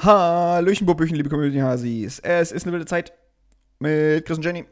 Hallöchen, 0.00 0.86
Bobüchen, 0.86 1.16
liebe 1.16 1.28
Community-Hasis. 1.28 2.20
Es 2.20 2.52
ist 2.52 2.62
eine 2.62 2.72
wilde 2.72 2.86
Zeit 2.86 3.12
mit 3.80 4.24
Chris 4.24 4.38
und 4.38 4.44
Jenny. 4.44 4.64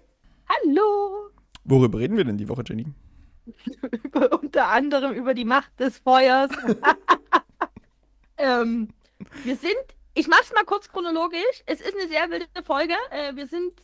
Hallo! 0.49 1.31
Worüber 1.65 1.99
reden 1.99 2.17
wir 2.17 2.25
denn 2.25 2.39
die 2.39 2.49
Woche, 2.49 2.63
Jenny? 2.65 2.87
Unter 4.41 4.69
anderem 4.69 5.15
über 5.15 5.35
die 5.35 5.45
Macht 5.45 5.81
des 5.81 5.99
Feuers. 5.99 6.53
ähm, 8.39 8.91
wir 9.43 9.57
sind, 9.57 9.75
ich 10.15 10.29
mach's 10.29 10.53
mal 10.55 10.65
kurz 10.65 10.89
chronologisch. 10.89 11.65
Es 11.67 11.81
ist 11.81 11.97
eine 11.97 12.07
sehr 12.07 12.31
wilde 12.31 12.47
Folge. 12.65 12.95
Äh, 13.11 13.35
wir 13.35 13.49
sind 13.49 13.83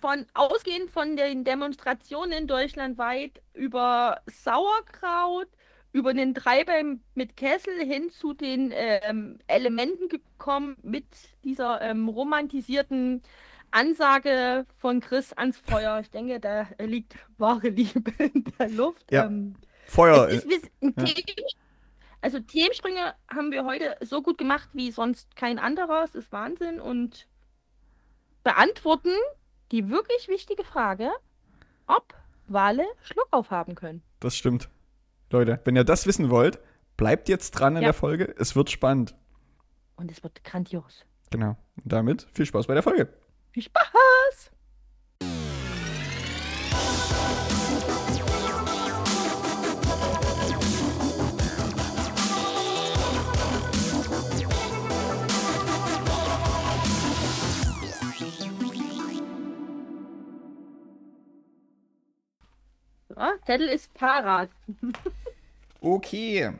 von 0.00 0.26
ausgehend 0.34 0.92
von 0.92 1.16
den 1.16 1.42
Demonstrationen 1.42 2.46
deutschlandweit 2.46 3.42
über 3.52 4.20
Sauerkraut, 4.26 5.48
über 5.94 6.12
den 6.12 6.34
Treiber 6.34 6.72
mit 7.14 7.36
Kessel 7.36 7.78
hin 7.78 8.10
zu 8.10 8.34
den 8.34 8.72
ähm, 8.74 9.38
Elementen 9.46 10.08
gekommen 10.08 10.76
mit 10.82 11.06
dieser 11.44 11.80
ähm, 11.82 12.08
romantisierten 12.08 13.22
Ansage 13.70 14.66
von 14.76 15.00
Chris 15.00 15.32
ans 15.32 15.56
Feuer. 15.56 16.00
Ich 16.00 16.10
denke, 16.10 16.40
da 16.40 16.66
liegt 16.80 17.14
wahre 17.38 17.68
Liebe 17.68 18.10
in 18.18 18.44
der 18.58 18.70
Luft. 18.70 19.10
Ja. 19.12 19.26
Ähm, 19.26 19.54
Feuer. 19.86 20.28
ist, 20.28 20.46
ein 20.82 20.94
ja. 20.98 21.06
Also 22.20 22.40
Themensprünge 22.40 23.14
haben 23.32 23.52
wir 23.52 23.64
heute 23.64 23.96
so 24.00 24.20
gut 24.20 24.36
gemacht 24.36 24.70
wie 24.72 24.90
sonst 24.90 25.36
kein 25.36 25.60
anderer. 25.60 26.02
Es 26.02 26.16
ist 26.16 26.32
Wahnsinn 26.32 26.80
und 26.80 27.28
beantworten 28.42 29.14
die 29.70 29.90
wirklich 29.90 30.26
wichtige 30.26 30.64
Frage, 30.64 31.12
ob 31.86 32.14
Wale 32.48 32.84
Schluck 33.02 33.28
aufhaben 33.30 33.76
können. 33.76 34.02
Das 34.18 34.34
stimmt. 34.34 34.68
Leute, 35.34 35.60
wenn 35.64 35.74
ihr 35.76 35.84
das 35.84 36.06
wissen 36.06 36.30
wollt, 36.30 36.60
bleibt 36.96 37.28
jetzt 37.28 37.50
dran 37.52 37.74
in 37.76 37.82
Ja. 37.82 37.88
der 37.88 37.94
Folge. 37.94 38.32
Es 38.38 38.54
wird 38.54 38.70
spannend. 38.70 39.14
Und 39.96 40.10
es 40.10 40.22
wird 40.22 40.42
grandios. 40.44 41.04
Genau. 41.30 41.56
Und 41.82 41.92
damit 41.92 42.26
viel 42.32 42.46
Spaß 42.46 42.68
bei 42.68 42.74
der 42.74 42.82
Folge. 42.84 43.08
Viel 43.52 43.64
Spaß! 43.64 44.52
So, 63.08 63.14
Zettel 63.44 63.68
ist 63.68 63.90
Fahrrad. 63.96 64.50
Okay. 65.84 66.50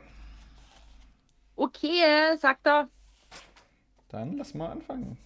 Okay, 1.55 2.37
sagt 2.37 2.67
er. 2.67 2.87
Dann 4.09 4.37
lass 4.37 4.53
mal 4.53 4.69
anfangen. 4.69 5.17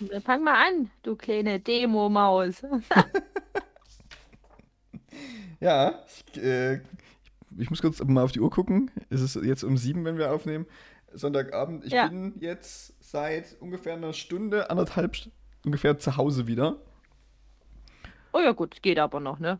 Dann 0.00 0.20
Fang 0.20 0.42
mal 0.42 0.66
an, 0.66 0.90
du 1.04 1.14
kleine 1.14 1.60
Demo-Maus. 1.60 2.62
Ja, 5.60 6.04
ich, 6.06 6.40
äh, 6.40 6.80
ich 7.58 7.68
muss 7.68 7.82
kurz 7.82 8.00
mal 8.04 8.22
auf 8.22 8.30
die 8.30 8.38
Uhr 8.38 8.50
gucken. 8.50 8.92
Es 9.10 9.20
ist 9.20 9.34
jetzt 9.34 9.64
um 9.64 9.76
sieben, 9.76 10.04
wenn 10.04 10.16
wir 10.16 10.32
aufnehmen. 10.32 10.66
Sonntagabend. 11.12 11.84
Ich 11.84 11.92
Ja. 11.92 12.06
bin 12.06 12.34
jetzt 12.38 12.94
seit 13.00 13.56
ungefähr 13.60 13.94
einer 13.94 14.12
Stunde, 14.12 14.70
anderthalb 14.70 15.16
ungefähr 15.64 15.98
zu 15.98 16.16
Hause 16.16 16.46
wieder. 16.46 16.76
Oh 18.32 18.38
ja, 18.38 18.52
gut, 18.52 18.82
geht 18.82 19.00
aber 19.00 19.18
noch, 19.18 19.40
ne? 19.40 19.58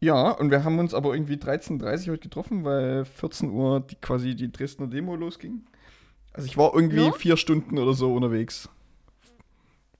Ja, 0.00 0.30
und 0.30 0.50
wir 0.50 0.64
haben 0.64 0.78
uns 0.78 0.92
aber 0.94 1.14
irgendwie 1.14 1.36
13.30 1.36 2.06
Uhr 2.06 2.12
heute 2.12 2.20
getroffen, 2.20 2.64
weil 2.64 3.04
14 3.04 3.50
Uhr 3.50 3.80
die, 3.80 3.94
quasi 3.96 4.34
die 4.34 4.52
Dresdner 4.52 4.86
Demo 4.86 5.16
losging. 5.16 5.64
Also 6.32 6.46
ich 6.46 6.56
war 6.58 6.74
irgendwie 6.74 7.06
Ja? 7.06 7.12
vier 7.12 7.36
Stunden 7.36 7.78
oder 7.78 7.94
so 7.94 8.14
unterwegs. 8.14 8.68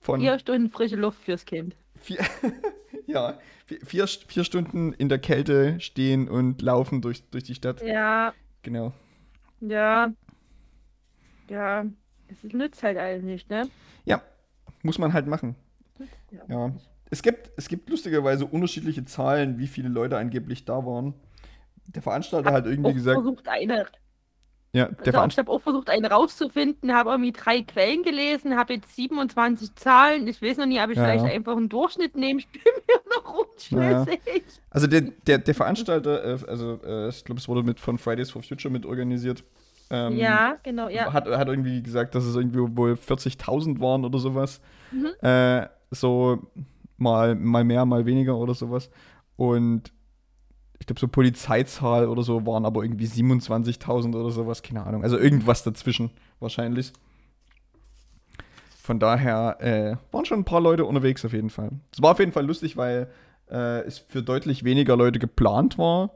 Von 0.01 0.21
Vier 0.21 0.39
Stunden 0.39 0.71
frische 0.71 0.97
Luft 0.97 1.25
fürs 1.25 1.45
Kind. 1.47 1.75
vier, 1.97 2.19
ja, 3.07 3.39
vier, 3.85 4.07
vier, 4.07 4.45
Stunden 4.45 4.93
in 4.93 5.09
der 5.09 5.19
Kälte 5.19 5.81
stehen 5.81 6.29
und 6.29 6.61
laufen 6.63 7.01
durch, 7.01 7.25
durch 7.31 7.45
die 7.45 7.55
Stadt. 7.55 7.83
Ja, 7.83 8.35
Genau. 8.63 8.93
ja. 9.61 10.13
Ja, 11.49 11.87
es 12.29 12.43
nützt 12.43 12.83
halt 12.83 12.99
alles 12.99 13.23
nicht, 13.23 13.49
ne? 13.49 13.69
Ja, 14.05 14.21
muss 14.83 14.99
man 14.99 15.13
halt 15.13 15.27
machen. 15.29 15.55
Ja. 16.49 16.73
Es 17.11 17.23
gibt, 17.23 17.51
es 17.57 17.69
gibt 17.69 17.89
lustigerweise 17.89 18.47
unterschiedliche 18.47 19.05
Zahlen, 19.05 19.59
wie 19.59 19.67
viele 19.67 19.89
Leute 19.89 20.17
angeblich 20.19 20.65
da 20.65 20.85
waren. 20.85 21.15
Der 21.87 22.03
Veranstalter 22.03 22.53
hat 22.53 22.67
irgendwie 22.67 22.91
Auch 22.91 22.95
gesagt, 22.95 23.15
versucht 23.23 23.49
eine, 23.49 23.87
ja, 24.77 24.89
der 24.89 25.15
also 25.15 25.29
ich 25.29 25.39
habe 25.39 25.51
auch 25.51 25.63
versucht, 25.63 25.89
eine 25.89 26.11
rauszufinden, 26.11 26.93
habe 26.93 27.11
irgendwie 27.11 27.33
drei 27.33 27.63
Quellen 27.63 28.03
gelesen, 28.03 28.57
habe 28.57 28.75
jetzt 28.75 28.95
27 28.95 29.75
Zahlen. 29.75 30.29
Ich 30.29 30.43
weiß 30.43 30.59
noch 30.59 30.67
nicht, 30.67 30.83
ob 30.83 30.91
ich 30.91 30.99
Ja, 30.99 31.05
vielleicht 31.05 31.25
ja. 31.25 31.31
einfach 31.31 31.57
einen 31.57 31.71
Durchschnitt 31.71 32.15
nehme. 32.15 32.41
Ich 32.41 32.49
bin 32.49 32.61
mir 32.87 33.01
noch 33.15 33.47
unschlüssig. 33.47 34.43
Also 34.69 34.87
der, 34.87 35.01
der, 35.27 35.39
der 35.39 35.55
Veranstalter, 35.55 36.25
äh, 36.25 36.39
also 36.47 36.79
äh, 36.85 37.09
ich 37.09 37.25
glaube, 37.25 37.41
es 37.41 37.49
wurde 37.49 37.63
mit 37.63 37.81
von 37.81 37.97
Fridays 37.97 38.31
for 38.31 38.43
Future 38.43 38.71
mit 38.71 38.85
organisiert. 38.85 39.45
Ähm, 39.89 40.19
Ja, 40.19 40.59
genau, 40.63 40.91
ja. 40.91 41.11
Hat, 41.11 41.27
hat 41.27 41.49
irgendwie 41.49 41.83
gesagt, 41.83 42.15
dass 42.15 42.25
es 42.25 42.37
irgendwie 42.37 42.59
wohl 42.77 42.95
40.000 42.95 43.81
waren 43.81 44.05
oder 44.05 44.19
sowas. 44.19 44.61
Mhm. 44.91 45.07
Äh, 45.27 45.69
so 45.91 46.43
mal, 46.97 47.35
mal 47.35 47.65
mehr, 47.65 47.85
mal 47.85 48.07
weniger 48.07 48.37
oder 48.37 48.55
sowas. 48.55 48.91
Und 49.37 49.93
ich 50.79 50.87
glaube, 50.87 51.01
so 51.01 51.09
Polizeizahl 51.09 52.09
oder 52.09 52.23
so 52.23 52.47
waren 52.47 52.65
aber 52.65 52.83
irgendwie 52.83 53.07
27.000 53.07 54.15
oder 54.15 54.31
sowas, 54.31 54.63
keine 54.63 54.85
Ahnung. 54.85 55.03
Also 55.03 55.19
irgendwas 55.19 55.63
dazwischen 55.63 56.11
wahrscheinlich. 56.41 56.93
Von 58.83 59.01
daher 59.01 59.57
äh, 59.61 59.97
waren 60.13 60.25
schon 60.25 60.41
ein 60.41 60.45
paar 60.45 60.61
Leute 60.61 60.85
unterwegs 60.85 61.25
auf 61.25 61.33
jeden 61.33 61.51
Fall. 61.51 61.71
Es 61.93 62.01
war 62.03 62.13
auf 62.13 62.19
jeden 62.19 62.33
Fall 62.33 62.47
lustig, 62.47 62.77
weil 62.77 63.11
äh, 63.51 63.81
es 63.81 63.99
für 63.99 64.23
deutlich 64.23 64.65
weniger 64.65 64.97
Leute 64.97 65.19
geplant 65.19 65.79
war 65.79 66.11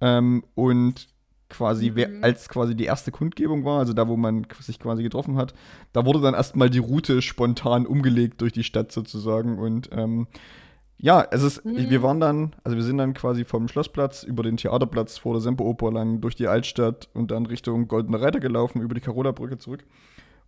ähm, 0.00 0.44
und 0.54 1.08
quasi 1.48 1.90
Mhm. 1.90 2.22
als 2.22 2.48
quasi 2.48 2.74
die 2.74 2.84
erste 2.84 3.10
Kundgebung 3.10 3.64
war, 3.64 3.78
also 3.78 3.92
da, 3.92 4.06
wo 4.08 4.16
man 4.16 4.46
sich 4.60 4.78
quasi 4.78 5.02
getroffen 5.02 5.36
hat, 5.36 5.54
da 5.92 6.04
wurde 6.04 6.20
dann 6.20 6.34
erstmal 6.34 6.68
die 6.70 6.78
Route 6.78 7.22
spontan 7.22 7.86
umgelegt 7.86 8.40
durch 8.40 8.52
die 8.52 8.64
Stadt 8.64 8.92
sozusagen 8.92 9.58
und 9.58 9.88
ähm, 9.92 10.26
ja, 11.00 11.24
es 11.30 11.42
ist, 11.42 11.64
Mhm. 11.64 11.90
wir 11.90 12.02
waren 12.02 12.18
dann, 12.20 12.56
also 12.64 12.76
wir 12.76 12.82
sind 12.84 12.98
dann 12.98 13.14
quasi 13.14 13.44
vom 13.44 13.68
Schlossplatz 13.68 14.24
über 14.24 14.42
den 14.42 14.56
Theaterplatz 14.56 15.16
vor 15.16 15.32
der 15.34 15.40
Semperoper 15.40 15.92
lang 15.92 16.20
durch 16.20 16.34
die 16.34 16.48
Altstadt 16.48 17.08
und 17.14 17.30
dann 17.30 17.46
Richtung 17.46 17.86
Goldener 17.88 18.20
Reiter 18.20 18.40
gelaufen, 18.40 18.82
über 18.82 18.94
die 18.96 19.00
Carola-Brücke 19.00 19.58
zurück. 19.58 19.84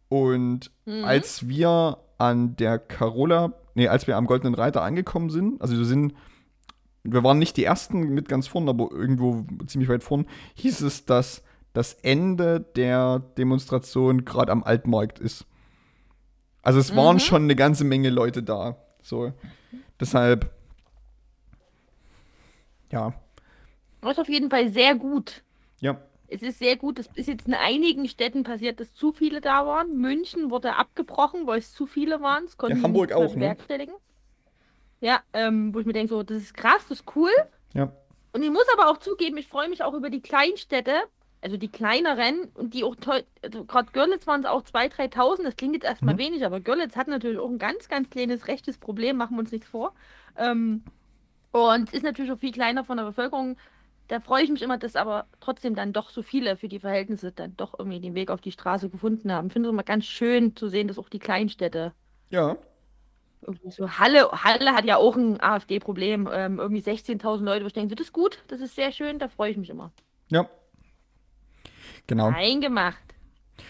Und 0.08 0.70
Mhm. 0.86 1.04
als 1.04 1.48
wir 1.48 1.98
an 2.18 2.56
der 2.56 2.78
Carola, 2.78 3.52
nee, 3.74 3.86
als 3.88 4.06
wir 4.06 4.16
am 4.16 4.26
Goldenen 4.26 4.54
Reiter 4.54 4.82
angekommen 4.82 5.30
sind, 5.30 5.60
also 5.62 5.78
wir 5.78 5.84
sind, 5.84 6.14
wir 7.02 7.22
waren 7.24 7.38
nicht 7.38 7.56
die 7.56 7.64
Ersten 7.64 8.00
mit 8.14 8.28
ganz 8.28 8.46
vorn, 8.46 8.68
aber 8.68 8.90
irgendwo 8.92 9.44
ziemlich 9.66 9.88
weit 9.88 10.02
vorn, 10.02 10.26
hieß 10.54 10.82
es, 10.82 11.04
dass 11.06 11.42
das 11.72 11.94
Ende 11.94 12.60
der 12.76 13.20
Demonstration 13.38 14.24
gerade 14.24 14.52
am 14.52 14.64
Altmarkt 14.64 15.18
ist. 15.18 15.46
Also 16.62 16.78
es 16.78 16.94
waren 16.94 17.16
Mhm. 17.16 17.20
schon 17.20 17.42
eine 17.44 17.56
ganze 17.56 17.84
Menge 17.84 18.10
Leute 18.10 18.42
da. 18.42 18.76
So. 19.02 19.32
Deshalb, 19.98 20.50
ja, 22.92 23.14
Das 24.02 24.12
ist 24.12 24.18
auf 24.18 24.28
jeden 24.28 24.50
Fall 24.50 24.68
sehr 24.70 24.94
gut. 24.94 25.42
ja, 25.80 26.00
Es 26.28 26.42
ist 26.42 26.58
sehr 26.58 26.76
gut. 26.76 26.98
Es 26.98 27.08
ist 27.14 27.26
jetzt 27.28 27.46
in 27.48 27.54
einigen 27.54 28.06
Städten 28.08 28.44
passiert, 28.44 28.78
dass 28.80 28.94
zu 28.94 29.12
viele 29.12 29.40
da 29.40 29.66
waren. 29.66 29.96
München 29.98 30.50
wurde 30.50 30.76
abgebrochen, 30.76 31.46
weil 31.46 31.58
es 31.58 31.72
zu 31.72 31.86
viele 31.86 32.20
waren. 32.20 32.44
Es 32.44 32.56
konnten 32.56 32.78
Ja, 32.78 32.82
Hamburg 32.84 33.12
auch, 33.12 33.34
ne? 33.34 33.56
Ja, 35.00 35.22
ähm, 35.32 35.74
wo 35.74 35.80
ich 35.80 35.86
mir 35.86 35.92
denke, 35.94 36.10
so, 36.10 36.22
das 36.22 36.38
ist 36.38 36.54
krass, 36.54 36.86
das 36.88 37.00
ist 37.00 37.16
cool. 37.16 37.30
ja, 37.74 37.92
Und 38.32 38.42
ich 38.42 38.50
muss 38.50 38.66
aber 38.74 38.88
auch 38.90 38.98
zugeben, 38.98 39.36
ich 39.38 39.48
freue 39.48 39.68
mich 39.68 39.82
auch 39.82 39.94
über 39.94 40.10
die 40.10 40.20
Kleinstädte, 40.22 40.94
also 41.42 41.56
die 41.56 41.68
kleineren 41.70 42.50
und 42.54 42.74
die 42.74 42.84
auch 42.84 42.96
toll. 42.96 43.24
Also 43.42 43.64
gerade 43.64 43.90
Görlitz 43.92 44.26
waren 44.26 44.40
es 44.40 44.46
auch 44.46 44.62
2.000, 44.62 44.90
3.000. 44.90 45.44
Das 45.44 45.56
klingt 45.56 45.74
jetzt 45.74 45.84
erstmal 45.84 46.14
Mhm. 46.14 46.18
wenig, 46.18 46.44
aber 46.44 46.60
Görlitz 46.60 46.96
hat 46.96 47.08
natürlich 47.08 47.38
auch 47.38 47.48
ein 47.50 47.58
ganz, 47.58 47.88
ganz 47.88 48.10
kleines 48.10 48.46
rechtes 48.46 48.78
Problem, 48.78 49.16
machen 49.16 49.36
wir 49.36 49.40
uns 49.40 49.52
nichts 49.52 49.68
vor. 49.68 49.94
Ähm, 50.36 50.84
und 51.52 51.92
ist 51.92 52.04
natürlich 52.04 52.32
auch 52.32 52.38
viel 52.38 52.52
kleiner 52.52 52.84
von 52.84 52.96
der 52.98 53.04
Bevölkerung. 53.04 53.56
Da 54.08 54.20
freue 54.20 54.44
ich 54.44 54.50
mich 54.50 54.62
immer, 54.62 54.78
dass 54.78 54.96
aber 54.96 55.28
trotzdem 55.40 55.74
dann 55.76 55.92
doch 55.92 56.10
so 56.10 56.22
viele 56.22 56.56
für 56.56 56.68
die 56.68 56.80
Verhältnisse 56.80 57.32
dann 57.32 57.56
doch 57.56 57.74
irgendwie 57.78 58.00
den 58.00 58.14
Weg 58.14 58.30
auf 58.30 58.40
die 58.40 58.52
Straße 58.52 58.90
gefunden 58.90 59.32
haben. 59.32 59.48
Ich 59.48 59.52
finde 59.54 59.68
es 59.68 59.72
immer 59.72 59.84
ganz 59.84 60.06
schön 60.06 60.56
zu 60.56 60.68
sehen, 60.68 60.88
dass 60.88 60.98
auch 60.98 61.08
die 61.08 61.18
Kleinstädte 61.20 61.94
ja, 62.30 62.56
so 63.68 63.88
Halle, 63.98 64.30
Halle 64.32 64.72
hat 64.72 64.84
ja 64.84 64.96
auch 64.96 65.16
ein 65.16 65.40
AfD-Problem. 65.40 66.28
Ähm, 66.32 66.58
irgendwie 66.58 66.82
16.000 66.82 67.42
Leute, 67.44 67.62
wo 67.64 67.66
ich 67.68 67.72
denke, 67.72 67.94
das 67.94 68.06
ist 68.06 68.12
gut, 68.12 68.42
das 68.48 68.60
ist 68.60 68.74
sehr 68.74 68.92
schön, 68.92 69.18
da 69.18 69.28
freue 69.28 69.50
ich 69.50 69.56
mich 69.56 69.70
immer. 69.70 69.92
ja. 70.28 70.46
Genau. 72.06 72.28
Eingemacht. 72.34 72.96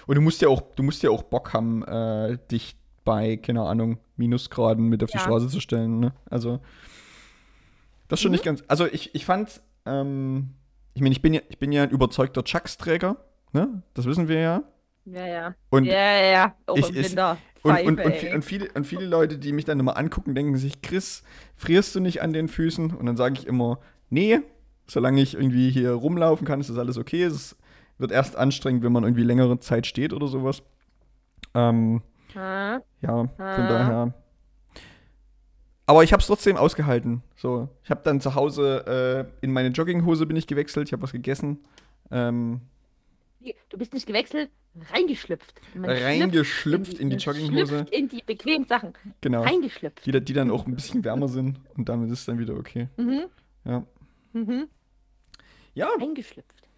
Und 0.07 0.15
du 0.15 0.21
musst 0.23 0.41
ja 0.41 0.49
auch, 0.49 0.63
du 0.75 0.83
musst 0.83 1.03
ja 1.03 1.11
auch 1.11 1.23
Bock 1.25 1.53
haben, 1.53 1.83
äh, 1.85 2.39
dich 2.51 2.75
bei, 3.05 3.37
keine 3.37 3.63
Ahnung, 3.63 3.99
Minusgraden 4.17 4.87
mit 4.89 5.03
auf 5.05 5.11
die 5.11 5.19
Ja. 5.19 5.25
Straße 5.25 5.49
zu 5.49 5.61
stellen, 5.61 6.01
ne? 6.01 6.13
Also, 6.31 6.61
das 8.09 8.19
ist 8.19 8.23
schon 8.23 8.31
Mhm. 8.31 8.35
nicht 8.35 8.45
ganz. 8.45 8.65
Also 8.69 8.87
ich, 8.87 9.15
ich 9.15 9.25
fand, 9.27 9.61
ähm, 9.85 10.55
ich 10.95 11.03
meine, 11.03 11.13
ich 11.13 11.21
bin 11.23 11.35
ja, 11.35 11.41
ich 11.49 11.59
bin 11.59 11.71
ja 11.73 11.83
ein 11.83 11.91
überzeugter 11.91 12.43
Chucks-Träger, 12.45 13.17
ne? 13.53 13.83
Das 13.95 14.07
wissen 14.07 14.29
wir 14.29 14.41
ja. 14.41 14.63
Ja, 15.05 15.27
ja. 15.27 15.55
Und 15.71 15.85
ja, 15.85 15.93
ja, 15.95 16.31
ja. 16.33 16.55
Auch 16.67 16.77
ich- 16.77 16.89
im 16.91 16.95
Winter. 17.05 17.37
Und, 17.63 17.79
und, 17.87 18.01
und, 18.01 18.25
und, 18.35 18.45
viele, 18.45 18.71
und 18.73 18.85
viele 18.87 19.05
Leute, 19.05 19.37
die 19.39 19.53
mich 19.53 19.65
dann 19.67 19.79
immer 19.79 19.97
angucken, 19.97 20.35
denken 20.35 20.57
sich, 20.57 20.81
Chris, 20.83 21.23
frierst 21.57 21.95
du 21.95 22.01
nicht 22.01 22.23
an 22.23 22.33
den 22.33 22.49
Füßen? 22.49 22.95
Und 22.95 23.05
dann 23.07 23.17
sage 23.17 23.35
ich 23.35 23.47
immer, 23.47 23.79
nee, 24.09 24.41
solange 24.87 25.21
ich 25.21 25.35
irgendwie 25.35 25.71
hier 25.71 25.93
rumlaufen 25.93 26.47
kann, 26.47 26.61
ist 26.61 26.71
das 26.71 26.79
alles 26.79 26.97
okay. 26.97 27.23
Es 27.25 27.57
wird 27.99 28.13
erst 28.13 28.37
anstrengend, 28.37 28.83
wenn 28.83 28.93
man 28.93 29.05
irgendwie 29.05 29.25
längere 29.25 29.59
Zeit 29.61 29.87
steht 29.87 30.13
oder 30.13 30.27
sowas. 30.27 30.63
Ähm, 31.55 32.03
Ah, 32.35 32.81
ja, 33.01 33.11
von 33.27 33.31
Ah. 33.39 33.69
daher. 33.69 34.15
Aber 35.87 36.05
ich 36.05 36.13
habe 36.13 36.21
es 36.21 36.29
trotzdem 36.29 36.57
ausgehalten. 36.57 37.23
So, 37.35 37.69
ich 37.83 37.91
habe 37.91 38.01
dann 38.05 38.21
zu 38.21 38.37
Hause 38.37 39.27
äh, 39.43 39.45
in 39.45 39.53
meine 39.53 39.71
Jogginghose 39.71 40.27
bin 40.27 40.37
ich 40.37 40.47
gewechselt. 40.47 40.89
Ich 40.89 40.93
habe 40.93 41.03
was 41.03 41.11
gegessen. 41.13 41.59
Ähm, 42.13 42.61
Du 43.71 43.79
bist 43.79 43.95
nicht 43.95 44.07
gewechselt, 44.07 44.51
reingeschlüpft. 44.93 45.61
Man 45.75 45.89
Reingeschlüpft 45.91 46.95
in 46.99 47.09
die 47.11 47.17
man 47.17 47.19
Jogginghose. 47.25 47.67
schlüpft 47.79 47.91
in 47.95 48.09
die 48.09 48.23
bequemen 48.23 48.67
Sachen. 48.67 48.93
genau. 49.21 49.43
Reingeschlüpft. 49.43 50.05
Die, 50.05 50.13
die 50.25 50.33
dann 50.33 50.51
auch 50.51 50.67
ein 50.67 50.75
bisschen 50.75 51.03
wärmer 51.05 51.29
sind 51.29 51.59
und 51.77 51.89
damit 51.89 52.11
ist 52.11 52.21
es 52.21 52.27
dann 52.27 52.39
wieder 52.39 52.55
okay. 52.55 52.89
Mhm. 52.97 53.25
Ja. 53.65 53.85
Mhm. 54.33 54.69
Ja, 55.75 55.89
Reingeschlüpft. 55.99 56.69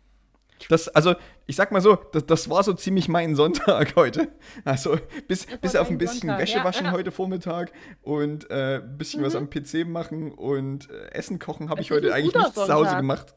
das, 0.69 0.89
also, 0.89 1.15
ich 1.47 1.57
sag 1.57 1.73
mal 1.73 1.81
so, 1.81 1.97
das, 1.97 2.27
das 2.27 2.49
war 2.49 2.63
so 2.63 2.73
ziemlich 2.75 3.09
mein 3.09 3.35
Sonntag 3.35 3.97
heute. 3.97 4.29
Also, 4.65 4.97
bis, 5.27 5.47
bis 5.61 5.75
auf 5.75 5.91
ein 5.91 5.99
bisschen 5.99 6.21
Sonntag, 6.29 6.39
Wäsche 6.41 6.63
waschen 6.63 6.87
ja. 6.87 6.93
heute 6.93 7.11
Vormittag 7.11 7.73
und 8.03 8.49
äh, 8.51 8.77
ein 8.77 8.99
bisschen 8.99 9.23
was 9.23 9.33
Mhm. 9.35 9.39
am 9.41 9.51
PC 9.51 9.87
machen 9.89 10.31
und 10.33 10.89
äh, 10.91 11.09
Essen 11.13 11.39
kochen 11.41 11.71
habe 11.71 11.81
ich 11.81 11.91
heute 11.91 12.15
eigentlich 12.15 12.35
nichts 12.35 12.55
zu 12.55 12.61
Hause 12.63 12.73
Sonntag. 12.75 12.99
gemacht. 12.99 13.35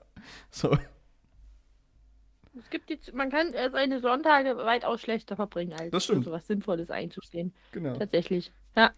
So, 0.51 0.77
Es 2.57 2.69
gibt 2.69 2.89
jetzt, 2.89 3.13
man 3.13 3.29
kann 3.29 3.53
äh, 3.53 3.69
seine 3.69 3.99
Sonntage 3.99 4.55
weitaus 4.57 5.01
schlechter 5.01 5.35
verbringen, 5.35 5.73
als 5.73 5.91
Das 5.91 6.03
stimmt. 6.05 6.23
für 6.23 6.29
sowas 6.31 6.47
Sinnvolles 6.47 6.89
einzustehen. 6.91 7.53
genau. 7.71 7.93
Tatsächlich. 7.97 8.51
Ja. 8.75 8.91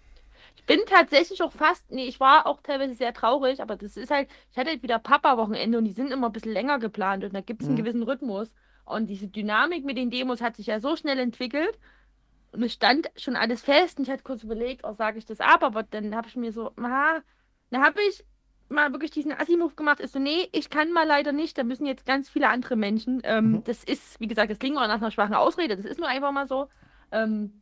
Ich 0.56 0.64
bin 0.66 0.80
tatsächlich 0.88 1.42
auch 1.44 1.52
fast, 1.52 1.90
nee, 1.92 2.06
ich 2.06 2.20
war 2.20 2.46
auch 2.48 2.62
teilweise 2.62 2.94
sehr 2.94 3.14
traurig, 3.14 3.62
aber 3.62 3.76
das 3.76 3.98
ist 3.98 4.12
halt, 4.12 4.28
ich 4.52 4.58
hatte 4.58 4.70
halt 4.70 4.84
wieder 4.84 5.00
Papa-Wochenende 5.00 5.78
und 5.78 5.86
die 5.86 5.92
sind 5.92 6.12
immer 6.12 6.28
ein 6.28 6.34
bisschen 6.34 6.54
länger 6.54 6.80
geplant 6.80 7.24
und 7.24 7.34
da 7.34 7.42
gibt 7.42 7.62
es 7.62 7.68
einen 7.68 7.76
Mhm. 7.78 7.82
gewissen 7.84 8.04
Rhythmus. 8.04 8.54
Und 8.86 9.08
diese 9.08 9.28
Dynamik 9.28 9.84
mit 9.86 9.98
den 9.98 10.10
Demos 10.10 10.42
hat 10.42 10.56
sich 10.56 10.68
ja 10.68 10.80
so 10.80 10.96
schnell 10.96 11.20
entwickelt 11.20 11.78
und 12.54 12.64
es 12.64 12.74
stand 12.74 13.10
schon 13.18 13.36
alles 13.36 13.62
fest 13.62 13.98
und 14.00 14.06
ich 14.08 14.12
hatte 14.12 14.24
kurz 14.24 14.44
überlegt, 14.44 14.84
oh, 14.86 14.94
sage 14.94 15.18
ich 15.20 15.26
das 15.26 15.40
ab, 15.42 15.64
aber 15.64 15.84
dann 15.84 16.16
habe 16.16 16.28
ich 16.28 16.36
mir 16.36 16.52
so, 16.52 16.72
ah, 16.78 17.20
da 17.70 17.82
habe 17.82 18.00
ich 18.10 18.24
mal 18.70 18.92
wirklich 18.92 19.12
diesen 19.12 19.32
Assi-Move 19.32 19.76
gemacht, 19.76 20.00
ist 20.00 20.14
so, 20.14 20.20
nee, 20.20 20.50
ich 20.52 20.70
kann 20.70 20.92
mal 20.92 21.08
leider 21.08 21.32
nicht, 21.32 21.58
da 21.58 21.64
müssen 21.64 21.86
jetzt 21.86 22.06
ganz 22.06 22.30
viele 22.30 22.50
andere 22.50 22.76
Menschen. 22.76 23.22
Ähm, 23.24 23.52
Mhm. 23.52 23.64
Das 23.66 23.84
ist, 23.84 24.20
wie 24.20 24.28
gesagt, 24.28 24.52
das 24.52 24.60
klingt 24.60 24.78
auch 24.78 24.88
nach 24.88 24.96
einer 25.02 25.12
schwachen 25.12 25.36
Ausrede, 25.36 25.76
das 25.76 25.86
ist 25.86 26.00
nur 26.00 26.08
einfach 26.10 26.32
mal 26.32 26.48
so. 26.48 26.68
Ähm, 27.12 27.54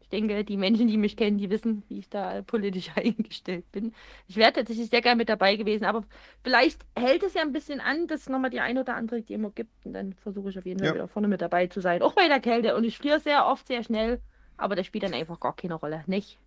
ich 0.00 0.08
denke, 0.10 0.44
die 0.44 0.56
Menschen, 0.56 0.86
die 0.86 0.96
mich 0.98 1.16
kennen, 1.16 1.38
die 1.38 1.50
wissen, 1.50 1.82
wie 1.88 1.98
ich 1.98 2.08
da 2.08 2.42
politisch 2.42 2.90
eingestellt 2.96 3.70
bin. 3.72 3.94
Ich 4.28 4.36
wäre 4.36 4.52
tatsächlich 4.52 4.88
sehr 4.90 5.00
gern 5.00 5.18
mit 5.18 5.28
dabei 5.28 5.56
gewesen, 5.56 5.84
aber 5.86 6.04
vielleicht 6.42 6.82
hält 6.96 7.22
es 7.22 7.34
ja 7.34 7.42
ein 7.42 7.52
bisschen 7.52 7.80
an, 7.80 8.06
dass 8.06 8.22
es 8.22 8.28
nochmal 8.28 8.50
die 8.50 8.60
ein 8.60 8.78
oder 8.78 8.94
andere 8.96 9.22
Demo 9.22 9.50
gibt 9.50 9.70
und 9.86 9.94
dann 9.94 10.12
versuche 10.14 10.50
ich 10.50 10.58
auf 10.58 10.66
jeden 10.66 10.80
Fall 10.80 10.88
Ja. 10.88 10.94
wieder 10.94 11.08
vorne 11.08 11.28
mit 11.28 11.40
dabei 11.40 11.66
zu 11.68 11.80
sein. 11.80 12.02
Auch 12.02 12.12
bei 12.14 12.28
der 12.28 12.40
Kälte 12.40 12.76
und 12.76 12.84
ich 12.84 12.98
friere 12.98 13.18
sehr 13.20 13.46
oft 13.46 13.66
sehr 13.66 13.82
schnell, 13.82 14.20
aber 14.56 14.76
das 14.76 14.86
spielt 14.86 15.04
dann 15.04 15.14
einfach 15.14 15.40
gar 15.40 15.56
keine 15.56 15.74
Rolle, 15.74 16.04
nicht? 16.06 16.38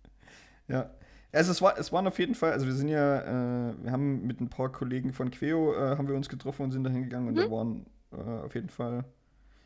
Ja. 0.68 0.90
Also 1.32 1.52
es, 1.52 1.60
war, 1.60 1.78
es 1.78 1.92
waren 1.92 2.06
auf 2.06 2.18
jeden 2.18 2.34
Fall, 2.34 2.52
also 2.52 2.64
wir 2.66 2.72
sind 2.72 2.88
ja, 2.88 3.70
äh, 3.70 3.74
wir 3.82 3.92
haben 3.92 4.26
mit 4.26 4.40
ein 4.40 4.48
paar 4.48 4.72
Kollegen 4.72 5.12
von 5.12 5.30
Queo, 5.30 5.74
äh, 5.74 5.96
haben 5.96 6.08
wir 6.08 6.14
uns 6.16 6.28
getroffen 6.28 6.62
und 6.62 6.72
sind 6.72 6.84
da 6.84 6.90
hingegangen 6.90 7.28
und 7.28 7.34
Mhm. 7.34 7.38
da 7.38 7.50
waren 7.50 7.86
äh, 8.12 8.44
auf 8.46 8.54
jeden 8.54 8.70
Fall, 8.70 9.04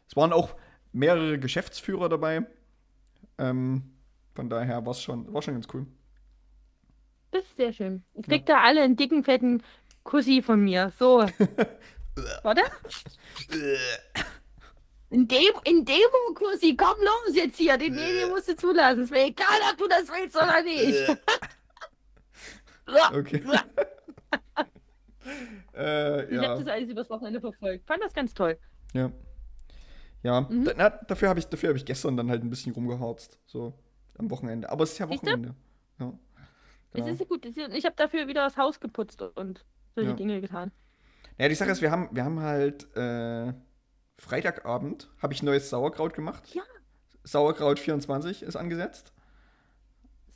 es 0.09 0.17
waren 0.17 0.33
auch 0.33 0.57
mehrere 0.93 1.39
Geschäftsführer 1.39 2.09
dabei. 2.09 2.45
Ähm, 3.39 3.93
von 4.35 4.51
daher 4.51 4.85
war 4.85 4.91
es 4.91 5.01
schon, 5.03 5.33
war 5.33 5.41
schon 5.43 5.55
ganz 5.55 5.69
cool. 5.73 5.87
Das 7.31 7.45
ist 7.45 7.57
sehr 7.57 7.73
schön. 7.73 8.03
Ihr 8.15 8.23
kriegt 8.25 8.49
da 8.49 8.61
alle 8.63 8.83
einen 8.83 8.97
dicken, 8.97 9.23
fetten 9.25 9.63
Kussi 10.03 10.43
von 10.43 10.61
mir. 10.63 10.93
So. 10.99 11.21
Warte. 12.43 12.63
In 15.13 15.29
dem, 15.29 15.53
in 15.65 15.85
Demo, 15.85 16.35
Kussi, 16.35 16.75
komm 16.77 16.97
los 17.01 17.35
jetzt 17.37 17.59
hier. 17.59 17.77
Den, 17.77 17.95
den 17.95 18.31
musst 18.31 18.49
du 18.49 18.57
zulassen. 18.57 19.03
Ist 19.03 19.11
mir 19.11 19.27
egal, 19.27 19.61
ob 19.71 19.77
du 19.79 19.87
das 19.89 20.09
willst 20.09 20.37
oder 20.37 20.63
nicht. 20.63 21.19
Okay. 23.15 23.43
äh, 25.75 26.25
Ich 26.25 26.37
habe 26.37 26.47
ja. 26.47 26.57
das 26.59 26.67
alles 26.67 26.91
übers 26.91 27.09
Wochenende 27.09 27.41
verfolgt. 27.41 27.87
Fand 27.87 28.03
das 28.03 28.13
ganz 28.13 28.35
toll. 28.35 28.59
Ja. 28.93 29.11
Ja, 30.23 30.43
Mhm. 30.43 30.65
da, 30.65 30.73
na, 30.77 30.89
dafür 30.91 31.29
habe 31.29 31.39
ich, 31.39 31.47
dafür 31.47 31.71
hab 31.71 31.77
ich 31.77 31.85
gestern 31.85 32.17
dann 32.17 32.29
halt 32.29 32.43
ein 32.45 32.51
bisschen 32.51 32.73
rumgeharzt. 32.75 33.39
So 33.47 33.73
am 34.19 34.31
Wochenende. 34.31 34.69
Aber 34.71 34.85
es 34.85 34.93
ist 34.93 34.99
ja? 34.99 35.09
Wochenende. 35.09 35.55
Ja. 35.99 36.13
Es 36.93 37.07
Ja. 37.07 37.13
ist 37.13 37.21
ja 37.21 37.27
gut. 37.27 37.47
es 37.47 37.57
Ich 37.57 37.85
habe 37.85 37.97
dafür 37.97 38.27
wieder 38.29 38.43
das 38.45 38.57
Haus 38.57 38.79
geputzt 38.81 39.23
und 39.23 39.65
solche 39.95 40.11
Ja. 40.11 40.17
Dinge 40.17 40.41
getan. 40.41 40.71
Ja, 41.39 41.49
die 41.49 41.55
Sache 41.55 41.71
ist, 41.71 41.81
wir 41.83 41.91
haben, 41.91 42.09
wir 42.13 42.25
haben 42.25 42.41
halt 42.41 42.95
äh, 42.97 43.53
Freitagabend 44.23 45.11
habe 45.21 45.33
ich 45.33 45.43
neues 45.43 45.69
Sauerkraut 45.69 46.15
gemacht. 46.15 46.55
Ja. 46.55 46.63
Sauerkraut 47.25 47.81
24 47.81 48.45
ist 48.45 48.55
angesetzt. 48.55 49.13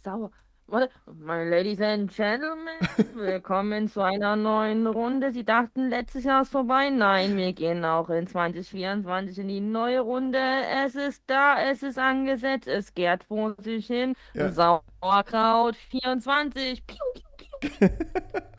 Sauer. 0.02 0.32
Warte. 0.66 0.90
Meine 1.06 1.48
Ladies 1.48 1.80
and 1.80 2.12
Gentlemen, 2.12 2.66
willkommen 3.14 3.86
zu 3.86 4.02
einer 4.02 4.34
neuen 4.34 4.88
Runde. 4.88 5.30
Sie 5.30 5.44
dachten, 5.44 5.88
letztes 5.88 6.24
Jahr 6.24 6.42
ist 6.42 6.50
vorbei. 6.50 6.90
Nein, 6.90 7.36
wir 7.36 7.52
gehen 7.52 7.84
auch 7.84 8.10
in 8.10 8.26
2024 8.26 9.38
in 9.38 9.48
die 9.48 9.60
neue 9.60 10.00
Runde. 10.00 10.40
Es 10.84 10.96
ist 10.96 11.22
da, 11.28 11.62
es 11.62 11.84
ist 11.84 11.96
angesetzt, 11.96 12.66
es 12.66 12.92
gärt 12.92 13.22
vor 13.22 13.54
sich 13.60 13.86
hin. 13.86 14.14
Ja. 14.34 14.50
Sauerkraut 14.50 15.76
24. 15.76 16.84
Piu, 16.84 16.96
piu, 17.14 17.68
piu. 17.78 17.88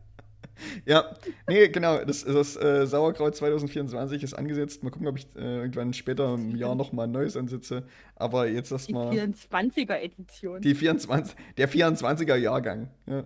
Ja, 0.86 1.15
nee, 1.48 1.68
genau. 1.68 2.04
Das, 2.04 2.24
das 2.24 2.56
äh, 2.56 2.86
Sauerkraut 2.86 3.36
2024 3.36 4.24
ist 4.24 4.33
angesetzt. 4.33 4.83
Mal 4.83 4.89
gucken, 4.89 5.07
ob 5.07 5.18
ich 5.18 5.27
äh, 5.36 5.59
irgendwann 5.59 5.94
später 5.94 6.33
im 6.33 6.56
Jahr 6.56 6.75
nochmal 6.75 7.07
ein 7.07 7.12
neues 7.12 7.36
ansetze. 7.38 7.83
Aber 8.15 8.48
jetzt 8.48 8.69
Die 8.69 8.75
erstmal 8.75 9.12
24er 9.12 10.00
Edition. 10.00 10.62
die 10.62 10.75
24, 10.75 11.36
der 11.57 11.69
24er 11.69 12.36
Jahrgang. 12.36 12.89
Ja. 13.06 13.24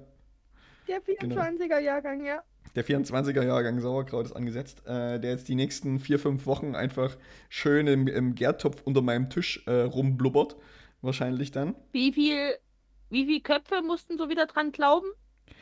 Der 0.88 1.00
genau. 1.19 1.42
24er 1.42 1.80
Jahrgang, 1.80 2.25
ja. 2.25 2.44
Der 2.75 2.86
24er 2.86 3.44
Jahrgang 3.44 3.80
Sauerkraut 3.80 4.25
ist 4.25 4.31
angesetzt, 4.34 4.86
äh, 4.86 5.19
der 5.19 5.31
jetzt 5.31 5.48
die 5.50 5.56
nächsten 5.56 6.00
vier, 6.00 6.19
fünf 6.19 6.45
Wochen 6.45 6.75
einfach 6.75 7.18
schön 7.50 7.88
im, 7.88 8.07
im 8.07 8.36
Gärtopf 8.36 8.81
unter 8.84 9.01
meinem 9.01 9.30
Tisch 9.30 9.63
äh, 9.68 9.81
rumblubbert. 9.81 10.56
Wahrscheinlich 11.01 11.51
dann. 11.51 11.75
Wie 11.92 12.13
viel, 12.13 12.54
wie 13.10 13.25
viel 13.25 13.41
Köpfe 13.41 13.82
mussten 13.82 14.17
so 14.17 14.29
wieder 14.29 14.46
dran 14.46 14.72
glauben? 14.72 15.08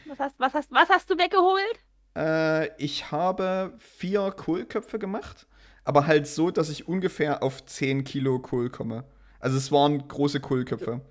Was 0.10 0.20
hast, 0.20 0.40
was 0.40 0.54
hast, 0.54 0.72
was 0.72 0.90
hast 0.90 1.10
du 1.10 1.18
weggeholt? 1.18 1.80
Äh, 2.18 2.76
ich 2.84 3.12
habe 3.12 3.74
vier 3.78 4.32
Kohlköpfe 4.32 4.98
gemacht, 4.98 5.48
aber 5.84 6.08
halt 6.08 6.28
so, 6.28 6.50
dass 6.52 6.70
ich 6.70 6.88
ungefähr 6.88 7.44
auf 7.44 7.64
10 7.66 8.04
Kilo 8.04 8.40
Kohl 8.40 8.70
komme. 8.70 9.04
Also 9.40 9.58
es 9.58 9.72
waren 9.72 10.08
große 10.08 10.40
Kohlköpfe. 10.40 11.02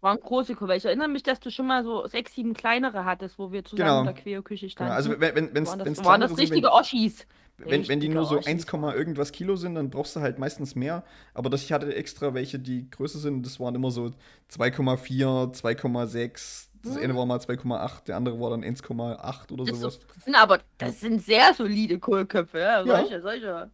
Waren 0.00 0.20
große 0.20 0.54
Köpfe. 0.54 0.74
Ich 0.76 0.84
erinnere 0.84 1.08
mich, 1.08 1.22
dass 1.22 1.40
du 1.40 1.50
schon 1.50 1.66
mal 1.66 1.84
so 1.84 2.06
sechs, 2.06 2.34
sieben 2.34 2.54
kleinere 2.54 3.04
hattest, 3.04 3.38
wo 3.38 3.52
wir 3.52 3.64
zusammen 3.64 3.88
Genau. 3.88 4.00
in 4.00 4.06
der 4.06 4.14
Queerküche 4.14 4.66
Genau, 4.66 4.72
standen. 4.72 4.92
also 4.92 5.10
wenn 5.20 5.34
wenn 5.34 5.54
wenn's, 5.54 5.68
waren 5.70 5.78
das, 5.80 6.04
waren 6.04 6.20
das 6.20 6.38
richtige 6.38 6.72
Oschis. 6.72 7.26
Wenn, 7.58 7.88
wenn, 7.88 8.00
die 8.00 8.08
nur 8.08 8.24
so 8.26 8.36
Richtige 8.36 8.76
1, 8.76 8.94
irgendwas 8.96 9.32
Kilo 9.32 9.56
sind, 9.56 9.74
dann 9.76 9.90
brauchst 9.90 10.14
du 10.16 10.20
halt 10.20 10.38
meistens 10.38 10.74
mehr. 10.74 11.04
Aber 11.34 11.48
das, 11.50 11.62
ich 11.62 11.72
hatte 11.72 11.94
extra 11.94 12.34
welche, 12.34 12.58
die 12.58 12.90
größer 12.90 13.18
sind. 13.18 13.44
Das 13.46 13.58
waren 13.60 13.74
immer 13.74 13.90
so 13.90 14.10
2,4, 14.50 15.52
2,6. 15.54 16.68
Das 16.82 16.94
Hm. 16.96 17.02
eine 17.02 17.16
war 17.16 17.26
mal 17.26 17.38
2,8, 17.38 18.04
der 18.04 18.16
andere 18.16 18.38
war 18.40 18.50
dann 18.50 18.62
1,8 18.62 19.52
oder 19.52 19.64
Das, 19.64 19.78
sowas. 19.80 19.94
so, 19.94 20.00
das 20.14 20.24
sind 20.24 20.34
aber, 20.36 20.60
das 20.78 21.00
sind 21.00 21.20
sehr 21.22 21.52
solide 21.54 21.98
Kohlköpfe, 21.98 22.58
ja. 22.60 22.84
Ja. 22.84 22.98
Solche, 23.00 23.20
solche. 23.22 23.70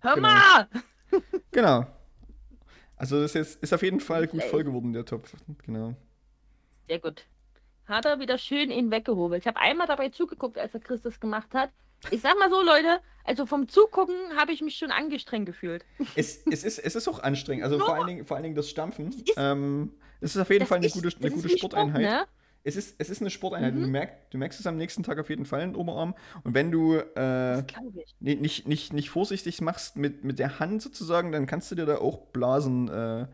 Hör 0.00 0.14
Genau. 0.14 0.28
mal! 0.28 0.68
Genau. 1.52 1.86
Also 2.96 3.20
das 3.20 3.34
ist, 3.34 3.62
ist 3.62 3.72
auf 3.72 3.82
jeden 3.82 4.00
Fall 4.00 4.26
gut 4.26 4.42
voll 4.44 4.64
geworden, 4.64 4.92
der 4.92 5.04
Topf. 5.04 5.32
Genau. 5.64 5.94
Sehr 6.88 6.98
gut. 6.98 7.24
Hat 7.86 8.04
er 8.04 8.18
wieder 8.20 8.36
schön 8.38 8.70
ihn 8.70 8.90
weggehobelt. 8.90 9.42
Ich 9.42 9.46
habe 9.46 9.58
einmal 9.60 9.86
dabei 9.86 10.08
zugeguckt, 10.08 10.58
als 10.58 10.72
der 10.72 10.80
Chris 10.80 11.02
das 11.02 11.20
gemacht 11.20 11.54
hat. 11.54 11.70
Ich 12.10 12.20
sag 12.20 12.38
mal 12.38 12.50
so, 12.50 12.62
Leute, 12.62 13.00
also 13.24 13.46
vom 13.46 13.68
Zugucken 13.68 14.14
habe 14.36 14.52
ich 14.52 14.60
mich 14.62 14.76
schon 14.76 14.90
angestrengt 14.90 15.46
gefühlt. 15.46 15.84
Es, 16.14 16.42
es, 16.50 16.64
ist, 16.64 16.78
es 16.78 16.94
ist 16.94 17.08
auch 17.08 17.20
anstrengend. 17.22 17.64
Also 17.64 17.78
vor 17.78 17.88
Ja. 17.88 17.94
allen, 17.94 18.06
Dingen, 18.06 18.24
vor 18.26 18.36
allen 18.36 18.44
Dingen 18.44 18.54
das 18.56 18.70
Stampfen. 18.70 19.08
ist- 19.08 19.32
ähm, 19.36 19.92
es 20.20 20.34
ist 20.34 20.40
auf 20.42 20.50
jeden 20.50 20.66
Fall 20.66 20.78
eine 20.78 20.86
ist- 20.86 20.92
gute, 20.94 21.08
eine 21.18 21.30
gute 21.30 21.44
wie 21.44 21.58
Sport, 21.58 21.72
Sporteinheit. 21.72 22.02
ne? 22.02 22.26
Es 22.64 22.74
ist, 22.74 22.96
es 22.98 23.10
ist 23.10 23.20
eine 23.20 23.30
Sporteinheit. 23.30 23.74
Mhm. 23.74 23.82
Du, 23.82 23.86
merkst, 23.88 24.16
du 24.30 24.38
merkst 24.38 24.58
es 24.58 24.66
am 24.66 24.76
nächsten 24.76 25.04
Tag 25.04 25.18
auf 25.20 25.28
jeden 25.30 25.44
Fall 25.44 25.60
in 25.62 25.70
den 25.70 25.76
Oberarm. 25.76 26.14
Und 26.42 26.54
wenn 26.54 26.72
du 26.72 26.94
äh, 26.96 27.62
nicht, 28.18 28.66
nicht, 28.66 28.92
nicht 28.92 29.10
vorsichtig 29.10 29.60
machst 29.60 29.96
mit, 29.96 30.24
mit 30.24 30.38
der 30.40 30.58
Hand 30.58 30.82
sozusagen, 30.82 31.30
dann 31.30 31.46
kannst 31.46 31.70
du 31.70 31.76
dir 31.76 31.86
da 31.86 31.98
auch 31.98 32.26
Blasen 32.32 32.88
äh, 32.88 33.26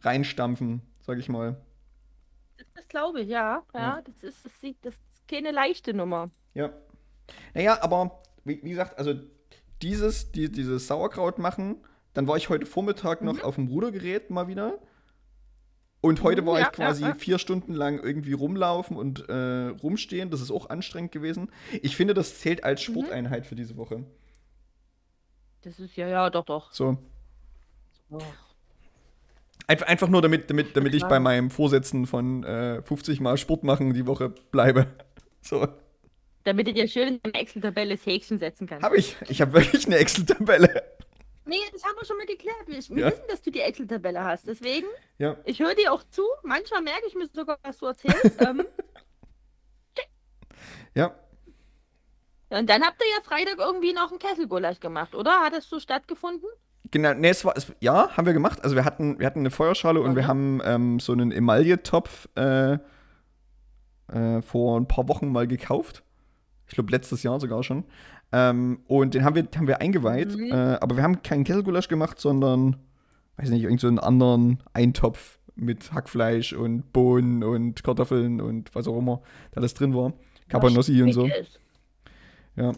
reinstampfen, 0.00 0.82
sag 1.02 1.18
ich 1.18 1.28
mal. 1.28 1.56
Das, 2.56 2.66
das 2.74 2.88
glaube 2.88 3.20
ich, 3.20 3.28
ja. 3.28 3.62
Ja, 3.74 3.80
Ja. 3.80 4.02
das 4.04 4.24
ist, 4.24 4.44
das 4.44 4.60
sieht, 4.60 4.76
das 4.82 4.94
ist 4.94 5.28
keine 5.28 5.52
leichte 5.52 5.94
Nummer. 5.94 6.30
Ja. 6.54 6.70
Naja, 7.54 7.78
aber 7.82 8.22
wie, 8.44 8.62
wie 8.62 8.70
gesagt, 8.70 8.98
also 8.98 9.14
dieses, 9.82 10.32
die, 10.32 10.50
dieses 10.50 10.86
Sauerkraut 10.86 11.38
machen, 11.38 11.76
Dann 12.14 12.28
war 12.28 12.36
ich 12.36 12.48
heute 12.48 12.64
Vormittag 12.66 13.22
noch 13.22 13.42
auf 13.42 13.56
dem 13.56 13.66
Rudergerät 13.68 14.30
mal 14.30 14.46
wieder. 14.48 14.78
Und 16.00 16.22
heute 16.22 16.42
Mhm, 16.42 16.46
war 16.46 16.60
ja, 16.60 16.66
ich 16.66 16.72
quasi 16.72 17.02
ja, 17.02 17.08
ja. 17.08 17.14
vier 17.14 17.38
Stunden 17.38 17.72
lang 17.74 17.98
irgendwie 17.98 18.34
rumlaufen 18.34 18.96
und 18.96 19.28
äh, 19.28 19.68
rumstehen. 19.82 20.30
Das 20.30 20.40
ist 20.40 20.50
auch 20.50 20.68
anstrengend 20.70 21.12
gewesen. 21.12 21.50
Ich 21.82 21.96
finde, 21.96 22.14
das 22.14 22.38
zählt 22.38 22.62
als 22.62 22.80
Mhm. 22.86 22.92
Sporteinheit 22.92 23.46
für 23.46 23.54
diese 23.56 23.76
Woche. 23.76 24.04
Das 25.62 25.80
ist 25.80 25.96
ja, 25.96 26.06
ja, 26.08 26.30
doch, 26.30 26.44
doch. 26.44 26.72
So. 26.72 26.98
Oh. 28.10 28.36
Einfach, 29.66 29.86
einfach 29.86 30.08
nur, 30.08 30.20
damit, 30.20 30.50
damit, 30.50 30.76
damit 30.76 30.94
ich 30.94 31.06
bei 31.08 31.18
meinem 31.20 31.50
Vorsätzen 31.50 32.06
von 32.06 32.44
äh, 32.44 32.82
50 32.82 33.20
Mal 33.20 33.38
Sport 33.38 33.64
machen 33.64 33.94
die 33.94 34.06
Woche 34.06 34.30
bleibe. 34.30 34.86
So. 35.46 35.68
Damit 36.44 36.66
du 36.66 36.72
dir 36.74 36.88
schön 36.88 37.08
in 37.08 37.20
deine 37.22 37.34
Excel-Tabelle 37.34 37.96
das 37.96 38.04
Häkchen 38.06 38.38
setzen 38.38 38.66
kannst. 38.66 38.84
Habe 38.84 38.96
ich. 38.98 39.16
Ich 39.28 39.40
habe 39.40 39.54
wirklich 39.54 39.86
eine 39.86 39.96
Excel-Tabelle. 39.96 40.82
Nee, 41.46 41.56
das 41.72 41.84
haben 41.84 41.92
wir 41.98 42.04
schon 42.06 42.16
mal 42.16 42.26
geklärt. 42.26 42.56
Wir, 42.66 42.76
wir 42.96 43.04
Ja. 43.06 43.12
wissen, 43.12 43.24
dass 43.28 43.42
du 43.42 43.50
die 43.50 43.60
Excel-Tabelle 43.60 44.22
hast. 44.24 44.46
Deswegen, 44.46 44.86
Ja. 45.18 45.36
ich 45.44 45.60
höre 45.60 45.74
dir 45.74 45.92
auch 45.92 46.02
zu. 46.10 46.22
Manchmal 46.42 46.82
merke 46.82 47.06
ich 47.06 47.14
mir 47.14 47.28
sogar, 47.32 47.58
was 47.62 47.78
du 47.78 47.86
erzählst. 47.86 48.40
ähm, 48.42 48.64
Ja. 50.94 51.12
und 52.50 52.70
dann 52.70 52.82
habt 52.84 53.00
ihr 53.02 53.08
ja 53.16 53.22
Freitag 53.24 53.58
irgendwie 53.58 53.92
noch 53.92 54.10
einen 54.10 54.18
Kesselgulasch 54.20 54.78
gemacht, 54.80 55.14
oder? 55.14 55.40
Hat 55.40 55.54
das 55.54 55.68
so 55.68 55.80
stattgefunden? 55.80 56.48
Genau, 56.90 57.12
nee, 57.14 57.30
es 57.30 57.44
war, 57.44 57.56
es, 57.56 57.72
ja, 57.80 58.16
haben 58.16 58.26
wir 58.26 58.32
gemacht. 58.32 58.62
Also 58.62 58.76
wir 58.76 58.84
hatten, 58.84 59.18
wir 59.18 59.26
hatten 59.26 59.40
eine 59.40 59.50
Feuerschale 59.50 60.00
und 60.00 60.14
wir 60.14 60.28
haben 60.28 60.60
ähm, 60.64 61.00
so 61.00 61.12
einen 61.12 61.32
Emaille-Topf 61.32 62.28
äh, 62.36 62.74
äh, 64.12 64.42
vor 64.42 64.78
ein 64.78 64.86
paar 64.86 65.08
Wochen 65.08 65.32
mal 65.32 65.48
gekauft. 65.48 66.04
Ich 66.66 66.74
glaube, 66.74 66.90
letztes 66.90 67.22
Jahr 67.22 67.38
sogar 67.40 67.62
schon. 67.62 67.84
Ähm, 68.32 68.80
und 68.86 69.14
den 69.14 69.24
haben 69.24 69.34
wir, 69.36 69.46
haben 69.56 69.66
wir 69.68 69.80
eingeweiht. 69.80 70.34
Mhm. 70.36 70.50
Äh, 70.50 70.78
aber 70.80 70.96
wir 70.96 71.02
haben 71.02 71.22
keinen 71.22 71.44
Kesselgulasch 71.44 71.88
gemacht, 71.88 72.18
sondern, 72.20 72.76
weiß 73.36 73.50
nicht, 73.50 73.62
irgend 73.62 73.80
so 73.80 73.86
einen 73.88 73.98
anderen 73.98 74.62
Eintopf 74.72 75.38
mit 75.56 75.92
Hackfleisch 75.92 76.52
und 76.52 76.92
Bohnen 76.92 77.44
und 77.44 77.84
Kartoffeln 77.84 78.40
und 78.40 78.74
was 78.74 78.88
auch 78.88 78.98
immer 78.98 79.20
da 79.52 79.58
alles 79.60 79.74
drin 79.74 79.94
war. 79.94 80.12
Cabanossi 80.48 81.00
und 81.02 81.12
so. 81.12 81.28
Ja. 82.56 82.72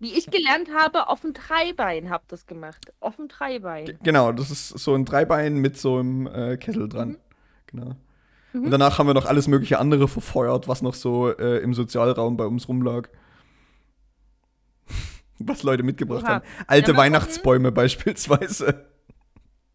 Wie 0.00 0.12
ich 0.14 0.30
gelernt 0.30 0.70
habe, 0.76 1.08
auf 1.08 1.20
dem 1.20 1.34
Dreibein 1.34 2.08
habt 2.10 2.26
ihr 2.26 2.36
das 2.36 2.46
gemacht. 2.46 2.92
Auf 3.00 3.16
dem 3.16 3.28
Dreibein. 3.28 3.84
Ge- 3.84 3.96
Genau, 4.02 4.32
das 4.32 4.50
ist 4.50 4.68
so 4.70 4.94
ein 4.94 5.04
Dreibein 5.04 5.56
mit 5.58 5.76
so 5.76 5.98
einem 5.98 6.26
äh, 6.26 6.56
Kessel 6.56 6.88
dran. 6.88 7.18
Genau. 7.66 7.92
Mhm. 8.52 8.64
Und 8.64 8.70
danach 8.70 8.98
haben 8.98 9.06
wir 9.06 9.14
noch 9.14 9.26
alles 9.26 9.48
mögliche 9.48 9.78
andere 9.78 10.08
verfeuert, 10.08 10.68
was 10.68 10.82
noch 10.82 10.94
so 10.94 11.28
äh, 11.30 11.58
im 11.58 11.74
Sozialraum 11.74 12.36
bei 12.36 12.46
uns 12.46 12.68
rumlag. 12.68 13.08
was 15.38 15.62
Leute 15.62 15.82
mitgebracht 15.82 16.24
Oha. 16.24 16.34
haben. 16.34 16.44
Alte 16.66 16.92
Ja, 16.92 16.96
Weihnachtsbäume 16.98 17.72
beispielsweise. 17.72 18.86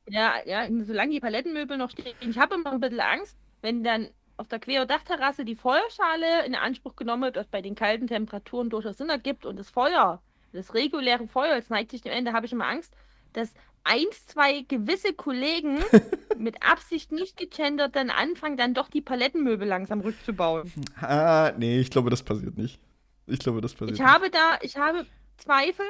Ja, 0.08 0.34
ja, 0.46 0.68
solange 0.84 1.12
die 1.12 1.20
Palettenmöbel 1.20 1.78
noch 1.78 1.90
stehen. 1.90 2.14
Ich 2.20 2.38
habe 2.38 2.56
immer 2.56 2.74
ein 2.74 2.80
bisschen 2.80 3.00
Angst, 3.00 3.36
wenn 3.62 3.84
dann 3.84 4.10
auf 4.38 4.48
der 4.48 4.60
Quer- 4.60 4.86
Dachterrasse 4.86 5.46
die 5.46 5.56
Feuerschale 5.56 6.46
in 6.46 6.54
Anspruch 6.56 6.96
genommen 6.96 7.24
wird, 7.24 7.38
was 7.38 7.48
bei 7.48 7.62
den 7.62 7.74
kalten 7.74 8.08
Temperaturen 8.08 8.70
durchaus 8.70 8.98
Sinn 8.98 9.10
ergibt 9.10 9.46
und 9.46 9.58
das 9.58 9.70
Feuer, 9.70 10.22
das 10.54 10.74
reguläre 10.74 11.28
Feuer, 11.28 11.56
es 11.58 11.70
neigt 11.70 11.92
sich 11.92 12.02
dem 12.02 12.12
Ende, 12.12 12.34
habe 12.34 12.46
ich 12.46 12.52
immer 12.52 12.68
Angst, 12.68 12.94
dass 13.34 13.54
eins, 13.86 14.26
zwei 14.28 14.62
gewisse 14.68 15.14
Kollegen 15.14 15.80
mit 16.38 16.62
Absicht 16.62 17.12
nicht 17.12 17.38
gegendert 17.38 17.96
dann 17.96 18.10
anfangen, 18.10 18.58
dann 18.58 18.74
doch 18.74 18.90
die 18.90 19.02
Palettenmöbel 19.02 19.68
langsam 19.68 20.02
rückzubauen. 20.02 20.72
Ah, 21.00 21.54
nee, 21.58 21.80
ich 21.80 21.90
glaube, 21.90 22.10
das 22.10 22.24
passiert 22.24 22.58
nicht. 22.58 22.80
Ich 23.28 23.40
glaube, 23.40 23.62
das 23.62 23.74
passiert 23.74 23.98
Ich 23.98 24.06
habe 24.06 24.30
da, 24.30 24.60
ich 24.62 24.76
habe 24.78 25.06
Zweifel, 25.38 25.86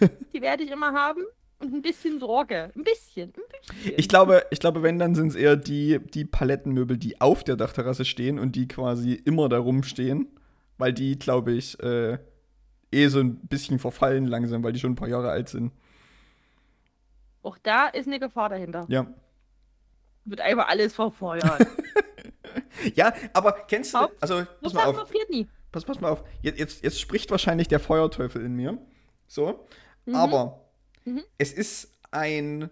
die 0.32 0.40
werde 0.40 0.64
ich 0.64 0.70
immer 0.70 0.92
haben 0.92 1.22
und 1.58 1.74
ein 1.74 1.82
bisschen 1.82 2.18
Sorge. 2.18 2.72
Ein 2.74 2.84
bisschen, 2.84 3.28
ein 3.28 3.42
bisschen. 3.50 3.84
nicht. 3.84 3.98
Ich 3.98 4.08
glaube, 4.08 4.44
ich 4.50 4.60
glaube, 4.60 4.82
wenn, 4.82 4.98
dann 4.98 5.14
sind 5.14 5.28
es 5.28 5.34
eher 5.34 5.56
die, 5.56 6.00
die 6.14 6.24
Palettenmöbel, 6.24 6.96
die 6.96 7.20
auf 7.20 7.44
der 7.44 7.56
Dachterrasse 7.56 8.04
stehen 8.04 8.38
und 8.38 8.56
die 8.56 8.66
quasi 8.66 9.14
immer 9.14 9.48
da 9.48 9.58
rumstehen. 9.58 10.28
Weil 10.78 10.94
die, 10.94 11.18
glaube 11.18 11.52
ich, 11.52 11.78
äh, 11.80 12.18
eh 12.90 13.08
so 13.08 13.20
ein 13.20 13.36
bisschen 13.46 13.78
verfallen 13.78 14.26
langsam, 14.26 14.64
weil 14.64 14.72
die 14.72 14.80
schon 14.80 14.92
ein 14.92 14.96
paar 14.96 15.08
Jahre 15.08 15.30
alt 15.30 15.50
sind. 15.50 15.72
Auch 17.42 17.58
da 17.58 17.88
ist 17.88 18.06
eine 18.06 18.18
Gefahr 18.20 18.48
dahinter. 18.48 18.86
Ja. 18.88 19.06
Wird 20.24 20.40
einfach 20.40 20.68
alles 20.68 20.94
verfeuert. 20.94 21.66
Ja, 22.94 23.12
aber 23.32 23.52
kennst 23.68 23.94
du, 23.94 23.98
also, 24.20 24.36
pass 24.44 24.46
Das 24.62 24.72
mal 24.72 24.86
auf. 24.86 25.12
nie. 25.28 25.48
pass, 25.70 25.84
pass 25.84 26.00
mal 26.00 26.10
auf. 26.10 26.24
Jetzt, 26.42 26.58
jetzt, 26.58 26.82
jetzt 26.82 26.98
spricht 27.00 27.30
wahrscheinlich 27.30 27.68
der 27.68 27.78
Feuerteufel 27.78 28.44
in 28.44 28.54
mir. 28.54 28.78
So. 29.28 29.66
Mhm. 30.06 30.14
Aber 30.16 30.64
Mhm. 31.04 31.22
es 31.38 31.52
ist 31.52 31.92
ein. 32.10 32.70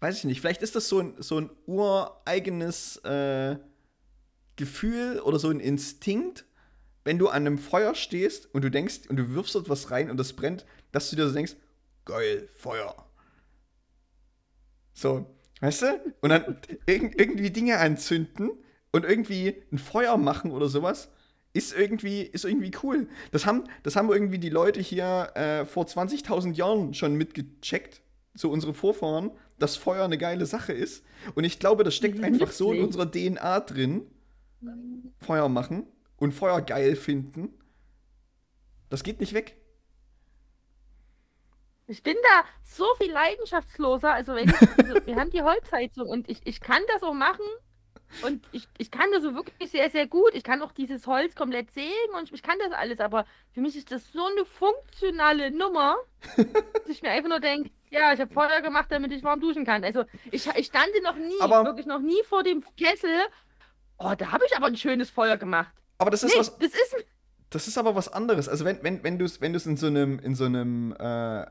Weiß 0.00 0.18
ich 0.18 0.24
nicht, 0.24 0.40
vielleicht 0.40 0.62
ist 0.62 0.74
das 0.76 0.88
so 0.88 0.98
ein, 1.00 1.14
so 1.22 1.38
ein 1.40 1.50
ureigenes 1.66 2.98
äh, 2.98 3.56
Gefühl 4.56 5.20
oder 5.20 5.38
so 5.38 5.48
ein 5.48 5.60
Instinkt, 5.60 6.44
wenn 7.04 7.18
du 7.18 7.28
an 7.28 7.46
einem 7.46 7.58
Feuer 7.58 7.94
stehst 7.94 8.52
und 8.54 8.62
du 8.62 8.70
denkst 8.70 9.02
und 9.08 9.16
du 9.16 9.30
wirfst 9.30 9.54
dort 9.54 9.68
was 9.70 9.90
rein 9.90 10.10
und 10.10 10.18
das 10.18 10.34
brennt, 10.34 10.66
dass 10.92 11.08
du 11.08 11.16
dir 11.16 11.26
so 11.28 11.34
denkst, 11.34 11.54
geil, 12.04 12.48
Feuer. 12.54 13.05
So, 14.96 15.26
weißt 15.60 15.82
du? 15.82 16.14
Und 16.22 16.30
dann 16.30 16.56
irg 16.86 17.20
irgendwie 17.20 17.50
Dinge 17.50 17.78
anzünden 17.78 18.50
und 18.92 19.04
irgendwie 19.04 19.62
ein 19.70 19.76
Feuer 19.76 20.16
machen 20.16 20.52
oder 20.52 20.68
sowas, 20.68 21.10
ist 21.52 21.76
irgendwie, 21.76 22.22
ist 22.22 22.46
irgendwie 22.46 22.72
cool. 22.82 23.06
Das 23.30 23.44
haben, 23.44 23.64
das 23.82 23.94
haben 23.94 24.10
irgendwie 24.10 24.38
die 24.38 24.48
Leute 24.48 24.80
hier 24.80 25.32
äh, 25.34 25.66
vor 25.66 25.84
20.000 25.84 26.54
Jahren 26.54 26.94
schon 26.94 27.14
mitgecheckt, 27.14 28.00
so 28.34 28.50
unsere 28.50 28.72
Vorfahren, 28.72 29.32
dass 29.58 29.76
Feuer 29.76 30.04
eine 30.06 30.16
geile 30.16 30.46
Sache 30.46 30.72
ist. 30.72 31.04
Und 31.34 31.44
ich 31.44 31.58
glaube, 31.58 31.84
das 31.84 31.94
steckt 31.94 32.22
einfach 32.24 32.50
so 32.50 32.72
in 32.72 32.82
unserer 32.82 33.10
DNA 33.10 33.60
drin. 33.60 34.06
Feuer 35.18 35.50
machen 35.50 35.86
und 36.16 36.32
Feuer 36.32 36.62
geil 36.62 36.96
finden. 36.96 37.50
Das 38.88 39.02
geht 39.02 39.20
nicht 39.20 39.34
weg. 39.34 39.56
Ich 41.88 42.02
bin 42.02 42.16
da 42.22 42.44
so 42.64 42.84
viel 43.00 43.12
leidenschaftsloser. 43.12 44.12
Also, 44.12 44.34
wenn 44.34 44.48
ich, 44.48 44.54
also 44.78 45.06
wir 45.06 45.16
haben 45.16 45.30
die 45.30 45.42
Holzheizung 45.42 46.08
und 46.08 46.28
ich, 46.28 46.40
ich 46.44 46.60
kann 46.60 46.82
das 46.92 47.02
auch 47.02 47.14
machen. 47.14 47.44
Und 48.22 48.46
ich, 48.52 48.68
ich 48.78 48.90
kann 48.92 49.10
das 49.12 49.22
so 49.22 49.34
wirklich 49.34 49.70
sehr, 49.70 49.90
sehr 49.90 50.06
gut. 50.06 50.30
Ich 50.34 50.44
kann 50.44 50.62
auch 50.62 50.70
dieses 50.72 51.06
Holz 51.06 51.34
komplett 51.34 51.70
sägen 51.72 52.14
und 52.16 52.32
ich 52.32 52.42
kann 52.42 52.56
das 52.60 52.72
alles. 52.72 53.00
Aber 53.00 53.24
für 53.52 53.60
mich 53.60 53.76
ist 53.76 53.90
das 53.90 54.12
so 54.12 54.24
eine 54.24 54.44
funktionale 54.44 55.50
Nummer, 55.50 55.96
dass 56.36 56.88
ich 56.88 57.02
mir 57.02 57.10
einfach 57.10 57.28
nur 57.28 57.40
denke, 57.40 57.70
ja, 57.90 58.12
ich 58.12 58.20
habe 58.20 58.32
Feuer 58.32 58.60
gemacht, 58.62 58.86
damit 58.90 59.12
ich 59.12 59.22
warm 59.24 59.40
duschen 59.40 59.64
kann. 59.64 59.82
Also 59.84 60.04
ich, 60.30 60.46
ich 60.56 60.66
stande 60.66 61.02
noch 61.02 61.16
nie, 61.16 61.40
Aber- 61.40 61.64
wirklich 61.64 61.86
noch 61.86 62.00
nie 62.00 62.22
vor 62.28 62.42
dem 62.42 62.64
Kessel. 62.76 63.10
Oh, 63.98 64.12
da 64.16 64.30
habe 64.32 64.44
ich 64.46 64.56
aber 64.56 64.66
ein 64.66 64.76
schönes 64.76 65.10
Feuer 65.10 65.36
gemacht. 65.36 65.72
Aber 65.98 66.10
das 66.10 66.22
ist 66.22 66.32
Nee, 66.34 66.40
was. 66.40 66.56
das 66.58 66.74
ist 66.74 66.96
Das 67.50 67.66
ist 67.68 67.78
aber 67.78 67.94
was 67.96 68.08
anderes. 68.12 68.48
Also 68.48 68.64
wenn, 68.64 68.82
wenn, 68.82 69.02
wenn 69.02 69.18
du 69.18 69.24
es 69.24 69.40
wenn 69.40 69.52
du's 69.52 69.66
in 69.66 69.76
so 69.76 69.86
einem, 69.86 70.18
in 70.20 70.34
so 70.34 70.44
einem, 70.44 70.92
äh, 70.98 71.46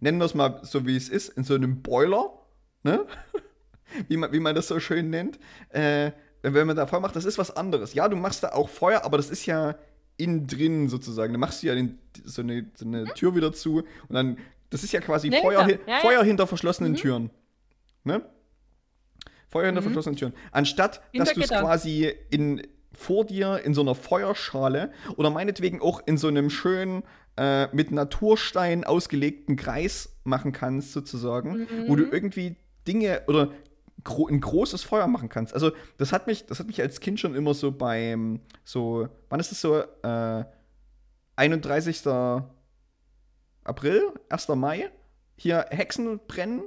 nennen 0.00 0.18
wir 0.18 0.24
es 0.24 0.34
mal 0.34 0.60
so 0.62 0.86
wie 0.86 0.96
es 0.96 1.08
ist, 1.08 1.28
in 1.30 1.44
so 1.44 1.54
einem 1.54 1.82
Boiler, 1.82 2.30
ne? 2.82 3.06
wie, 4.08 4.16
man, 4.16 4.32
wie 4.32 4.40
man 4.40 4.54
das 4.54 4.68
so 4.68 4.80
schön 4.80 5.10
nennt, 5.10 5.38
äh, 5.70 6.12
wenn, 6.42 6.66
man 6.66 6.76
da 6.76 6.86
Feuer 6.86 7.00
macht, 7.00 7.16
das 7.16 7.24
ist 7.24 7.38
was 7.38 7.56
anderes. 7.56 7.94
Ja, 7.94 8.08
du 8.08 8.16
machst 8.16 8.42
da 8.42 8.52
auch 8.52 8.68
Feuer, 8.68 9.04
aber 9.04 9.16
das 9.16 9.30
ist 9.30 9.46
ja 9.46 9.76
innen 10.16 10.46
drin 10.46 10.88
sozusagen. 10.88 11.32
Da 11.32 11.38
machst 11.38 11.62
du 11.62 11.66
ja 11.66 11.74
den, 11.74 11.98
so, 12.24 12.42
eine, 12.42 12.70
so 12.74 12.86
eine 12.86 13.04
Tür 13.14 13.34
wieder 13.34 13.52
zu 13.52 13.78
und 14.08 14.14
dann, 14.14 14.38
das 14.70 14.82
ist 14.84 14.92
ja 14.92 15.00
quasi 15.00 15.28
Ja, 15.28 15.40
Feuer, 15.40 15.68
ja. 15.68 15.78
Ja. 15.86 16.00
Feuer 16.00 16.22
hinter 16.22 16.46
verschlossenen 16.46 16.92
Mhm. 16.92 16.96
Türen. 16.96 17.30
Ne? 18.04 18.22
Feuer 19.48 19.66
hinter 19.66 19.80
Mhm. 19.80 19.84
verschlossenen 19.86 20.16
Türen. 20.16 20.34
Anstatt, 20.52 21.02
dass 21.14 21.32
du 21.32 21.40
es 21.40 21.50
quasi 21.50 22.12
in, 22.30 22.62
vor 22.96 23.24
dir 23.24 23.60
in 23.64 23.74
so 23.74 23.80
einer 23.82 23.94
Feuerschale 23.94 24.90
oder 25.16 25.30
meinetwegen 25.30 25.80
auch 25.82 26.00
in 26.06 26.16
so 26.18 26.28
einem 26.28 26.50
schönen 26.50 27.02
äh, 27.38 27.66
mit 27.74 27.90
Naturstein 27.90 28.84
ausgelegten 28.84 29.56
Kreis 29.56 30.16
machen 30.24 30.52
kannst, 30.52 30.92
sozusagen, 30.92 31.68
wo 31.86 31.94
du 31.96 32.04
Mhm. 32.06 32.12
irgendwie 32.12 32.56
Dinge 32.88 33.22
oder 33.28 33.50
gro 34.04 34.26
ein 34.28 34.40
großes 34.40 34.82
Feuer 34.84 35.06
machen 35.06 35.28
kannst. 35.28 35.52
Also, 35.52 35.72
das 35.98 36.12
hat 36.12 36.26
mich, 36.28 36.46
das 36.46 36.60
hat 36.60 36.66
mich 36.68 36.80
als 36.80 37.00
Kind 37.00 37.18
schon 37.20 37.34
immer 37.34 37.52
so 37.54 37.72
beim, 37.72 38.40
so, 38.64 39.08
wann 39.28 39.40
ist 39.40 39.52
es 39.52 39.60
so, 39.60 39.76
äh, 40.02 40.44
31. 41.36 42.42
April, 43.64 44.12
1. 44.28 44.48
Mai, 44.54 44.90
hier 45.36 45.66
Hexen 45.70 46.20
brennen, 46.26 46.62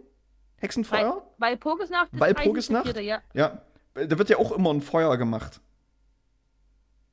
Hexenfeuer. 0.58 1.24
Walpurgisnacht. 1.38 2.10
Walpurgisnacht? 2.12 2.88
30.04., 2.88 3.00
Ja. 3.02 3.22
Ja, 3.34 3.62
da 3.96 4.18
wird 4.18 4.30
ja 4.30 4.38
auch 4.38 4.52
immer 4.52 4.72
ein 4.74 4.82
Feuer 4.82 5.16
gemacht. 5.18 5.62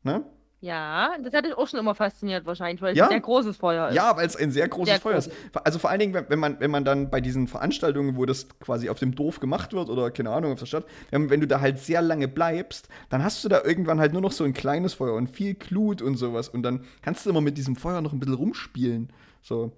Ne? 0.06 0.24
ja, 0.60 1.16
das 1.22 1.32
hat 1.34 1.44
dich 1.44 1.54
auch 1.56 1.68
schon 1.68 1.78
immer 1.78 1.94
fasziniert 1.94 2.44
wahrscheinlich, 2.46 2.80
weil 2.80 2.92
es 2.92 2.98
Ja. 2.98 3.04
ein 3.04 3.10
sehr 3.10 3.20
großes 3.20 3.56
Feuer 3.56 3.88
ist. 3.88 3.94
Ja, 3.94 4.16
weil 4.16 4.26
es 4.26 4.34
ein 4.36 4.50
sehr 4.50 4.68
großes 4.68 4.94
Sehr 4.94 5.00
Feuer 5.00 5.16
ist. 5.16 5.30
Also 5.52 5.78
vor 5.78 5.90
allen 5.90 6.00
Dingen, 6.00 6.26
wenn, 6.28 6.38
man, 6.38 6.58
wenn 6.58 6.70
man 6.70 6.84
dann 6.84 7.10
bei 7.10 7.20
diesen 7.20 7.46
Veranstaltungen, 7.46 8.16
wo 8.16 8.24
das 8.24 8.48
quasi 8.58 8.88
auf 8.88 8.98
dem 8.98 9.14
Dorf 9.14 9.38
gemacht 9.38 9.74
wird 9.74 9.90
oder 9.90 10.10
keine 10.10 10.30
Ahnung, 10.30 10.52
auf 10.52 10.58
der 10.58 10.66
Stadt, 10.66 10.86
wenn, 11.10 11.30
wenn 11.30 11.40
du 11.40 11.46
da 11.46 11.60
halt 11.60 11.78
sehr 11.78 12.02
lange 12.02 12.26
bleibst, 12.26 12.88
dann 13.10 13.22
hast 13.22 13.44
du 13.44 13.48
da 13.48 13.62
irgendwann 13.62 14.00
halt 14.00 14.12
nur 14.12 14.22
noch 14.22 14.32
so 14.32 14.44
ein 14.44 14.54
kleines 14.54 14.94
Feuer 14.94 15.14
und 15.14 15.28
viel 15.28 15.54
Glut 15.54 16.02
und 16.02 16.16
sowas. 16.16 16.48
Und 16.48 16.62
dann 16.62 16.84
kannst 17.02 17.26
du 17.26 17.30
immer 17.30 17.42
mit 17.42 17.58
diesem 17.58 17.76
Feuer 17.76 18.00
noch 18.00 18.12
ein 18.12 18.18
bisschen 18.18 18.34
rumspielen. 18.34 19.12
So. 19.42 19.72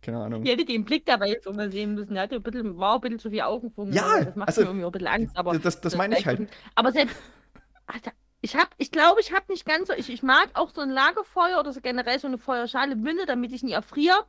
keine 0.00 0.18
Ahnung. 0.18 0.44
Ich 0.44 0.50
hätte 0.50 0.64
den 0.64 0.84
Blick 0.84 1.04
dabei 1.06 1.28
jetzt 1.28 1.46
immer 1.46 1.70
sehen 1.70 1.94
müssen. 1.94 2.16
Er 2.16 2.22
hatte 2.22 2.36
ein 2.36 2.42
bisschen, 2.42 2.78
war 2.78 2.94
ein 2.94 3.00
bisschen 3.00 3.18
zu 3.18 3.30
viel 3.30 3.42
Augenfunken. 3.42 3.94
Ja, 3.94 4.24
das 4.24 4.36
macht 4.36 4.48
also, 4.48 4.60
mir 4.62 4.66
irgendwie 4.68 4.84
auch 4.84 4.88
ein 4.88 4.92
bisschen 4.92 5.08
Angst. 5.08 5.36
Aber 5.36 5.58
Das, 5.58 5.80
das 5.80 5.96
meine 5.96 6.18
ich 6.18 6.24
halt. 6.24 6.48
Aber 6.76 6.92
selbst, 6.92 7.16
Alter, 7.86 8.12
ich 8.44 8.56
habe, 8.56 8.70
ich 8.76 8.90
glaube, 8.90 9.20
ich 9.20 9.32
habe 9.32 9.50
nicht 9.50 9.64
ganz 9.64 9.86
so, 9.86 9.94
ich, 9.94 10.10
ich 10.10 10.22
mag 10.22 10.50
auch 10.54 10.70
so 10.74 10.80
ein 10.80 10.90
Lagerfeuer 10.90 11.60
oder 11.60 11.72
so 11.72 11.80
generell 11.80 12.18
so 12.18 12.26
eine 12.26 12.38
Feuerschale 12.38 12.92
im 12.92 13.04
Winter, 13.04 13.24
damit 13.24 13.52
ich 13.52 13.62
nie 13.62 13.72
erfriere. 13.72 14.26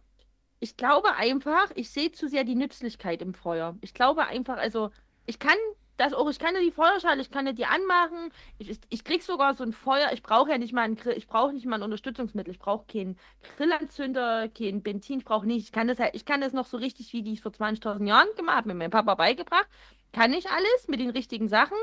Ich 0.60 0.78
glaube 0.78 1.16
einfach, 1.16 1.72
ich 1.76 1.90
sehe 1.90 2.12
zu 2.12 2.30
sehr 2.30 2.44
die 2.44 2.56
Nützlichkeit 2.56 3.24
im 3.24 3.34
Feuer. 3.34 3.76
Ich 3.82 3.96
glaube 3.96 4.28
einfach, 4.28 4.58
also 4.58 4.92
ich 5.26 5.40
kann 5.40 5.58
das 5.98 6.14
auch, 6.14 6.30
ich 6.30 6.38
kann 6.38 6.54
ja 6.54 6.62
die 6.62 6.72
Feuerschale, 6.72 7.22
ich 7.22 7.32
kann 7.32 7.48
ja 7.48 7.54
die 7.54 7.66
anmachen. 7.66 8.32
Ich, 8.60 8.70
ich, 8.70 8.80
ich 8.90 9.04
krieg 9.04 9.24
sogar 9.24 9.56
so 9.56 9.64
ein 9.64 9.74
Feuer, 9.74 10.12
ich 10.14 10.22
brauche 10.22 10.52
ja 10.52 10.60
nicht 10.60 10.74
mal 10.74 10.84
ein 10.84 10.96
Grill, 10.96 11.18
ich 11.18 11.28
brauche 11.28 11.52
nicht 11.52 11.66
mal 11.66 11.78
ein 11.78 11.84
Unterstützungsmittel, 11.84 12.54
ich 12.54 12.60
brauche 12.60 12.86
keinen 12.86 13.18
Grillanzünder, 13.58 14.48
kein 14.50 14.84
Benzin, 14.84 15.20
ich 15.20 15.26
brauche 15.26 15.48
nicht. 15.48 15.66
Ich 15.66 15.72
kann 15.72 15.88
das 15.88 15.98
halt, 15.98 16.14
ich 16.14 16.26
kann 16.26 16.40
das 16.40 16.54
noch 16.54 16.68
so 16.68 16.78
richtig, 16.78 17.12
wie 17.14 17.24
die 17.24 17.34
ich 17.34 17.42
vor 17.42 17.52
20.000 17.52 18.08
Jahren 18.08 18.30
gemacht 18.38 18.58
habe, 18.58 18.68
mit 18.70 18.78
meinem 18.78 18.92
Papa 18.92 19.16
beigebracht. 19.16 19.68
Kann 20.12 20.34
ich 20.34 20.50
alles 20.52 20.88
mit 20.88 21.00
den 21.00 21.10
richtigen 21.10 21.48
Sachen. 21.48 21.78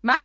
Mach 0.00 0.20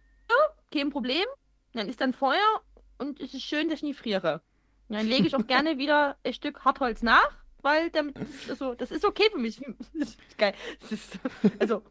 kein 0.74 0.90
Problem. 0.90 1.26
Dann 1.74 1.88
ist 1.90 2.02
dann 2.02 2.14
Feuer 2.14 2.62
und 2.98 3.20
es 3.20 3.34
ist 3.34 3.44
schön, 3.44 3.70
dass 3.70 3.78
ich 3.78 3.84
nie 3.84 3.94
friere. 3.94 4.42
Und 4.90 4.98
dann 4.98 5.08
lege 5.08 5.28
ich 5.28 5.36
auch 5.36 5.48
gerne 5.48 5.78
wieder 5.78 6.18
ein 6.24 6.34
Stück 6.34 6.64
Hartholz 6.66 7.02
nach, 7.02 7.30
weil 7.62 7.90
damit 7.92 8.18
das 8.18 8.30
ist, 8.30 8.60
so, 8.60 8.74
das 8.76 8.92
ist 8.92 9.06
okay 9.06 9.24
für 9.32 9.40
mich. 9.40 9.60
Geil. 10.38 10.54
Ist, 10.90 11.20
also, 11.60 11.82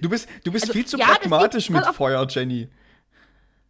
Du 0.00 0.08
bist, 0.08 0.28
du 0.44 0.52
bist 0.52 0.64
Also, 0.64 0.72
viel 0.74 0.86
zu 0.86 0.96
ja, 0.96 1.06
pragmatisch 1.06 1.68
mit 1.70 1.84
Feuer, 1.86 2.24
Jenny. 2.28 2.68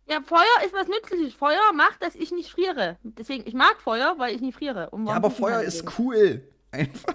ja, 0.09 0.21
Feuer 0.21 0.45
ist 0.67 0.75
was 0.75 0.87
Nützliches. 0.89 1.33
Feuer 1.33 1.73
macht, 1.75 2.03
dass 2.03 2.15
ich 2.15 2.33
nicht 2.33 2.51
friere. 2.51 2.99
Deswegen, 3.03 3.47
ich 3.47 3.55
mag 3.55 3.81
Feuer, 3.81 4.17
weil 4.19 4.35
ich 4.35 4.43
nie 4.43 4.53
friere. 4.53 4.91
Um 4.91 5.07
Ja, 5.07 5.15
aber 5.15 5.31
Feuer 5.31 5.63
ist 5.63 5.99
cool. 5.99 6.47
Einfach. 6.71 7.15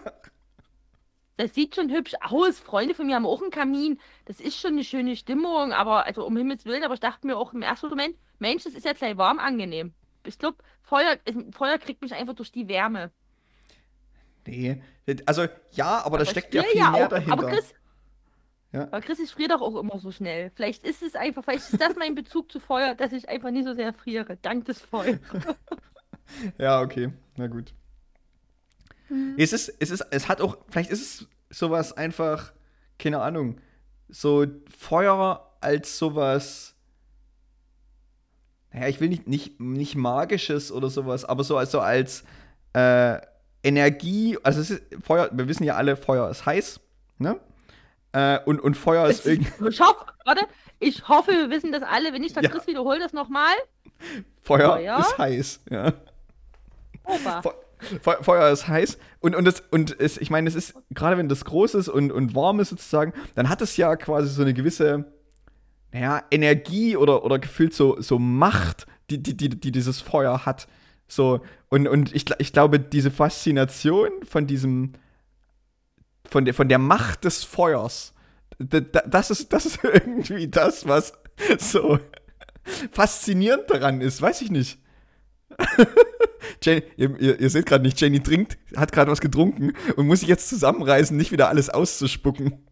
Das 1.37 1.53
sieht 1.53 1.75
schon 1.75 1.89
hübsch 1.91 2.15
aus. 2.21 2.59
Freunde 2.59 2.93
von 2.95 3.05
mir 3.05 3.15
haben 3.15 3.25
auch 3.25 3.41
einen 3.41 3.51
Kamin. 3.51 3.99
Das 4.25 4.39
ist 4.41 4.59
schon 4.59 4.71
eine 4.73 4.83
schöne 4.83 5.15
Stimmung, 5.15 5.71
aber 5.71 6.05
also 6.05 6.25
um 6.25 6.35
Himmels 6.35 6.65
Willen, 6.65 6.83
aber 6.83 6.95
ich 6.95 6.99
dachte 6.99 7.25
mir 7.27 7.37
auch 7.37 7.53
im 7.53 7.61
ersten 7.61 7.89
Moment, 7.89 8.15
Mensch, 8.39 8.63
das 8.63 8.73
ist 8.73 8.85
ja 8.85 8.93
gleich 8.93 9.17
warm 9.17 9.39
angenehm. 9.39 9.93
Ich 10.25 10.37
glaube, 10.39 10.57
Feuer, 10.81 11.17
Feuer 11.51 11.77
kriegt 11.77 12.01
mich 12.01 12.13
einfach 12.13 12.33
durch 12.33 12.51
die 12.51 12.67
Wärme. 12.67 13.11
Nee. 14.45 14.81
Also, 15.25 15.47
ja, 15.71 16.03
aber 16.03 16.17
da 16.17 16.23
Aber 16.23 16.23
ich 16.23 16.29
steckt 16.31 16.53
ja 16.53 16.63
viel 16.63 16.79
ja 16.79 16.91
mehr 16.91 17.05
auch. 17.05 17.09
dahinter. 17.09 17.33
Aber 17.33 17.49
Chris, 17.49 17.73
Ja. 18.73 18.83
aber 18.83 19.01
Chris, 19.01 19.19
ich 19.19 19.31
friere 19.31 19.49
doch 19.49 19.61
auch 19.61 19.75
immer 19.75 19.99
so 19.99 20.11
schnell. 20.11 20.51
Vielleicht 20.55 20.83
ist 20.85 21.01
es 21.03 21.15
einfach, 21.15 21.43
vielleicht 21.43 21.71
ist 21.71 21.81
das 21.81 21.95
mein 21.95 22.15
Bezug 22.15 22.51
zu 22.51 22.59
Feuer, 22.59 22.95
dass 22.95 23.11
ich 23.13 23.29
einfach 23.29 23.51
nie 23.51 23.63
so 23.63 23.73
sehr 23.73 23.93
friere. 23.93 24.37
Dank 24.41 24.65
des 24.65 24.81
Feuers. 24.81 25.19
Ja, 26.57 26.81
okay. 26.81 27.09
Na 27.37 27.47
gut. 27.47 27.73
Mhm. 29.09 29.35
Es 29.37 29.53
ist, 29.53 29.73
es 29.79 29.91
ist, 29.91 30.05
es 30.11 30.27
hat 30.27 30.41
auch, 30.41 30.57
vielleicht 30.69 30.89
ist 30.89 31.01
es 31.01 31.57
sowas 31.57 31.93
einfach, 31.93 32.51
keine 32.99 33.21
Ahnung, 33.21 33.59
so 34.09 34.45
Feuer 34.77 35.55
als 35.61 35.97
sowas, 35.97 36.75
naja, 38.71 38.87
ich 38.87 38.99
will 38.99 39.09
nicht, 39.09 39.27
nicht, 39.27 39.59
nicht 39.59 39.95
magisches 39.95 40.71
oder 40.71 40.89
sowas, 40.89 41.25
aber 41.25 41.43
so 41.43 41.57
also 41.57 41.79
als 41.79 42.23
äh, 42.73 43.19
Energie, 43.63 44.37
also 44.43 44.61
es 44.61 44.69
ist 44.69 44.83
Feuer, 45.03 45.29
wir 45.31 45.47
wissen 45.47 45.63
ja 45.63 45.75
alle, 45.75 45.95
Feuer 45.95 46.29
ist 46.29 46.45
heiß, 46.45 46.79
ne? 47.17 47.39
Äh, 48.13 48.39
und, 48.45 48.61
und 48.61 48.75
Feuer 48.75 49.07
ist 49.07 49.25
irgendwie, 49.25 49.51
Ich 49.69 49.81
hoffe, 49.81 50.05
warte, 50.25 50.45
ich 50.79 51.07
hoffe, 51.07 51.31
wir 51.31 51.49
wissen 51.49 51.71
das 51.71 51.83
alle. 51.83 52.13
Wenn 52.13 52.21
nicht, 52.21 52.37
dann 52.37 52.43
Ja. 52.43 52.49
Chris, 52.49 52.67
wiederhol 52.67 52.99
das 52.99 53.13
nochmal. 53.13 53.53
Feuer, 54.41 54.77
Feuer? 54.77 54.99
ist 54.99 55.17
heiß, 55.17 55.59
ja. 55.69 55.93
Opa. 57.03 57.41
Fe 57.41 57.53
Fe 58.01 58.17
Feuer 58.21 58.51
ist 58.51 58.67
heiß 58.67 58.97
und, 59.19 59.35
und, 59.35 59.45
das, 59.45 59.63
und 59.71 59.99
es, 59.99 60.17
ich 60.17 60.29
meine, 60.29 60.47
es 60.47 60.55
ist, 60.55 60.75
gerade 60.91 61.17
wenn 61.17 61.29
das 61.29 61.45
groß 61.45 61.75
ist 61.75 61.89
und, 61.89 62.11
und 62.11 62.35
warm 62.35 62.59
ist 62.59 62.69
sozusagen, 62.69 63.13
dann 63.35 63.49
hat 63.49 63.61
es 63.61 63.77
ja 63.77 63.95
quasi 63.95 64.29
so 64.29 64.41
eine 64.41 64.53
gewisse, 64.53 65.05
naja, 65.91 66.23
Energie 66.31 66.97
oder, 66.97 67.23
oder 67.23 67.39
gefühlt 67.39 67.73
so, 67.73 68.01
so 68.01 68.19
Macht, 68.19 68.87
die, 69.09 69.21
die, 69.21 69.37
die, 69.37 69.49
die 69.49 69.71
dieses 69.71 70.01
Feuer 70.01 70.45
hat. 70.45 70.67
So, 71.07 71.41
und, 71.69 71.87
und 71.87 72.13
ich, 72.13 72.25
ich 72.39 72.51
glaube, 72.51 72.79
diese 72.79 73.11
Faszination 73.11 74.09
von 74.23 74.47
diesem, 74.47 74.93
von 76.29 76.45
der, 76.45 76.53
von 76.53 76.67
der 76.67 76.79
Macht 76.79 77.23
des 77.23 77.43
Feuers, 77.43 78.13
das 78.59 79.29
ist, 79.29 79.53
das 79.53 79.65
ist 79.65 79.79
irgendwie 79.83 80.47
das, 80.47 80.87
was 80.87 81.13
so 81.59 81.99
faszinierend 82.91 83.69
daran 83.69 84.01
ist, 84.01 84.21
weiß 84.21 84.41
ich 84.41 84.51
nicht. 84.51 84.79
Jenny, 86.63 86.83
ihr, 86.97 87.19
ihr, 87.19 87.39
ihr 87.39 87.49
seht 87.49 87.65
gerade 87.65 87.83
nicht, 87.83 87.99
Jenny 87.99 88.21
trinkt, 88.21 88.57
hat 88.75 88.91
gerade 88.91 89.11
was 89.11 89.21
getrunken 89.21 89.73
und 89.95 90.07
muss 90.07 90.19
sich 90.21 90.29
jetzt 90.29 90.49
zusammenreißen, 90.49 91.15
nicht 91.15 91.31
wieder 91.31 91.49
alles 91.49 91.69
auszuspucken. 91.69 92.65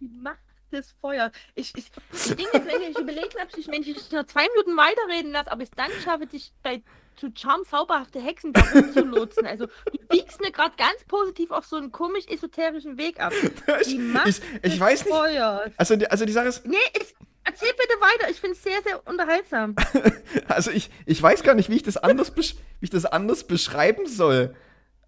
Die 0.00 0.08
Macht 0.08 0.38
des 0.72 0.92
Feuers. 1.00 1.32
Ich, 1.54 1.72
ich, 1.76 1.90
das 2.10 2.36
Ding 2.36 2.46
ist, 2.52 2.66
wenn 2.66 2.82
ich 2.90 2.98
überlegt 2.98 3.38
habe, 3.38 3.50
ich, 3.56 3.66
wenn 3.68 3.82
ich 3.82 3.94
dich 3.94 4.10
nur 4.12 4.26
zwei 4.26 4.46
Minuten 4.54 4.76
weiterreden 4.76 5.32
lasse, 5.32 5.50
aber 5.50 5.62
ich 5.62 5.68
es 5.70 5.76
dann 5.76 5.90
schaffe, 6.04 6.26
dich 6.26 6.52
bei 6.62 6.82
zu 7.16 7.30
Charm 7.32 7.62
zauberhafte 7.64 8.20
Hexen 8.20 8.52
da 8.52 8.60
rumzulotsen. 8.74 9.46
Also 9.46 9.66
du 9.66 9.98
biegst 10.08 10.40
mir 10.40 10.50
gerade 10.50 10.74
ganz 10.76 11.04
positiv 11.06 11.52
auf 11.52 11.64
so 11.64 11.76
einen 11.76 11.92
komisch 11.92 12.26
esoterischen 12.26 12.98
Weg 12.98 13.20
ab. 13.20 13.32
Die 13.86 13.98
Macht 13.98 14.26
Ich, 14.28 14.40
ich 14.62 14.80
weiß 14.80 15.04
nicht. 15.04 15.14
Feuers. 15.14 15.70
Also, 15.76 15.94
die- 15.94 16.10
also 16.10 16.24
die 16.24 16.32
Sache 16.32 16.48
ist, 16.48 16.66
Nee, 16.66 16.76
ich, 17.00 17.14
erzähl 17.44 17.72
bitte 17.72 18.00
weiter. 18.00 18.30
Ich 18.30 18.40
finde 18.40 18.56
es 18.56 18.62
sehr, 18.62 18.82
sehr 18.82 19.06
unterhaltsam. 19.06 19.74
also 20.48 20.70
ich, 20.70 20.90
ich 21.06 21.22
weiß 21.22 21.42
gar 21.42 21.54
nicht, 21.54 21.68
wie 21.70 21.76
ich 21.76 21.82
das 21.82 21.96
anders, 21.96 22.34
wie 22.36 22.54
ich 22.80 22.90
das 22.90 23.04
anders 23.06 23.46
beschreiben 23.46 24.06
soll. 24.06 24.54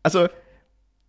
Also, 0.02 0.28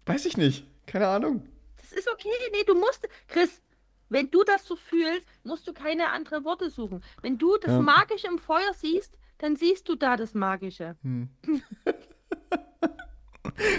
weiß 0.06 0.26
ich 0.26 0.38
nicht. 0.38 0.66
Keine 0.86 1.08
Ahnung. 1.08 1.48
Das 1.78 1.92
ist 1.92 2.10
okay. 2.12 2.30
Nee, 2.52 2.64
du 2.66 2.76
musst. 2.76 3.08
Chris, 3.28 3.62
wenn 4.10 4.32
du 4.32 4.44
das 4.44 4.66
so 4.66 4.76
fühlst, 4.76 5.28
musst 5.44 5.68
du 5.68 5.74
keine 5.74 6.10
anderen 6.10 6.44
Worte 6.46 6.70
suchen. 6.70 7.04
Wenn 7.22 7.38
du 7.38 7.58
das 7.58 7.72
Ja. 7.72 7.80
Magische 7.82 8.28
im 8.28 8.40
Feuer 8.40 8.74
siehst, 8.74 9.14
dann 9.38 9.56
siehst 9.56 9.88
du 9.90 9.96
da 9.96 10.16
das 10.18 10.34
Magische. 10.34 10.96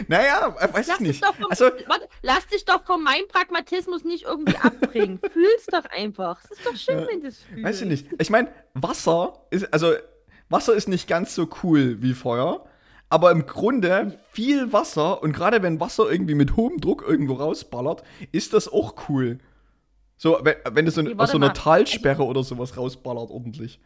Naja, 0.09 0.57
weiß 0.73 0.81
ich 0.81 0.87
Lass 0.89 0.99
dich, 0.99 1.07
nicht. 1.07 1.25
vom, 1.25 1.47
Also, 1.51 1.65
warte, 1.87 2.09
lass 2.23 2.47
dich 2.49 2.65
doch 2.65 2.85
von 2.85 3.03
meinem 3.03 3.29
Pragmatismus 3.29 4.05
nicht 4.05 4.25
irgendwie 4.25 4.57
abbringen. 4.57 5.19
Fühl's 5.33 5.67
doch 5.71 5.85
einfach. 5.87 6.41
Es 6.45 6.51
ist 6.59 6.67
doch 6.67 6.77
schön, 6.77 7.07
wenn 7.09 7.21
du 7.21 7.29
es 7.29 7.43
fühlst. 7.43 7.65
weiß 7.65 7.81
ich 7.83 7.89
nicht. 7.89 8.07
Ich 8.19 8.31
meine, 8.31 8.49
Wasser 8.75 9.47
ist, 9.51 9.73
also, 9.73 9.93
Wasser 10.49 10.75
ist 10.75 10.89
nicht 10.89 11.09
ganz 11.09 11.35
so 11.35 11.49
cool 11.63 12.03
wie 12.03 12.15
Feuer. 12.15 12.65
Aber 13.11 13.31
im 13.31 13.47
Grunde 13.47 14.19
viel 14.33 14.71
Wasser 14.73 15.23
und 15.23 15.33
gerade 15.33 15.63
wenn 15.63 15.81
Wasser 15.81 16.11
irgendwie 16.11 16.35
mit 16.35 16.57
hohem 16.57 16.79
Druck 16.79 17.03
irgendwo 17.09 17.35
rausballert, 17.35 18.03
ist 18.33 18.53
das 18.53 18.69
auch 18.71 19.09
cool. 19.09 19.39
So, 20.19 20.39
wenn, 20.43 20.57
wenn 20.73 20.87
es 20.87 20.97
so, 20.97 21.03
Nee, 21.03 21.15
aus 21.17 21.31
so 21.31 21.39
einer. 21.39 21.55
Talsperre 21.55 22.25
oder 22.25 22.43
sowas 22.43 22.77
rausballert, 22.77 23.31
ordentlich. 23.31 23.81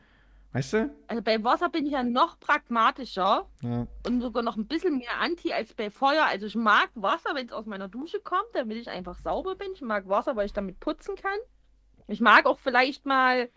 Weißt 0.52 0.72
du? 0.74 0.94
Also 1.08 1.22
bei 1.22 1.42
Wasser 1.42 1.70
bin 1.70 1.86
ich 1.86 1.92
ja 1.92 2.02
noch 2.02 2.38
pragmatischer 2.38 3.48
Ja. 3.62 3.86
und 4.06 4.20
sogar 4.20 4.42
noch 4.42 4.56
ein 4.56 4.66
bisschen 4.66 4.98
mehr 4.98 5.18
anti 5.20 5.52
als 5.52 5.72
bei 5.72 5.90
Feuer. 5.90 6.24
Also 6.26 6.44
ich 6.46 6.54
mag 6.54 6.90
Wasser, 6.94 7.30
wenn 7.34 7.46
es 7.46 7.52
aus 7.52 7.64
meiner 7.66 7.88
Dusche 7.88 8.20
kommt, 8.20 8.48
damit 8.52 8.76
ich 8.76 8.90
einfach 8.90 9.16
sauber 9.18 9.54
bin. 9.54 9.72
Ich 9.74 9.80
mag 9.80 10.08
Wasser, 10.08 10.36
weil 10.36 10.46
ich 10.46 10.52
damit 10.52 10.78
putzen 10.80 11.14
kann. 11.16 11.38
Ich 12.06 12.20
mag 12.20 12.44
auch 12.46 12.58
vielleicht 12.58 13.06
mal 13.06 13.48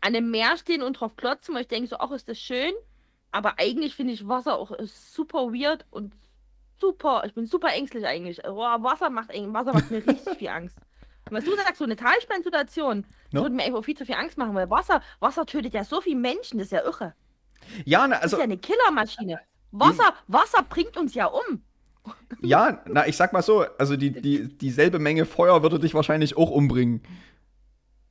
an 0.00 0.14
einem 0.14 0.30
Meer 0.30 0.56
stehen 0.56 0.82
und 0.82 1.00
drauf 1.00 1.16
klotzen, 1.16 1.54
weil 1.54 1.62
ich 1.62 1.68
denke 1.68 1.88
so, 1.88 1.96
ach, 1.98 2.12
ist 2.12 2.28
das 2.28 2.38
schön. 2.38 2.72
Aber 3.32 3.58
eigentlich 3.58 3.96
finde 3.96 4.12
ich 4.12 4.28
Wasser 4.28 4.56
auch 4.56 4.70
äh, 4.70 4.86
super 4.86 5.52
weird 5.52 5.84
und 5.90 6.14
super, 6.78 7.22
ich 7.26 7.34
bin 7.34 7.46
super 7.46 7.72
ängstlich 7.72 8.06
eigentlich. 8.06 8.42
Oh, 8.46 8.56
Wasser 8.58 9.10
macht, 9.10 9.30
eigentlich- 9.30 9.52
Wasser 9.52 9.72
macht 9.72 9.90
mir 9.90 9.96
richtig 10.06 10.38
viel 10.38 10.48
Angst. 10.48 10.78
Was 11.30 11.44
du 11.44 11.56
sagst, 11.56 11.76
so 11.78 11.84
eine 11.84 11.96
Talsperrensituation, 11.96 13.02
das 13.02 13.32
No? 13.32 13.42
würde 13.42 13.54
mir 13.56 13.64
einfach 13.64 13.82
viel 13.84 13.96
zu 13.96 14.06
viel 14.06 14.14
Angst 14.14 14.38
machen, 14.38 14.54
weil 14.54 14.70
Wasser, 14.70 15.02
Wasser 15.20 15.44
tötet 15.46 15.74
ja 15.74 15.82
so 15.84 16.00
viele 16.00 16.16
Menschen, 16.20 16.58
das 16.58 16.66
ist 16.66 16.72
ja 16.72 16.82
irre. 16.84 17.14
Ja, 17.84 18.06
na, 18.06 18.14
Das 18.16 18.22
also, 18.24 18.36
ist 18.36 18.40
ja 18.40 18.44
eine 18.44 18.58
Killermaschine. 18.58 19.40
Wasser, 19.72 20.14
Wasser 20.28 20.62
bringt 20.62 20.96
uns 20.96 21.14
ja 21.14 21.26
um. 21.26 21.62
ja, 22.40 22.80
na, 22.86 23.06
ich 23.08 23.16
sag 23.16 23.32
mal 23.32 23.42
so, 23.42 23.64
also 23.78 23.96
die, 23.96 24.10
die, 24.12 24.46
dieselbe 24.56 25.00
Menge 25.00 25.24
Feuer 25.26 25.62
würde 25.62 25.80
dich 25.80 25.94
wahrscheinlich 25.94 26.36
auch 26.36 26.50
umbringen. 26.50 27.02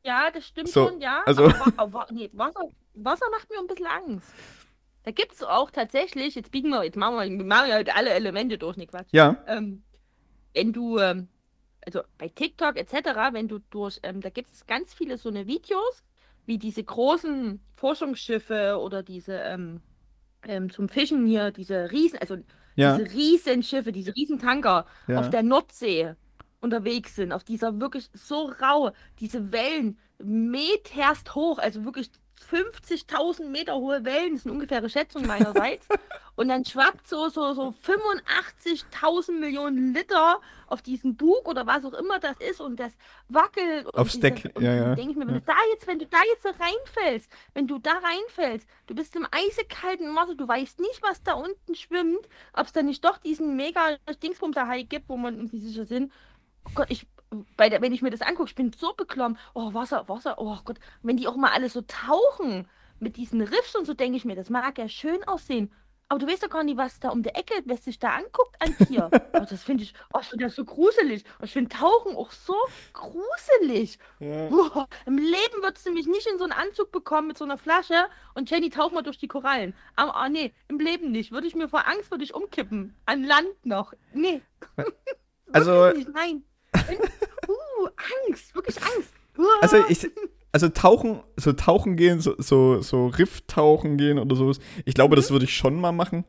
Ja, 0.03 0.29
das 0.31 0.45
stimmt 0.47 0.67
So, 0.67 0.89
schon, 0.89 0.99
ja. 1.01 1.21
also- 1.25 1.49
Aber, 1.77 2.05
nee, 2.11 2.29
Wasser, 2.33 2.59
Wasser 2.95 3.25
macht 3.31 3.49
mir 3.49 3.59
ein 3.59 3.67
bisschen 3.67 3.87
Angst. 3.87 4.33
Da 5.03 5.11
gibt 5.11 5.31
es 5.33 5.43
auch 5.43 5.71
tatsächlich, 5.71 6.35
jetzt 6.35 6.51
biegen 6.51 6.69
wir, 6.71 6.83
jetzt 6.83 6.97
machen 6.97 7.15
wir, 7.15 7.37
wir 7.37 7.45
machen 7.45 7.71
heute 7.73 7.95
alle 7.95 8.09
Elemente 8.09 8.57
durch, 8.57 8.75
ne 8.75 8.87
Quatsch. 8.87 9.07
Ja, 9.11 9.37
Ähm, 9.47 9.83
wenn 10.53 10.73
du, 10.73 10.97
ähm, 10.99 11.27
also 11.85 12.01
bei 12.17 12.29
TikTok 12.29 12.77
etc., 12.77 12.93
wenn 13.31 13.47
du 13.47 13.59
durch, 13.69 13.99
ähm, 14.03 14.21
da 14.21 14.29
gibt 14.29 14.53
es 14.53 14.65
ganz 14.65 14.93
viele 14.93 15.17
so 15.17 15.29
eine 15.29 15.47
Videos, 15.47 16.03
wie 16.45 16.57
diese 16.57 16.83
großen 16.83 17.59
Forschungsschiffe 17.75 18.79
oder 18.79 19.03
diese 19.03 19.33
ähm, 19.33 19.81
ähm, 20.47 20.69
zum 20.69 20.89
Fischen 20.89 21.25
hier, 21.25 21.51
diese 21.51 21.91
Riesen, 21.91 22.19
also 22.19 22.37
ja, 22.75 22.97
diese 22.97 23.13
Riesenschiffe, 23.13 23.91
diese 23.91 24.15
Riesentanker 24.15 24.85
ja. 25.07 25.19
auf 25.19 25.29
der 25.29 25.43
Nordsee 25.43 26.15
unterwegs 26.61 27.15
sind, 27.15 27.31
auf 27.31 27.43
dieser 27.43 27.79
wirklich 27.79 28.09
so 28.13 28.51
rau, 28.61 28.91
diese 29.19 29.51
Wellen 29.51 29.97
meterst 30.19 31.35
hoch, 31.35 31.57
also 31.59 31.85
wirklich 31.85 32.09
50.000 32.51 33.45
Meter 33.49 33.75
hohe 33.75 34.03
Wellen, 34.05 34.31
das 34.33 34.41
ist 34.41 34.45
eine 34.45 34.53
ungefähre 34.53 34.89
Schätzung 34.89 35.25
meinerseits. 35.25 35.87
und 36.35 36.49
dann 36.49 36.63
schwappt 36.65 37.07
so, 37.07 37.29
so, 37.29 37.53
so 37.53 37.73
85.000 37.85 39.31
Millionen 39.39 39.93
Liter 39.93 40.39
auf 40.67 40.81
diesen 40.81 41.15
Bug 41.15 41.47
oder 41.47 41.65
was 41.65 41.85
auch 41.85 41.93
immer 41.93 42.19
das 42.19 42.37
ist 42.39 42.59
und 42.61 42.79
das 42.79 42.93
wackelt. 43.29 43.85
Und 43.85 43.95
Aufs 43.95 44.19
Deck, 44.19 44.51
ja, 44.59 44.73
ja. 44.73 44.95
denke 44.95 45.11
ich 45.11 45.17
mir, 45.17 45.27
wenn 45.27 45.35
Ja. 45.35 45.39
du 45.39 45.45
da 45.45 45.53
jetzt, 45.71 45.87
wenn 45.87 45.99
du 45.99 46.05
da 46.05 46.17
jetzt 46.29 46.43
so 46.43 46.49
reinfällst, 46.49 47.31
wenn 47.53 47.67
du 47.67 47.79
da 47.79 47.93
reinfällst, 47.93 48.67
du 48.87 48.95
bist 48.95 49.15
im 49.15 49.27
eisekalten 49.31 50.13
Wasser, 50.15 50.35
du 50.35 50.47
weißt 50.47 50.79
nicht, 50.79 51.01
was 51.01 51.23
da 51.23 51.33
unten 51.33 51.75
schwimmt, 51.75 52.27
ob 52.53 52.65
es 52.65 52.71
da 52.73 52.81
nicht 52.83 53.03
doch 53.05 53.17
diesen 53.17 53.55
mega 53.55 53.97
Dingsbumser-Hai 54.21 54.83
gibt, 54.83 55.09
wo 55.09 55.17
man 55.17 55.35
irgendwie 55.35 55.59
sicher 55.59 55.85
sind. 55.85 56.11
Oh 56.67 56.71
Gott, 56.75 56.87
ich, 56.89 57.05
bei 57.57 57.69
der, 57.69 57.81
wenn 57.81 57.93
ich 57.93 58.01
mir 58.01 58.11
das 58.11 58.21
angucke, 58.21 58.49
ich 58.49 58.55
bin 58.55 58.71
so 58.73 58.93
beklommen. 58.93 59.37
Oh, 59.53 59.73
Wasser, 59.73 60.07
Wasser, 60.07 60.35
oh 60.37 60.57
Gott. 60.63 60.77
Wenn 61.03 61.17
die 61.17 61.27
auch 61.27 61.35
mal 61.35 61.51
alle 61.51 61.69
so 61.69 61.81
tauchen 61.81 62.67
mit 62.99 63.17
diesen 63.17 63.41
Riffs 63.41 63.75
und 63.75 63.85
so, 63.85 63.93
denke 63.93 64.17
ich 64.17 64.25
mir, 64.25 64.35
das 64.35 64.49
mag 64.49 64.77
ja 64.77 64.87
schön 64.87 65.23
aussehen. 65.25 65.71
Aber 66.07 66.19
du 66.19 66.27
weißt 66.27 66.43
doch 66.43 66.49
gar 66.49 66.63
nicht, 66.63 66.77
was 66.77 66.99
da 66.99 67.09
um 67.09 67.23
der 67.23 67.35
Ecke, 67.35 67.55
was 67.65 67.83
sich 67.83 67.97
da 67.97 68.09
anguckt 68.11 68.55
an 68.59 68.77
Tier. 68.77 69.09
oh, 69.33 69.45
das 69.49 69.63
finde 69.63 69.83
ich, 69.83 69.93
oh, 70.13 70.19
ich 70.21 70.27
finde 70.27 70.45
das 70.45 70.55
so 70.55 70.63
gruselig. 70.63 71.23
Und 71.39 71.45
ich 71.45 71.53
finde 71.53 71.75
Tauchen 71.75 72.15
auch 72.15 72.31
so 72.31 72.55
gruselig. 72.93 73.97
Uah, 74.19 74.87
Im 75.07 75.17
Leben 75.17 75.63
würdest 75.63 75.85
du 75.87 75.91
mich 75.91 76.05
nicht 76.05 76.27
in 76.27 76.37
so 76.37 76.43
einen 76.43 76.53
Anzug 76.53 76.91
bekommen 76.91 77.29
mit 77.29 77.37
so 77.39 77.43
einer 77.43 77.57
Flasche 77.57 78.05
und 78.35 78.51
Jenny, 78.51 78.69
tauch 78.69 78.91
mal 78.91 79.01
durch 79.01 79.17
die 79.17 79.27
Korallen. 79.27 79.73
Aber 79.95 80.15
ah, 80.15 80.29
nee, 80.29 80.53
im 80.67 80.79
Leben 80.79 81.11
nicht. 81.11 81.31
Würde 81.31 81.47
ich 81.47 81.55
mir 81.55 81.69
vor 81.69 81.87
Angst, 81.87 82.11
würde 82.11 82.23
ich 82.23 82.35
umkippen. 82.35 82.95
An 83.07 83.23
Land 83.23 83.65
noch. 83.65 83.93
Nee. 84.13 84.41
Also- 85.51 85.89
nicht, 85.95 86.09
nein. 86.13 86.43
Angst, 88.27 88.53
wirklich 88.55 88.77
Angst. 88.81 89.09
Also 89.61 89.77
ich, 89.89 90.07
also 90.51 90.69
tauchen, 90.69 91.19
so 91.37 91.51
tauchen 91.53 91.97
gehen, 91.97 92.21
so, 92.21 92.35
so, 92.37 92.81
so 92.81 93.07
Rifftauchen 93.07 93.97
gehen 93.97 94.17
oder 94.19 94.35
sowas. 94.35 94.59
Ich 94.85 94.93
glaube, 94.93 95.15
das 95.15 95.31
würde 95.31 95.45
ich 95.45 95.55
schon 95.55 95.79
mal 95.79 95.91
machen. 95.91 96.23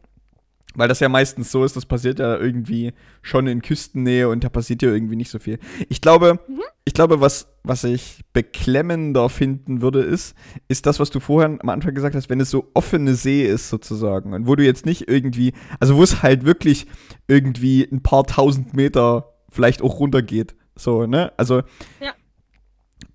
Weil 0.79 0.89
das 0.89 1.01
ja 1.01 1.09
meistens 1.09 1.51
so 1.51 1.65
ist, 1.65 1.75
das 1.75 1.87
passiert 1.87 2.19
ja 2.19 2.37
irgendwie 2.37 2.93
schon 3.23 3.47
in 3.47 3.63
Küstennähe 3.63 4.29
und 4.29 4.45
da 4.45 4.51
passiert 4.51 4.83
ja 4.83 4.91
irgendwie 4.93 5.17
nicht 5.17 5.31
so 5.31 5.39
viel. 5.39 5.59
Ich 5.89 6.03
glaube, 6.03 6.39
Mhm. 6.49 6.61
ich 6.85 6.93
glaube, 6.93 7.19
was, 7.23 7.49
was 7.63 7.83
ich 7.85 8.21
beklemmender 8.35 9.31
finden 9.31 9.81
würde, 9.81 10.01
ist, 10.01 10.35
ist 10.69 10.85
das, 10.85 11.01
was 11.01 11.09
du 11.09 11.19
vorher 11.19 11.49
am 11.59 11.69
Anfang 11.71 11.95
gesagt 11.95 12.15
hast, 12.15 12.29
wenn 12.29 12.41
es 12.41 12.51
so 12.51 12.69
offene 12.75 13.15
See 13.15 13.47
ist 13.47 13.71
sozusagen 13.71 14.35
und 14.35 14.47
wo 14.47 14.55
du 14.55 14.65
jetzt 14.65 14.85
nicht 14.85 15.09
irgendwie, 15.09 15.55
also 15.81 15.97
wo 15.97 16.03
es 16.03 16.23
halt 16.23 16.45
wirklich 16.45 16.87
irgendwie 17.27 17.89
ein 17.91 18.03
paar 18.03 18.25
tausend 18.27 18.75
Meter 18.75 19.33
vielleicht 19.51 19.81
auch 19.81 19.99
runtergeht. 19.99 20.57
So, 20.77 21.07
ne? 21.07 21.33
Also, 21.37 21.63
Ja. 22.01 22.13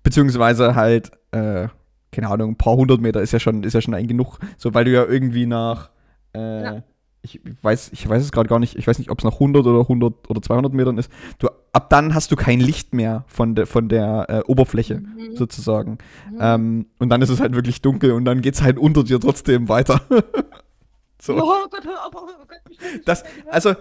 beziehungsweise 0.02 0.74
halt, 0.74 1.12
äh, 1.30 1.68
keine 2.10 2.28
Ahnung, 2.28 2.50
ein 2.50 2.56
paar 2.56 2.74
hundert 2.76 3.00
Meter 3.00 3.22
ist 3.22 3.32
ja 3.32 3.40
schon, 3.40 3.62
ist 3.62 3.72
ja 3.72 3.80
schon 3.80 3.94
ein 3.94 4.06
genug. 4.06 4.38
So, 4.58 4.74
weil 4.74 4.84
du 4.84 4.90
ja 4.90 5.04
irgendwie 5.04 5.46
nach, 5.46 5.90
äh, 6.34 6.62
Ja. 6.64 6.82
ich 7.22 7.40
weiß, 7.62 7.90
ich 7.92 8.06
weiß 8.08 8.22
es 8.22 8.32
gerade 8.32 8.48
gar 8.48 8.58
nicht, 8.58 8.76
ich 8.76 8.86
weiß 8.86 8.98
nicht, 8.98 9.10
ob 9.10 9.18
es 9.18 9.24
nach 9.24 9.38
100 9.38 9.64
oder 9.66 9.88
100 9.88 10.28
oder 10.28 10.42
200 10.42 10.72
Metern 10.74 10.98
ist. 10.98 11.10
Du, 11.38 11.48
ab 11.72 11.88
dann 11.88 12.14
hast 12.14 12.30
du 12.32 12.36
kein 12.36 12.60
Licht 12.60 12.92
mehr 12.94 13.24
von, 13.28 13.54
der 13.54 13.66
von 13.66 13.88
der 13.88 14.26
äh, 14.28 14.40
Oberfläche 14.50 14.98
Mhm. 14.98 15.36
sozusagen. 15.36 15.98
Mhm. 16.32 16.38
Ähm, 16.40 16.86
und 16.98 17.08
dann 17.08 17.22
ist 17.22 17.30
es 17.30 17.40
halt 17.40 17.54
wirklich 17.54 17.80
dunkel 17.80 18.12
und 18.12 18.24
dann 18.24 18.42
geht 18.42 18.54
es 18.54 18.62
halt 18.62 18.76
unter 18.76 19.04
dir 19.04 19.20
trotzdem 19.20 19.68
weiter. 19.68 20.00
so. 21.22 21.34
Oh 21.36 21.68
Gott, 21.70 21.86
oh 21.86 22.10
Gott, 22.10 22.48
mich 22.68 22.76
stört 22.78 23.08
Das, 23.08 23.22
also, 23.48 23.74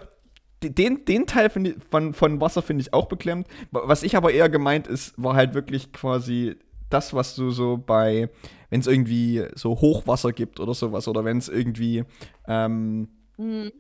den, 0.64 1.06
den 1.06 1.26
Teil 1.28 1.50
ich, 1.64 1.76
von, 1.90 2.14
von 2.14 2.40
Wasser 2.42 2.62
finde 2.62 2.82
ich 2.82 2.94
auch 2.94 3.08
beklemmt. 3.08 3.48
Wa- 3.72 3.84
Was 3.86 4.04
ich 4.04 4.16
aber 4.16 4.32
eher 4.32 4.50
gemeint 4.50 4.88
ist, 4.88 5.14
war 5.22 5.36
halt 5.36 5.54
wirklich 5.54 5.92
quasi 5.92 6.56
das, 6.90 7.14
was 7.14 7.36
du 7.36 7.52
so 7.52 7.78
bei, 7.78 8.30
wenn 8.70 8.80
es 8.82 8.88
irgendwie 8.88 9.46
so 9.56 9.72
Hochwasser 9.82 10.34
gibt 10.34 10.60
oder 10.60 10.74
sowas, 10.74 11.08
oder 11.08 11.24
wenn 11.26 11.38
es 11.38 11.50
irgendwie, 11.50 12.04
ähm, 12.48 13.08
Mhm. 13.38 13.72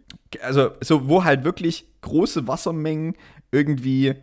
also 0.41 0.71
so, 0.81 1.07
wo 1.07 1.23
halt 1.23 1.43
wirklich 1.43 1.85
große 2.01 2.47
Wassermengen 2.47 3.15
irgendwie 3.51 4.15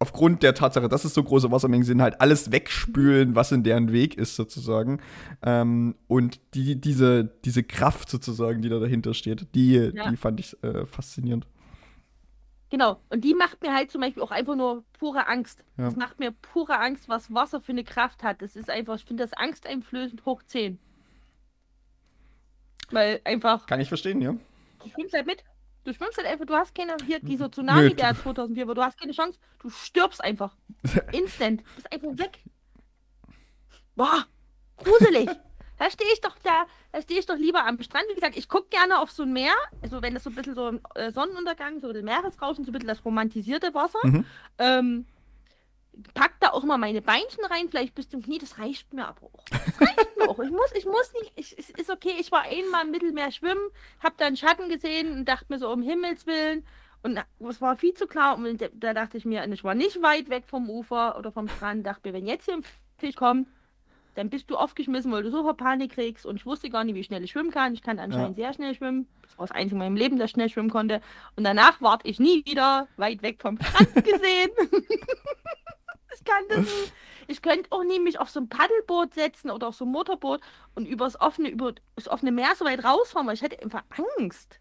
aufgrund 0.00 0.42
der 0.42 0.54
Tatsache, 0.54 0.88
dass 0.88 1.04
es 1.04 1.12
so 1.14 1.22
große 1.22 1.50
Wassermengen 1.52 1.84
sind, 1.84 2.00
halt 2.02 2.20
alles 2.20 2.50
wegspülen, 2.50 3.34
was 3.36 3.52
in 3.52 3.62
deren 3.62 3.92
Weg 3.92 4.16
ist, 4.16 4.34
sozusagen. 4.34 5.00
Ähm, 5.42 5.94
und 6.08 6.40
die, 6.54 6.80
diese, 6.80 7.24
diese 7.44 7.62
Kraft 7.62 8.08
sozusagen, 8.10 8.62
die 8.62 8.70
da 8.70 8.78
dahinter 8.80 9.12
steht, 9.14 9.54
die, 9.54 9.74
Ja. 9.74 10.10
die 10.10 10.16
fand 10.16 10.40
ich 10.40 10.60
äh, 10.64 10.86
faszinierend. 10.86 11.46
Genau, 12.70 13.00
und 13.10 13.24
die 13.24 13.34
macht 13.34 13.60
mir 13.62 13.74
halt 13.74 13.90
zum 13.90 14.00
Beispiel 14.00 14.22
auch 14.22 14.30
einfach 14.30 14.56
nur 14.56 14.84
pure 14.98 15.26
Angst. 15.28 15.64
Ja. 15.76 15.84
Das 15.86 15.96
macht 15.96 16.18
mir 16.18 16.30
pure 16.30 16.78
Angst, 16.78 17.08
was 17.08 17.32
Wasser 17.34 17.60
für 17.60 17.72
eine 17.72 17.84
Kraft 17.84 18.22
hat. 18.22 18.40
Das 18.42 18.56
ist 18.56 18.70
einfach, 18.70 18.94
ich 18.96 19.04
finde 19.04 19.22
das 19.24 19.32
angsteinflößend 19.34 20.24
hoch 20.24 20.42
10. 20.44 20.78
Weil 22.90 23.20
einfach, 23.24 23.66
Kann 23.66 23.80
ich 23.80 23.88
verstehen, 23.88 24.22
ja. 24.22 24.34
du 24.82 24.88
schwimmst 24.88 25.14
halt 25.14 25.26
mit. 25.26 25.44
Du 25.84 25.94
schwimmst 25.94 26.18
halt 26.18 26.26
einfach, 26.26 26.44
du 26.44 26.54
hast 26.54 26.74
keine, 26.74 26.96
hier 27.06 27.20
dieser 27.20 27.50
Tsunami, 27.50 27.94
der 27.94 28.14
2004 28.14 28.68
war, 28.68 28.74
du 28.74 28.82
hast 28.82 29.00
keine 29.00 29.12
Chance. 29.12 29.38
Du 29.60 29.70
stirbst 29.70 30.22
einfach. 30.22 30.54
Instant. 31.12 31.60
Du 31.62 31.74
bist 31.76 31.92
einfach 31.92 32.18
weg. 32.18 32.38
Boah, 33.96 34.26
gruselig. 34.76 35.28
Da 35.80 35.90
stehe 35.90 36.12
ich 36.12 36.20
doch 36.20 36.36
da, 36.42 36.66
da 36.92 37.00
stehe 37.00 37.18
ich 37.18 37.24
doch 37.24 37.38
lieber 37.38 37.64
am 37.64 37.80
Strand. 37.82 38.04
Wie 38.10 38.14
gesagt, 38.14 38.36
ich 38.36 38.50
gucke 38.50 38.68
gerne 38.68 38.98
auf 38.98 39.10
so 39.10 39.22
ein 39.22 39.32
Meer, 39.32 39.54
also 39.80 40.02
wenn 40.02 40.12
das 40.12 40.24
so 40.24 40.28
ein 40.28 40.34
bisschen 40.34 40.54
so 40.54 40.78
äh, 40.94 41.10
Sonnenuntergang, 41.10 41.80
so 41.80 41.90
der 41.90 42.02
Meeresrauschen, 42.02 42.66
so 42.66 42.70
ein 42.70 42.74
bisschen 42.74 42.88
das 42.88 43.02
romantisierte 43.02 43.72
Wasser. 43.72 43.98
Mhm. 44.02 44.26
Ähm, 44.58 45.06
pack 46.14 46.32
da 46.40 46.50
auch 46.50 46.64
mal 46.64 46.78
meine 46.78 47.02
Beinchen 47.02 47.44
rein, 47.44 47.68
vielleicht 47.68 47.94
bis 47.94 48.08
zum 48.08 48.22
Knie, 48.22 48.38
das 48.38 48.58
reicht 48.58 48.92
mir 48.92 49.06
aber 49.06 49.26
auch. 49.26 49.44
Das 49.50 49.80
reicht 49.80 50.16
mir 50.16 50.28
auch. 50.28 50.38
Ich 50.40 50.50
muss, 50.50 50.72
ich 50.74 50.84
muss 50.84 51.12
nicht, 51.14 51.32
ich, 51.36 51.58
es 51.58 51.70
ist 51.70 51.90
okay, 51.90 52.14
ich 52.18 52.32
war 52.32 52.42
einmal 52.42 52.84
im 52.84 52.90
Mittelmeer 52.90 53.30
schwimmen, 53.30 53.70
hab 54.02 54.16
da 54.18 54.26
einen 54.26 54.36
Schatten 54.36 54.68
gesehen 54.68 55.12
und 55.12 55.24
dachte 55.26 55.46
mir 55.48 55.58
so, 55.58 55.70
um 55.70 55.82
Himmels 55.82 56.26
Willen. 56.26 56.64
Und 57.02 57.18
es 57.48 57.60
war 57.62 57.76
viel 57.76 57.94
zu 57.94 58.06
klar 58.06 58.36
und 58.36 58.60
da, 58.60 58.66
da 58.72 58.92
dachte 58.92 59.16
ich 59.16 59.24
mir, 59.24 59.46
ich 59.50 59.64
war 59.64 59.74
nicht 59.74 60.02
weit 60.02 60.28
weg 60.28 60.44
vom 60.46 60.68
Ufer 60.68 61.18
oder 61.18 61.32
vom 61.32 61.48
Strand, 61.48 61.86
dachte 61.86 62.08
mir, 62.08 62.14
wenn 62.14 62.26
jetzt 62.26 62.44
hier 62.44 62.54
ein 62.54 62.64
Fisch 62.98 63.16
kommt, 63.16 63.48
dann 64.14 64.28
bist 64.28 64.50
du 64.50 64.56
aufgeschmissen, 64.56 65.10
weil 65.12 65.22
du 65.22 65.30
sofort 65.30 65.56
Panik 65.56 65.92
kriegst 65.92 66.26
und 66.26 66.36
ich 66.36 66.44
wusste 66.44 66.68
gar 66.68 66.84
nicht, 66.84 66.94
wie 66.94 67.04
schnell 67.04 67.22
ich 67.24 67.30
schwimmen 67.30 67.50
kann. 67.50 67.74
Ich 67.74 67.82
kann 67.82 67.98
anscheinend 67.98 68.36
sehr 68.36 68.52
schnell 68.52 68.74
schwimmen. 68.74 69.06
Das 69.22 69.38
war 69.38 69.46
das 69.46 69.56
Einzige 69.56 69.76
in 69.76 69.78
meinem 69.78 69.96
Leben, 69.96 70.18
das 70.18 70.26
ich 70.26 70.32
schnell 70.32 70.48
schwimmen 70.48 70.70
konnte. 70.70 71.00
Und 71.36 71.44
danach 71.44 71.80
ward 71.80 72.02
ich 72.04 72.18
nie 72.18 72.44
wieder 72.44 72.88
weit 72.96 73.22
weg 73.22 73.40
vom 73.40 73.58
Strand 73.60 73.94
gesehen. 73.94 74.50
ich 76.14 76.24
kann 76.24 76.44
das 76.48 76.58
nicht. 76.80 76.92
Ich 77.28 77.42
könnte 77.42 77.66
auch 77.70 77.84
nie 77.84 78.00
mich 78.00 78.18
auf 78.18 78.28
so 78.30 78.40
ein 78.40 78.48
Paddelboot 78.48 79.14
setzen 79.14 79.50
oder 79.50 79.68
auf 79.68 79.76
so 79.76 79.84
ein 79.84 79.90
Motorboot 79.92 80.40
und 80.74 80.86
übers 80.86 81.20
offene, 81.20 81.48
über 81.48 81.72
das 81.94 82.08
offene 82.08 82.32
Meer 82.32 82.50
so 82.56 82.64
weit 82.64 82.82
rausfahren, 82.84 83.26
weil 83.26 83.34
ich 83.34 83.42
hätte 83.42 83.62
einfach 83.62 83.84
Angst. 84.18 84.58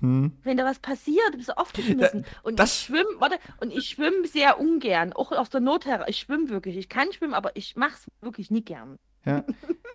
Hm. 0.00 0.32
Wenn 0.42 0.56
da 0.56 0.64
was 0.64 0.78
passiert, 0.78 1.32
bist 1.36 1.48
du 1.50 1.56
aufgeschmissen. 1.56 2.24
Und 2.42 2.58
das- 2.58 2.72
ich 2.80 2.86
schwimme, 2.86 3.08
warte, 3.18 3.38
und 3.60 3.72
ich 3.72 3.88
schwimme 3.88 4.26
sehr 4.26 4.58
ungern, 4.58 5.12
auch 5.12 5.32
aus 5.32 5.50
der 5.50 5.60
Not 5.60 5.86
heraus. 5.86 6.06
Ich 6.08 6.18
schwimme 6.18 6.48
wirklich. 6.48 6.76
Ich 6.76 6.88
kann 6.88 7.12
schwimmen, 7.12 7.34
aber 7.34 7.56
ich 7.56 7.76
mach's 7.76 8.06
wirklich 8.20 8.50
nie 8.50 8.62
gern. 8.64 8.98
Ja. 9.24 9.44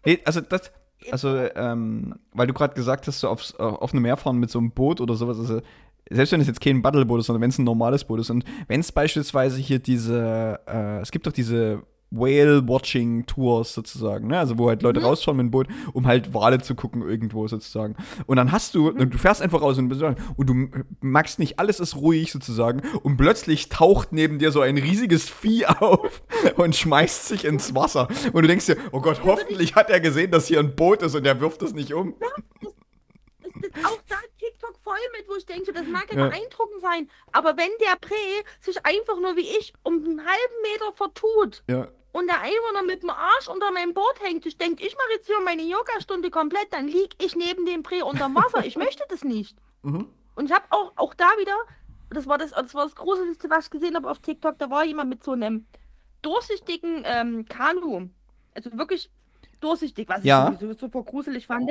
Nee, 0.06 0.22
also 0.24 0.40
das, 0.42 0.72
also, 1.12 1.36
ähm, 1.38 2.16
weil 2.32 2.48
du 2.48 2.54
gerade 2.54 2.74
gesagt 2.76 3.08
hast, 3.08 3.20
so 3.20 3.28
aufs, 3.30 3.54
äh, 3.60 3.64
auf 3.64 3.92
einem 3.94 4.04
Meer 4.04 4.18
fahren 4.18 4.38
mit 4.38 4.50
so 4.50 4.60
einem 4.60 4.72
Boot 4.72 5.02
oder 5.02 5.16
sowas, 5.16 5.38
also 5.40 5.62
selbst 6.10 6.32
wenn 6.32 6.42
es 6.42 6.48
jetzt 6.48 6.62
kein 6.62 6.82
Battleboot 6.82 7.20
ist, 7.20 7.28
sondern 7.28 7.42
wenn 7.42 7.50
es 7.50 7.58
ein 7.58 7.66
normales 7.66 8.04
Boot 8.04 8.20
ist 8.20 8.30
und 8.30 8.44
wenn 8.68 8.80
es 8.80 8.92
beispielsweise 8.92 9.60
hier 9.60 9.80
diese, 9.80 10.60
äh, 10.68 11.00
es 11.02 11.12
gibt 11.12 11.28
doch 11.28 11.34
diese 11.34 11.84
Whale-Watching-Tours 12.12 13.74
sozusagen, 13.74 14.28
ne? 14.28 14.40
Also 14.40 14.58
wo 14.58 14.70
halt 14.70 14.82
Leute 14.82 15.02
Mhm. 15.02 15.06
rausfahren 15.06 15.38
mit 15.38 15.46
dem 15.48 15.52
Boot, 15.52 15.68
um 15.92 16.08
halt 16.08 16.34
Wale 16.34 16.60
zu 16.62 16.74
gucken 16.74 17.02
irgendwo 17.02 17.48
sozusagen. 17.50 17.96
Und 18.26 18.38
dann 18.38 18.54
hast 18.54 18.76
du, 18.76 18.92
du 18.92 19.18
fährst 19.18 19.42
einfach 19.42 19.62
raus 19.62 19.78
und, 19.78 19.92
und 19.92 20.50
du 20.50 20.70
magst 21.02 21.38
nicht, 21.40 21.60
alles 21.60 21.82
ist 21.82 21.98
ruhig 21.98 22.32
sozusagen 22.32 22.82
und 23.04 23.18
plötzlich 23.18 23.68
taucht 23.68 24.14
neben 24.14 24.40
dir 24.40 24.52
so 24.52 24.62
ein 24.62 24.78
riesiges 24.78 25.30
Vieh 25.30 25.66
auf 25.66 26.22
und 26.56 26.76
schmeißt 26.78 27.28
sich 27.28 27.44
ins 27.44 27.76
Wasser. 27.76 28.08
Und 28.32 28.42
du 28.42 28.48
denkst 28.48 28.68
dir, 28.68 28.78
oh 28.92 29.02
Gott, 29.02 29.22
hoffentlich 29.26 29.76
hat 29.76 29.90
er 29.90 30.00
gesehen, 30.00 30.32
dass 30.32 30.48
hier 30.48 30.60
ein 30.60 30.76
Boot 30.76 31.02
ist 31.02 31.16
und 31.16 31.26
er 31.26 31.42
wirft 31.42 31.62
es 31.62 31.74
nicht 31.74 31.94
um. 31.94 32.14
Es 33.60 33.68
ist 33.70 33.86
auch 33.86 34.00
da 34.08 34.16
TikTok 34.16 34.37
voll 34.88 35.06
mit, 35.18 35.28
wo 35.28 35.36
ich 35.36 35.46
denke, 35.46 35.74
das 35.74 35.86
mag 35.88 36.12
ja 36.14 36.18
Ja. 36.20 36.28
beeindruckend 36.30 36.82
sein. 36.82 37.10
Aber 37.34 37.58
wenn 37.58 37.72
der 37.82 37.96
Prä 38.00 38.16
sich 38.62 38.86
einfach 38.86 39.18
nur 39.20 39.36
wie 39.36 39.48
ich 39.60 39.74
um 39.84 39.96
einen 39.96 40.20
halben 40.26 40.58
Meter 40.72 40.94
vertut 40.94 41.64
Ja. 41.68 41.88
und 42.14 42.28
der 42.28 42.40
Einwohner 42.42 42.84
mit 42.84 43.04
dem 43.04 43.10
Arsch 43.10 43.48
unter 43.50 43.72
meinem 43.72 43.94
Boot 43.94 44.20
hängt, 44.22 44.46
ich 44.46 44.58
denke, 44.58 44.86
ich 44.86 44.96
mache 44.96 45.12
jetzt 45.14 45.28
hier 45.28 45.40
meine 45.42 45.64
Yogastunde 45.64 46.30
komplett, 46.30 46.72
dann 46.72 46.88
lieg 46.88 47.16
ich 47.22 47.36
neben 47.36 47.66
dem 47.66 47.84
Prä 47.84 48.02
unterm 48.02 48.36
Wasser. 48.36 48.66
Ich 48.66 48.78
möchte 48.78 49.04
das 49.10 49.24
nicht. 49.24 49.58
Mhm. 49.84 50.08
Und 50.36 50.46
ich 50.46 50.52
habe 50.52 50.66
auch, 50.72 50.92
auch 50.96 51.14
da 51.14 51.30
wieder, 51.40 51.56
das 52.10 52.26
war 52.28 52.38
das, 52.38 52.52
das 52.52 52.74
war 52.74 52.84
das 52.86 52.96
Gruseligste, 52.96 53.50
was 53.50 53.66
ich 53.66 53.72
gesehen 53.72 53.96
habe 53.96 54.10
auf 54.10 54.20
TikTok, 54.20 54.58
da 54.58 54.70
war 54.70 54.84
jemand 54.84 55.10
mit 55.10 55.24
so 55.24 55.32
einem 55.34 55.66
durchsichtigen 56.24 57.04
ähm, 57.06 57.46
Kanu. 57.46 58.10
Also 58.56 58.76
wirklich 58.78 59.10
durchsichtig, 59.60 60.10
was 60.10 60.24
Ja. 60.24 60.52
ich 60.60 60.78
super 60.80 61.04
gruselig 61.04 61.48
fand. 61.48 61.70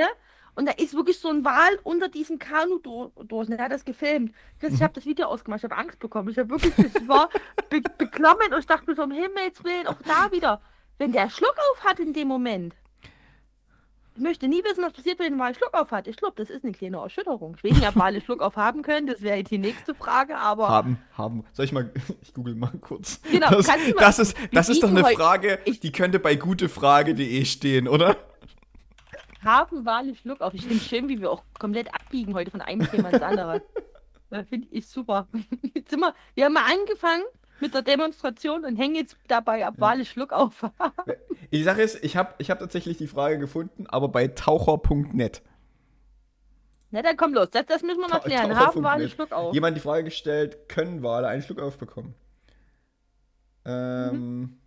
Und 0.57 0.67
da 0.67 0.73
ist 0.73 0.95
wirklich 0.95 1.19
so 1.19 1.29
ein 1.29 1.45
Wal 1.45 1.79
unter 1.85 2.09
diesem 2.09 2.39
Kanu 2.39 2.79
do- 2.79 3.13
durch. 3.25 3.49
Und 3.49 3.55
er 3.59 3.65
hat 3.67 3.73
das 3.73 3.85
gefilmt. 3.85 4.33
Chris, 4.59 4.71
Mhm. 4.71 4.77
ich 4.77 4.83
habe 4.83 4.95
das 4.95 5.05
Video 5.07 5.27
ausgemacht, 5.29 5.61
ich 5.61 5.71
habe 5.71 5.77
Angst 5.77 5.99
bekommen. 6.01 6.31
Ich 6.31 6.39
habe 6.39 6.49
wirklich, 6.51 6.73
ich 6.79 7.09
war 7.09 7.29
be 7.71 7.81
beklommen 7.99 8.53
und 8.53 8.59
ich 8.61 8.67
dachte 8.67 8.89
mir 8.91 8.97
so, 8.97 9.03
um 9.05 9.11
Himmels 9.13 9.63
Willen, 9.63 9.87
auch 9.87 9.97
da 10.05 10.33
wieder. 10.33 10.61
Wenn 10.99 11.13
der 11.13 11.29
Schluck 11.31 11.55
auf 11.73 11.85
hat 11.85 12.01
in 12.01 12.13
dem 12.15 12.27
Moment, 12.29 12.75
Ich 14.19 14.23
möchte 14.23 14.49
nie 14.49 14.65
wissen, 14.65 14.83
was 14.83 14.95
passiert, 14.95 15.19
wenn 15.19 15.35
ein 15.35 15.39
Wal 15.39 15.55
Schluck 15.55 15.75
auf 15.75 15.91
hat. 15.91 16.07
Ich 16.09 16.17
glaube, 16.17 16.37
das 16.39 16.49
ist 16.49 16.65
eine 16.65 16.73
kleine 16.73 16.97
Erschütterung. 16.97 17.55
Ich 17.59 17.65
weiß 17.71 17.79
nicht, 17.79 17.87
ob 17.89 17.97
Wale 17.97 18.23
Schluck 18.23 18.41
auf 18.41 18.57
haben 18.57 18.81
können. 18.81 19.07
Das 19.07 19.21
wäre 19.21 19.37
jetzt 19.37 19.51
die 19.51 19.59
nächste 19.59 19.95
Frage, 19.95 20.39
aber. 20.39 20.69
Haben, 20.71 20.99
haben. 21.13 21.45
Soll 21.53 21.67
ich 21.67 21.73
mal, 21.73 21.93
ich 22.23 22.33
google 22.33 22.55
mal 22.55 22.73
kurz. 22.81 23.21
Genau, 23.31 23.51
das, 23.51 23.67
kannst 23.67 23.89
du 23.89 23.95
mal- 23.95 24.01
das 24.01 24.19
ist, 24.19 24.35
das 24.53 24.71
ist 24.71 24.83
doch 24.83 24.89
eine 24.89 25.05
Frage, 25.05 25.59
ich- 25.67 25.81
die 25.81 25.93
könnte 25.93 26.19
bei 26.19 26.35
gutefrage.de 26.35 27.45
stehen, 27.45 27.89
oder? 27.89 28.17
Haben 29.47 29.87
Wale 29.87 30.15
Schluck 30.15 30.41
auf? 30.41 30.53
Ich 30.55 30.63
finde 30.63 30.77
es 30.77 30.87
schön, 30.87 31.09
wie 31.09 31.21
wir 31.21 31.31
auch 31.31 31.43
komplett 31.59 31.95
abbiegen 31.95 32.35
heute 32.35 32.51
von 32.51 32.61
einem 32.61 32.89
Thema 32.91 33.11
ins 33.11 33.23
andere. 33.23 33.63
Das 34.29 34.49
finde 34.49 34.67
ich 34.73 34.89
super. 34.89 35.29
Jetzt 35.75 35.91
sind 35.91 36.01
wir, 36.01 36.13
wir 36.35 36.47
haben 36.47 36.53
mal 36.55 36.65
angefangen 36.69 37.23
mit 37.61 37.73
der 37.73 37.83
Demonstration 37.83 38.65
und 38.65 38.75
hängen 38.75 38.97
jetzt 38.97 39.17
dabei, 39.29 39.67
ob 39.69 39.79
Wale 39.81 40.05
Schluck 40.05 40.33
auf 40.33 40.63
haben. 40.63 41.13
Die 41.53 41.63
Sache 41.63 41.83
ist, 41.83 42.03
ich 42.03 42.17
habe 42.17 42.35
ich 42.39 42.51
hab 42.51 42.59
tatsächlich 42.59 42.99
die 42.99 43.07
Frage 43.07 43.39
gefunden, 43.39 43.87
aber 43.87 44.09
bei 44.09 44.27
taucher.net. 44.27 45.43
Na, 46.91 47.03
dann 47.03 47.17
komm 47.17 47.35
los. 47.35 47.51
Das, 47.51 47.67
das 47.67 47.83
müssen 47.83 48.01
wir 48.01 48.09
noch 48.09 48.19
Ta- 48.19 48.29
klären. 48.29 48.57
Haben 48.57 48.83
Wale. 48.83 49.09
Schluck 49.09 49.31
auf? 49.31 49.55
Jemand 49.55 49.77
die 49.77 49.81
Frage 49.81 50.03
gestellt, 50.03 50.69
können 50.69 51.05
Wale 51.05 51.29
einen 51.29 51.43
Schluck 51.43 51.61
aufbekommen? 51.61 52.15
Ähm, 53.65 54.59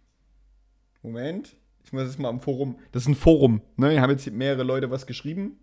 Moment. 1.01 1.57
Ich 1.89 1.93
muss 1.93 2.03
jetzt 2.03 2.19
mal 2.19 2.29
am 2.29 2.39
Forum. 2.39 2.77
Das 2.91 3.01
ist 3.01 3.07
ein 3.07 3.15
Forum, 3.15 3.63
ne? 3.75 3.89
Hier 3.89 4.01
haben 4.03 4.11
jetzt 4.11 4.29
mehrere 4.31 4.61
Leute 4.61 4.91
was 4.91 5.07
geschrieben. 5.07 5.59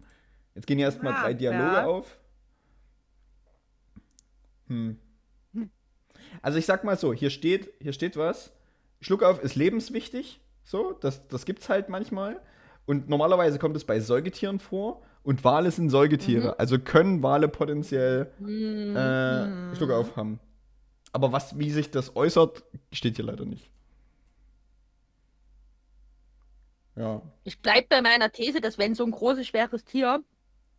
Jetzt 0.57 0.67
gehen 0.67 0.77
hier 0.77 0.87
erstmal 0.87 1.13
Ah, 1.13 1.23
drei 1.23 1.35
Dialoge 1.35 1.73
ja. 1.77 1.87
auf. 1.87 2.19
Hm. 4.67 4.99
Also 6.43 6.59
ich 6.59 6.67
sag 6.67 6.83
mal 6.83 6.99
so, 6.99 7.13
hier 7.15 7.31
steht, 7.31 7.73
hier 7.81 7.93
steht 7.93 8.17
was. 8.17 8.53
Schluckauf 9.01 9.41
ist 9.41 9.55
lebenswichtig. 9.55 10.41
So, 10.65 10.95
das, 10.95 11.29
das 11.29 11.45
gibt's 11.45 11.69
halt 11.69 11.89
manchmal. 11.91 12.41
Und 12.87 13.09
normalerweise 13.09 13.61
kommt 13.61 13.77
es 13.77 13.85
bei 13.85 14.01
Säugetieren 14.01 14.59
vor. 14.59 15.03
Und 15.23 15.45
Wale 15.45 15.71
sind 15.71 15.91
Säugetiere. 15.91 16.49
Mhm. 16.49 16.55
Also 16.59 16.81
können 16.81 17.23
Wale 17.23 17.47
potenziell 17.47 18.33
Hm, 18.39 18.97
äh, 18.97 19.45
hm. 19.45 19.75
Schluck 19.77 19.93
auf 19.93 20.17
haben. 20.17 20.41
Aber 21.13 21.31
was, 21.31 21.57
wie 21.57 21.71
sich 21.71 21.93
das 21.93 22.17
äußert, 22.17 22.65
steht 22.91 23.15
hier 23.15 23.27
leider 23.27 23.45
nicht. 23.45 23.71
Ja. 26.97 27.23
Ich 27.45 27.61
bleibe 27.61 27.87
bei 27.89 28.01
meiner 28.03 28.33
These, 28.33 28.61
dass 28.61 28.79
wenn 28.79 28.95
so 28.95 29.05
ein 29.05 29.11
großes, 29.11 29.47
schweres 29.47 29.85
Tier 29.85 30.23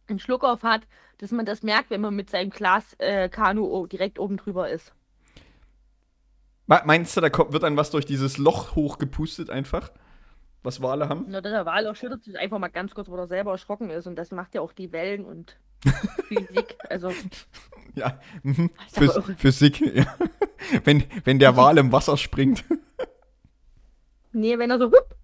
einen 0.07 0.19
Schluck 0.19 0.43
auf 0.43 0.63
hat, 0.63 0.81
dass 1.19 1.31
man 1.31 1.45
das 1.45 1.63
merkt, 1.63 1.89
wenn 1.89 2.01
man 2.01 2.15
mit 2.15 2.29
seinem 2.29 2.49
Glas 2.49 2.93
äh, 2.99 3.29
direkt 3.29 4.19
oben 4.19 4.37
drüber 4.37 4.69
ist. 4.69 4.93
Me- 6.65 6.81
Meinst 6.85 7.15
du, 7.15 7.21
da 7.21 7.29
kommt, 7.29 7.53
wird 7.53 7.63
dann 7.63 7.77
was 7.77 7.91
durch 7.91 8.05
dieses 8.05 8.37
Loch 8.37 8.75
hochgepustet 8.75 9.49
einfach? 9.49 9.91
Was 10.63 10.81
Wale 10.81 11.07
haben? 11.07 11.29
Nur 11.29 11.41
der 11.41 11.65
Wal 11.65 11.95
schüttert 11.95 12.23
sich 12.23 12.37
einfach 12.37 12.57
mal 12.59 12.67
ganz 12.69 12.93
kurz, 12.93 13.07
wo 13.09 13.15
er 13.15 13.27
selber 13.27 13.51
erschrocken 13.51 13.89
ist. 13.89 14.07
Und 14.07 14.15
das 14.15 14.31
macht 14.31 14.53
ja 14.55 14.61
auch 14.61 14.73
die 14.73 14.91
Wellen 14.91 15.23
und 15.25 15.57
Physik. 16.27 16.77
Also, 16.89 17.11
Ja. 17.95 18.19
Mhm. 18.43 18.69
aber 18.95 19.21
Phys. 19.23 19.35
Physik, 19.37 19.79
ja. 19.95 20.05
wenn, 20.83 21.03
wenn 21.23 21.39
der 21.39 21.55
Wal 21.57 21.77
im 21.77 21.91
Wasser 21.91 22.17
springt. 22.17 22.63
nee, 24.31 24.57
wenn 24.57 24.71
er 24.71 24.79
so, 24.79 24.85
hup, 24.87 25.15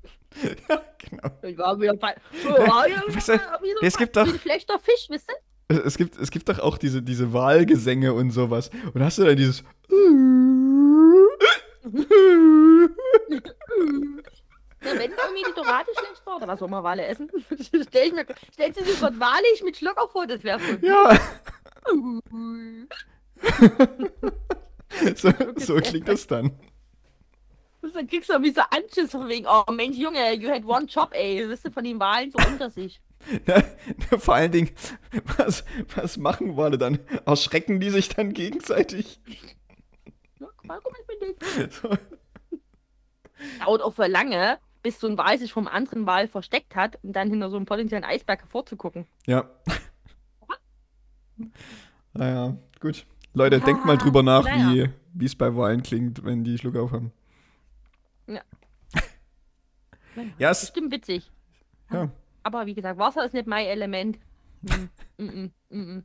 ja, 0.69 0.81
genau. 0.97 1.29
ich 1.43 1.57
war 1.57 1.79
wieder 1.79 1.95
bei. 1.95 2.15
Wieder, 2.43 3.15
Weißt 3.15 3.29
du, 3.29 3.39
es 3.81 3.97
gibt 3.97 4.15
doch- 4.15 4.27
ein 4.27 4.39
schlechter 4.39 4.79
Fisch, 4.79 5.07
wisst 5.09 5.29
ihr? 5.29 5.37
Es, 5.85 5.97
gibt, 5.97 6.17
es 6.17 6.29
gibt 6.29 6.49
doch 6.49 6.59
auch 6.59 6.77
diese, 6.77 7.01
diese 7.01 7.33
Wahlgesänge 7.33 8.13
und 8.13 8.31
sowas. 8.31 8.69
Und 8.93 9.01
hast 9.03 9.17
du 9.17 9.23
dann 9.23 9.37
dieses. 9.37 9.63
Ja, 14.83 14.91
wenn 14.99 15.11
irgendwie 15.11 15.43
die 15.47 15.53
Dorade 15.55 15.89
schlecht 15.97 16.25
war, 16.25 16.37
oder 16.37 16.47
was 16.47 16.61
auch 16.61 16.67
immer 16.67 16.83
Wale 16.83 17.05
essen, 17.05 17.29
stell 17.61 18.07
ich 18.07 18.13
mir, 18.13 18.25
stellst 18.53 18.79
du 18.81 18.83
dir 18.83 18.95
Gott 18.99 19.17
walig 19.19 19.63
mit 19.63 19.77
Schluck 19.77 19.97
auf 19.97 20.11
vor, 20.11 20.27
das 20.27 20.43
wäre 20.43 20.59
so. 20.59 20.85
ja, 20.85 21.17
so, 25.15 25.31
so 25.55 25.75
klingt 25.77 26.07
das 26.07 26.27
dann. 26.27 26.51
Dann 27.91 28.07
kriegst 28.07 28.29
du 28.29 28.41
wie 28.41 28.51
so 28.51 28.61
Anschiss 28.61 29.11
von 29.11 29.27
wegen, 29.27 29.45
oh 29.47 29.71
Mensch, 29.71 29.97
Junge, 29.97 30.33
you 30.33 30.49
had 30.49 30.65
one 30.65 30.85
job, 30.85 31.09
ey. 31.13 31.47
Wisst 31.49 31.65
ihr, 31.65 31.71
von 31.71 31.83
den 31.83 31.99
Wahlen 31.99 32.31
so 32.31 32.37
unter 32.47 32.69
sich. 32.69 33.01
Ja, 33.47 33.63
vor 34.19 34.35
allen 34.35 34.51
Dingen, 34.51 34.71
was, 35.37 35.63
was 35.95 36.17
machen 36.17 36.57
Wale 36.57 36.77
dann? 36.77 36.99
Erschrecken 37.25 37.79
die 37.79 37.89
sich 37.89 38.09
dann 38.09 38.33
gegenseitig? 38.33 39.17
Ja, 40.41 40.47
guck 40.57 40.65
mal, 40.65 40.81
mal, 40.83 40.91
ich 40.99 41.37
bin. 41.37 41.69
So. 41.71 41.89
Dauert 43.63 43.81
auch 43.81 43.93
für 43.93 44.07
lange, 44.07 44.57
bis 44.81 44.99
so 44.99 45.07
ein 45.07 45.17
Wal 45.17 45.39
sich 45.39 45.53
vom 45.53 45.69
anderen 45.69 46.05
Wal 46.05 46.27
versteckt 46.27 46.75
hat, 46.75 46.99
um 47.01 47.13
dann 47.13 47.29
hinter 47.29 47.49
so 47.49 47.55
einem 47.55 47.65
potenziellen 47.65 48.03
Eisberg 48.03 48.41
hervorzugucken. 48.41 49.07
Ja. 49.25 49.49
Naja, 52.15 52.55
gut. 52.79 53.07
Leute, 53.33 53.59
denkt 53.59 53.85
mal 53.85 53.97
drüber 53.97 54.21
nach, 54.21 54.43
naja. 54.43 54.71
wie 54.71 54.89
wie 55.13 55.25
es 55.25 55.35
bei 55.35 55.55
Wahlen 55.55 55.83
klingt, 55.83 56.23
wenn 56.23 56.43
die 56.43 56.57
Schluck 56.57 56.75
auf 56.75 56.91
haben. 56.91 57.11
Ja. 58.27 58.41
Ja, 60.37 60.51
es, 60.51 60.61
Bestimmt 60.61 60.91
witzig. 60.91 61.31
ja. 61.91 62.09
Aber 62.43 62.65
wie 62.65 62.73
gesagt, 62.75 62.99
Wasser 62.99 63.25
ist 63.25 63.33
nicht 63.33 63.47
mein 63.47 63.65
Element. 63.65 64.19
Hm, 64.67 64.89
mm, 65.17 65.23
mm, 65.23 65.51
mm, 65.69 65.97
mm. 65.97 66.03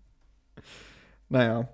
Naja. 1.29 1.69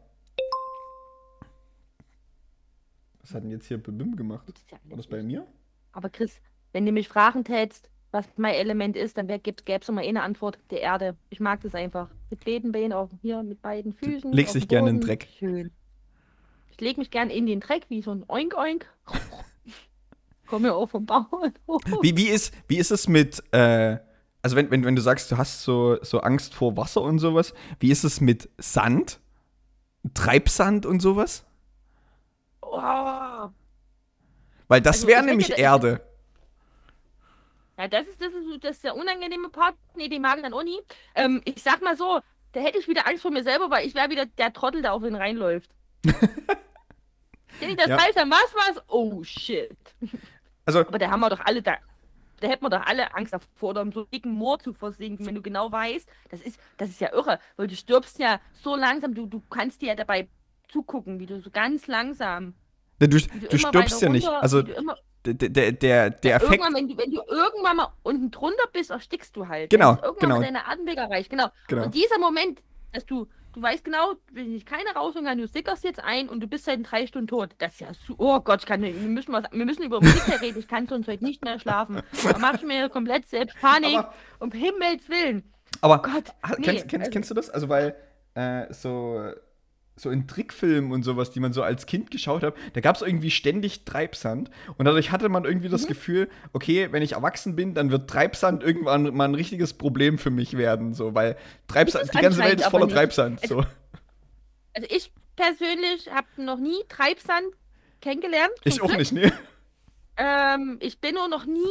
Was 3.21 3.35
hat 3.35 3.45
denn 3.45 3.51
jetzt 3.51 3.67
hier 3.67 3.79
Bim 3.79 4.17
gemacht? 4.17 4.49
Ist 4.49 4.71
ja 4.71 4.79
War 4.85 4.97
das 4.97 5.07
bei 5.07 5.23
mir? 5.23 5.47
Aber 5.93 6.09
Chris, 6.11 6.41
wenn 6.73 6.85
du 6.85 6.93
mich 6.93 7.09
fragen 7.09 7.45
tätst, 7.45 7.89
was 8.11 8.27
mein 8.37 8.55
Element 8.55 8.97
ist, 8.97 9.17
dann 9.17 9.27
gäbe 9.27 9.63
es 9.67 9.89
immer 9.89 10.03
eine 10.03 10.23
Antwort, 10.23 10.59
der 10.71 10.81
Erde. 10.81 11.17
Ich 11.31 11.41
mag 11.41 11.61
das 11.63 11.75
einfach. 11.75 12.11
Mit 12.31 12.45
beiden 12.45 12.73
Beinen 12.73 12.93
auf, 12.93 13.11
hier 13.23 13.43
mit 13.43 13.63
beiden 13.63 13.93
Füßen. 13.93 14.33
legst 14.33 14.55
auf 14.55 14.61
dich 14.61 14.69
gerne 14.69 14.91
in 14.91 15.01
den. 15.01 15.07
Dreck. 15.07 15.29
Schön. 15.39 15.73
Ich 16.71 16.81
lege 16.81 17.01
mich 17.01 17.11
gern 17.11 17.31
in 17.31 17.47
den 17.47 17.61
Dreck, 17.61 17.87
wie 17.89 18.03
so 18.03 18.13
ein 18.13 18.25
Oink 18.29 18.57
Oink. 18.57 18.87
Komme 20.55 20.69
ja 20.69 20.75
auch 20.75 20.89
vom 20.89 21.05
Bauernhof. 21.05 21.83
Wie, 22.03 22.17
wie, 22.17 22.29
ist, 22.29 22.55
wie 22.69 22.79
ist 22.79 22.93
es 22.93 23.09
mit, 23.09 23.43
äh, 23.53 23.97
also 24.41 24.55
wenn, 24.55 24.71
wenn, 24.71 24.85
wenn 24.85 24.95
du 24.95 25.03
sagst, 25.03 25.33
du 25.33 25.37
hast 25.37 25.63
so, 25.65 25.99
so 26.03 26.21
Angst 26.21 26.55
vor 26.55 26.77
Wasser 26.77 27.01
und 27.03 27.19
sowas, 27.19 27.55
wie 27.81 27.91
ist 27.91 28.05
es 28.05 28.21
mit 28.21 28.49
Sand? 28.59 29.19
Treibsand 30.15 30.87
und 30.87 31.01
sowas? 31.01 31.45
Oh. 32.63 33.49
Weil 34.69 34.81
das 34.81 34.97
Also, 34.99 35.09
wäre 35.09 35.21
ich 35.23 35.27
nämlich 35.27 35.49
hätte- 35.49 35.61
Erde. 35.61 36.01
Ja, 37.77 37.89
das 37.89 38.07
ist, 38.07 38.21
das, 38.21 38.33
ist, 38.33 38.63
das 38.63 38.71
ist 38.77 38.85
der 38.85 38.95
unangenehme 38.95 39.49
Part. 39.49 39.75
Nee, 39.97 40.09
den 40.09 40.23
mag 40.23 40.37
ich 40.37 40.43
dann 40.45 40.55
auch 40.55 40.63
nie. 40.63 40.79
Ähm, 41.17 41.43
ich 41.45 41.61
sag 41.61 41.83
mal 41.83 41.97
so, 41.97 42.21
da 42.53 42.61
hätte 42.61 42.79
ich 42.79 42.87
wieder 42.87 43.09
Angst 43.09 43.23
vor 43.23 43.33
mir 43.33 43.43
selber, 43.43 43.71
weil 43.71 43.85
ich 43.89 43.97
wäre 43.97 44.09
wieder 44.11 44.27
der 44.27 44.53
Trottel, 44.53 44.83
der 44.83 44.93
auf 44.93 45.03
ihn 45.03 45.17
reinläuft. 45.17 45.69
Wenn 47.61 47.71
ich 47.71 47.77
das 47.77 47.89
Ja. 47.89 47.97
weiß, 47.99 48.15
dann 48.15 48.31
was 48.31 48.55
war's? 48.55 48.85
Oh 48.89 49.23
shit. 49.25 49.77
Also, 50.67 50.81
Aber 50.81 50.99
da 50.99 51.11
haben 51.11 51.21
wir 51.21 51.31
doch 51.31 51.41
alle 51.41 51.63
da. 51.63 51.77
Da 52.41 52.49
hätten 52.49 52.65
wir 52.65 52.71
doch 52.71 52.85
alle 52.85 53.15
Angst 53.15 53.33
davor, 53.33 53.71
oder 53.71 53.83
um 53.83 53.93
so 53.93 54.05
dicken 54.05 54.33
Moor 54.33 54.59
zu 54.59 54.73
versinken, 54.75 55.25
wenn 55.25 55.35
du 55.37 55.41
genau 55.43 55.71
weißt, 55.71 56.09
das 56.31 56.41
ist, 56.41 56.59
das 56.77 56.91
ist 56.91 57.01
ja 57.01 57.13
irre, 57.13 57.39
weil 57.57 57.69
du 57.69 57.77
stirbst 57.77 58.19
ja 58.19 58.41
so 58.53 58.75
langsam, 58.75 59.15
du, 59.15 59.27
du 59.27 59.41
kannst 59.51 59.81
dir 59.83 59.89
ja 59.89 59.95
dabei 59.95 60.29
zugucken, 60.69 61.21
wie 61.21 61.27
du 61.27 61.41
so 61.41 61.51
ganz 61.51 61.87
langsam. 61.87 62.55
du, 62.99 63.09
du 63.09 63.17
Wie 63.17 63.47
du 63.49 63.59
stirbst 63.59 64.03
ja 64.03 64.09
nicht. 64.09 64.27
runter- 64.27 64.43
Also, 64.43 64.59
wie 64.67 64.73
du 64.73 64.73
immer, 64.73 64.97
der, 65.25 65.35
der, 65.35 65.73
der, 65.73 66.11
der 66.11 66.35
Effekt. 66.37 66.53
irgendwann, 66.53 66.75
wenn 66.75 66.89
du, 66.89 66.99
wenn 66.99 67.11
du 67.13 67.23
irgendwann 67.29 67.77
mal 67.77 67.89
unten 68.03 68.31
drunter 68.31 68.65
bist, 68.73 68.91
erstickst 68.91 69.35
du 69.37 69.47
halt. 69.49 69.71
Genau, 69.71 69.93
irgendwann 70.03 70.17
genau. 70.19 70.41
deine 70.41 70.67
Atemweg 70.67 70.99
erreicht. 70.99 71.31
Genau. 71.31 71.49
Genau. 71.69 71.85
Und 71.85 71.95
dieser 71.95 72.19
Moment, 72.19 72.61
dass 72.95 73.05
du, 73.07 73.27
du 73.53 73.61
weißt 73.63 73.85
genau, 73.85 74.15
wenn 74.33 74.55
ich 74.55 74.65
keine 74.65 74.91
rausholen 74.95 75.27
kann, 75.27 75.39
du 75.39 75.47
sickerst 75.47 75.85
jetzt 75.85 76.03
ein 76.03 76.29
und 76.29 76.41
du 76.41 76.47
bist 76.47 76.65
seit 76.65 76.81
drei 76.91 77.07
Stunden 77.07 77.27
tot. 77.29 77.51
Das 77.59 77.75
ist 77.75 77.81
ja 77.81 77.89
so, 77.93 78.15
oh 78.19 78.41
Gott, 78.41 78.61
ich 78.61 78.67
kann, 78.67 78.81
wir 78.83 78.93
müssen, 78.93 79.33
was, 79.33 79.45
wir 79.53 79.65
müssen 79.65 79.83
über 79.83 80.01
Musik 80.01 80.41
reden, 80.41 80.59
ich 80.59 80.69
kann 80.69 80.87
sonst 80.87 81.09
heute 81.09 81.25
nicht 81.25 81.45
mehr 81.45 81.59
schlafen. 81.59 82.01
Da 82.23 82.39
mach 82.39 82.55
ich 82.55 82.63
mir 82.63 82.89
komplett 82.89 83.27
selbst 83.27 83.59
Panik. 83.61 83.99
Aber- 83.99 84.15
um 84.41 84.51
Himmels 84.53 85.09
Willen. 85.09 85.43
Aber 85.81 86.01
Gott, 86.01 86.25
ha- 86.43 86.55
nee, 86.59 86.65
kennst, 86.65 86.89
kennst, 86.89 86.95
also- 87.07 87.11
kennst 87.11 87.31
du 87.31 87.35
das? 87.35 87.51
Also, 87.51 87.69
weil 87.69 87.97
äh, 88.35 88.73
so, 88.73 89.31
so 89.97 90.11
in 90.11 90.27
Trickfilmen 90.27 90.91
und 90.93 91.03
sowas, 91.05 91.31
die 91.31 91.39
man 91.41 91.53
so 91.53 91.63
als 91.63 91.87
Kind 91.87 92.11
geschaut 92.11 92.43
hat, 92.43 92.55
da 92.73 92.81
gab 92.81 92.97
es 92.97 93.03
irgendwie 93.03 93.31
ständig 93.31 93.85
Treibsand. 93.85 94.51
Und 94.77 94.87
dadurch 94.87 95.13
hatte 95.13 95.29
man 95.29 95.45
irgendwie 95.45 95.69
Mhm. 95.69 95.73
das 95.73 95.87
Gefühl, 95.87 96.29
okay, 96.53 96.89
wenn 96.91 97.03
ich 97.03 97.13
erwachsen 97.13 97.55
bin, 97.55 97.75
dann 97.75 97.91
wird 97.91 98.11
Treibsand 98.11 98.63
irgendwann 98.65 99.15
mal 99.15 99.25
ein 99.29 99.35
richtiges 99.37 99.73
Problem 99.75 100.19
für 100.19 100.31
mich 100.31 100.57
werden. 100.57 100.95
So, 100.95 101.15
weil 101.15 101.37
Treibsand, 101.69 102.13
die 102.13 102.19
ganze 102.19 102.41
Welt 102.41 102.61
ist 102.61 102.69
voller. 102.71 102.89
Treibsand. 102.89 103.43
Also- 103.43 103.63
So. 103.63 103.67
Also 104.75 104.89
ich 104.91 105.13
persönlich 105.37 106.11
habe 106.13 106.27
noch 106.37 106.59
nie 106.59 106.83
Treibsand 106.89 107.47
kennengelernt. 108.01 108.53
Ich 108.65 108.83
auch 108.83 108.87
Glück. 108.89 108.99
nicht, 108.99 109.13
nee. 109.13 109.31
Ähm, 110.17 110.79
ich 110.81 111.01
bin 111.01 111.15
nur 111.15 111.29
noch 111.29 111.45
nie 111.47 111.63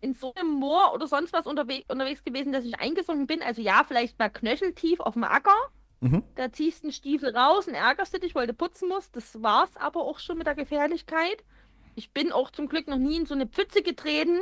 in 0.00 0.14
so 0.14 0.32
einem 0.34 0.50
Moor 0.50 0.92
oder 0.94 1.06
sonst 1.06 1.32
was 1.32 1.46
unterwe 1.46 1.82
unterwegs 1.88 2.24
gewesen, 2.24 2.52
dass 2.52 2.64
ich 2.64 2.78
eingesunken 2.80 3.26
bin. 3.26 3.42
Also 3.42 3.60
ja, 3.60 3.84
vielleicht 3.86 4.18
mal 4.18 4.28
knöcheltief 4.30 5.00
auf 5.00 5.14
dem 5.14 5.24
Acker. 5.24 5.54
Mhm. 6.00 6.22
Da 6.34 6.50
ziehst 6.50 6.82
du 6.82 6.86
einen 6.86 6.92
Stiefel 6.92 7.36
raus 7.36 7.68
und 7.68 7.74
ärgerst 7.74 8.20
dich, 8.22 8.34
weil 8.34 8.46
du 8.46 8.54
putzen 8.54 8.88
musst. 8.88 9.14
Das 9.14 9.42
war's 9.42 9.76
aber 9.76 10.00
auch 10.00 10.18
schon 10.18 10.38
mit 10.38 10.46
der 10.46 10.54
Gefährlichkeit. 10.54 11.44
Ich 11.94 12.12
bin 12.12 12.32
auch 12.32 12.50
zum 12.50 12.68
Glück 12.68 12.88
noch 12.88 12.96
nie 12.98 13.16
in 13.16 13.26
so 13.26 13.34
eine 13.34 13.46
Pfütze 13.46 13.82
getreten, 13.82 14.38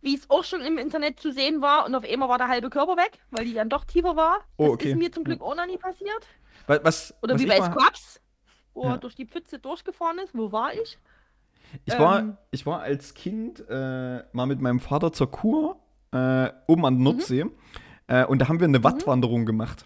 wie 0.00 0.14
es 0.14 0.28
auch 0.30 0.42
schon 0.44 0.60
im 0.62 0.78
Internet 0.78 1.20
zu 1.20 1.32
sehen 1.32 1.60
war 1.62 1.86
und 1.86 1.94
auf 1.94 2.04
einmal 2.04 2.28
war 2.28 2.38
der 2.38 2.48
halbe 2.48 2.70
Körper 2.70 2.96
weg, 2.96 3.18
weil 3.30 3.44
die 3.44 3.54
dann 3.54 3.68
doch 3.68 3.84
tiefer 3.84 4.16
war. 4.16 4.40
Oh, 4.56 4.64
das 4.66 4.72
okay. 4.74 4.90
ist 4.90 4.96
mir 4.96 5.12
zum 5.12 5.24
Glück 5.24 5.40
auch 5.40 5.54
noch 5.54 5.66
nie 5.66 5.76
passiert. 5.76 6.26
Was, 6.66 6.80
was, 6.82 7.14
Oder 7.22 7.34
was 7.34 7.42
wie 7.42 7.46
bei 7.46 7.60
Scrubs, 7.62 8.20
wo 8.74 8.84
Ja. 8.84 8.90
er 8.92 8.98
durch 8.98 9.14
die 9.14 9.26
Pfütze 9.26 9.58
durchgefahren 9.58 10.18
ist. 10.18 10.34
Wo 10.36 10.50
war 10.52 10.72
ich? 10.74 10.98
Ich 11.84 11.98
war, 11.98 12.20
Ähm. 12.20 12.36
ich 12.50 12.64
war 12.66 12.80
als 12.80 13.14
Kind 13.14 13.60
äh, 13.68 14.22
mal 14.32 14.46
mit 14.46 14.60
meinem 14.60 14.80
Vater 14.80 15.12
zur 15.12 15.30
Kur 15.30 15.76
äh, 16.12 16.50
oben 16.66 16.84
an 16.86 16.94
der 16.96 17.04
Nordsee 17.04 17.46
äh, 18.06 18.24
und 18.24 18.38
da 18.40 18.48
haben 18.48 18.58
wir 18.60 18.66
eine 18.66 18.82
Wattwanderung 18.82 19.44
gemacht. 19.46 19.84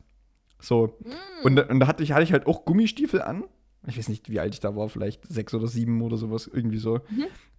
So. 0.63 0.97
Und, 1.43 1.57
da- 1.57 1.67
und 1.67 1.81
da 1.81 1.87
hatte 1.89 2.03
ich, 2.03 2.13
hatte 2.13 2.23
ich 2.23 2.33
halt 2.33 2.47
auch 2.47 2.65
Gummistiefel 2.65 3.21
an. 3.21 3.45
Ich 3.89 3.99
weiß 3.99 4.09
nicht, 4.09 4.31
wie 4.31 4.39
alt 4.39 4.55
ich 4.55 4.61
da 4.61 4.77
war, 4.77 4.89
vielleicht 4.89 5.27
sechs 5.27 5.53
oder 5.55 5.67
sieben 5.67 6.03
oder 6.03 6.17
sowas, 6.17 6.47
irgendwie 6.47 6.79
so. 6.79 7.01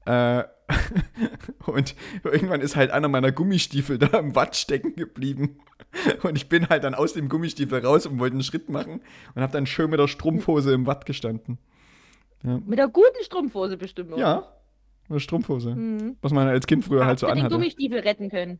Äh, 0.05 0.43
und 1.65 1.95
irgendwann 2.23 2.61
ist 2.61 2.75
halt 2.77 2.91
einer 2.91 3.09
meiner 3.09 3.31
Gummistiefel 3.33 3.97
da 3.97 4.17
im 4.19 4.33
Watt 4.33 4.55
stecken 4.55 4.95
geblieben. 4.95 5.57
Und 6.23 6.37
ich 6.37 6.47
bin 6.47 6.69
halt 6.69 6.85
dann 6.85 6.95
aus 6.95 7.11
dem 7.13 7.27
Gummistiefel 7.27 7.85
raus 7.85 8.05
und 8.05 8.19
wollte 8.19 8.35
einen 8.35 8.43
Schritt 8.43 8.69
machen 8.69 9.01
und 9.35 9.41
habe 9.41 9.51
dann 9.51 9.65
schön 9.65 9.89
mit 9.89 9.99
der 9.99 10.07
Strumpfhose 10.07 10.73
im 10.73 10.87
Watt 10.87 11.05
gestanden. 11.05 11.57
Mit 12.41 12.79
der 12.79 12.87
guten 12.87 13.21
Strumpfhose 13.23 13.77
bestimmt. 13.77 14.13
oder? 14.13 14.21
Ja, 14.21 14.53
eine 15.09 15.19
Strumpfhose. 15.19 15.75
Mhm. 15.75 16.17
Was 16.21 16.31
man 16.31 16.47
als 16.47 16.67
Kind 16.67 16.83
früher 16.85 17.05
halt 17.05 17.19
so 17.19 17.27
Hast 17.27 17.31
du 17.31 17.35
den 17.35 17.39
anhatte. 17.45 17.55
Gummistiefel 17.55 17.99
retten 17.99 18.29
können. 18.29 18.59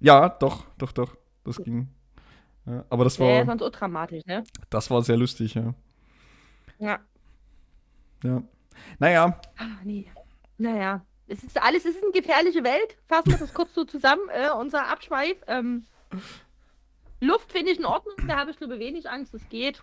Ja, 0.00 0.28
doch, 0.28 0.64
doch, 0.78 0.92
doch. 0.92 1.16
Das 1.44 1.62
ging. 1.62 1.88
Ja, 2.66 2.84
aber 2.90 3.04
das 3.04 3.18
Wäre 3.18 3.40
ja 3.40 3.46
war, 3.46 3.58
sonst 3.58 3.72
dramatisch, 3.72 4.24
ne? 4.24 4.44
das 4.70 4.90
war 4.90 5.02
sehr 5.02 5.16
lustig, 5.16 5.54
ja. 5.54 5.74
Ja. 6.78 7.00
ja. 8.22 8.42
Naja, 8.98 9.40
Ah, 9.56 9.64
nee. 9.84 10.06
Naja. 10.58 11.04
Es 11.28 11.42
ist 11.42 11.60
alles, 11.62 11.84
es 11.84 11.96
ist 11.96 12.02
eine 12.02 12.12
gefährliche 12.12 12.62
Welt. 12.62 12.96
Fassen 13.06 13.30
wir 13.30 13.38
das 13.38 13.54
kurz 13.54 13.74
so 13.74 13.84
zusammen. 13.84 14.22
Äh, 14.28 14.50
unser 14.58 14.88
Abschweif. 14.88 15.36
Ähm, 15.46 15.84
Luft 17.20 17.52
finde 17.52 17.72
ich 17.72 17.78
in 17.78 17.84
Ordnung. 17.84 18.14
Da 18.26 18.36
habe 18.38 18.50
ich 18.50 18.58
glaube 18.58 18.78
wenig 18.78 19.08
Angst. 19.08 19.32
Das 19.32 19.48
geht. 19.48 19.80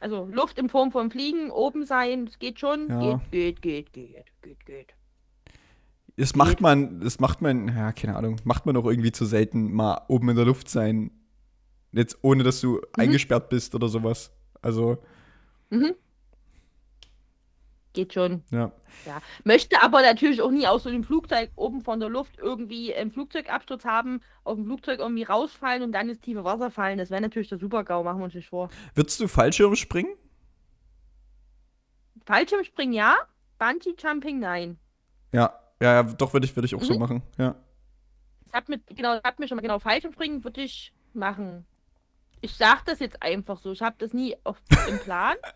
Also 0.00 0.28
Luft 0.32 0.58
in 0.58 0.68
Form 0.68 0.90
von 0.90 1.10
Fliegen, 1.10 1.50
oben 1.50 1.84
sein, 1.84 2.26
das 2.26 2.38
geht 2.40 2.58
schon. 2.58 2.88
Ja. 2.88 3.20
Geht, 3.30 3.62
geht, 3.62 3.92
geht, 3.92 3.92
geht, 3.92 4.26
geht, 4.42 4.66
geht. 4.66 4.94
das 6.16 6.34
macht 6.34 6.60
man, 6.60 7.00
das 7.00 7.20
macht 7.20 7.40
man, 7.40 7.68
ja, 7.68 7.92
keine 7.92 8.16
Ahnung, 8.16 8.40
macht 8.42 8.66
man 8.66 8.76
auch 8.76 8.86
irgendwie 8.86 9.12
zu 9.12 9.24
selten 9.24 9.72
mal 9.72 10.02
oben 10.08 10.30
in 10.30 10.36
der 10.36 10.44
Luft 10.44 10.68
sein. 10.68 11.12
Jetzt 11.92 12.18
ohne, 12.22 12.42
dass 12.42 12.60
du 12.60 12.80
eingesperrt 12.96 13.48
bist 13.50 13.74
oder 13.74 13.88
sowas. 13.88 14.32
Also, 14.62 14.98
Mhm. 15.70 15.94
Geht 17.94 18.14
schon. 18.14 18.42
ja. 18.50 18.72
Ja. 19.04 19.20
Möchte 19.44 19.82
aber 19.82 20.00
natürlich 20.00 20.40
auch 20.40 20.50
nie 20.50 20.66
aus 20.66 20.84
so 20.84 20.88
einem 20.88 21.04
Flugzeug 21.04 21.50
oben 21.56 21.82
von 21.82 22.00
der 22.00 22.08
Luft 22.08 22.38
irgendwie 22.38 22.94
einen 22.94 23.10
Flugzeugabsturz 23.10 23.84
haben, 23.84 24.20
auf 24.44 24.56
dem 24.56 24.64
Flugzeug 24.64 24.98
irgendwie 25.00 25.24
rausfallen 25.24 25.82
und 25.82 25.92
dann 25.92 26.08
ins 26.08 26.20
tiefe 26.20 26.42
Wasser 26.44 26.70
fallen. 26.70 26.96
Das 26.98 27.10
wäre 27.10 27.20
natürlich 27.20 27.48
der 27.50 27.58
Super-GAU, 27.58 28.02
machen 28.02 28.18
wir 28.20 28.24
uns 28.24 28.34
nicht 28.34 28.48
vor. 28.48 28.70
Würdest 28.94 29.20
du 29.20 29.28
Fallschirm 29.28 29.76
springen? 29.76 30.14
Fallschirmspringen 32.24 32.94
ja, 32.94 33.16
Bungee-Jumping 33.58 34.38
nein. 34.38 34.78
Ja, 35.32 35.58
ja, 35.80 35.94
ja 35.94 36.02
doch, 36.02 36.32
würde 36.32 36.46
ich, 36.46 36.54
würde 36.56 36.66
ich 36.66 36.74
auch 36.74 36.82
so 36.82 36.94
Mhm. 36.94 37.00
machen. 37.00 37.22
Ja. 37.38 37.56
Ich 38.46 38.52
hab 38.52 38.68
mit, 38.68 38.86
genau, 38.88 39.16
ich 39.16 39.22
hab 39.24 39.38
mir 39.38 39.48
schon 39.48 39.56
mal 39.56 39.62
genau 39.62 39.78
Fallschirmspringen 39.78 40.44
würde 40.44 40.62
ich 40.62 40.92
machen. 41.14 41.66
Ich 42.42 42.56
sag 42.56 42.84
das 42.84 42.98
jetzt 42.98 43.22
einfach 43.22 43.58
so. 43.58 43.72
Ich 43.72 43.80
habe 43.80 43.96
das 43.98 44.12
nie 44.12 44.36
auf, 44.44 44.58
im 44.88 44.98
Plan. 44.98 45.36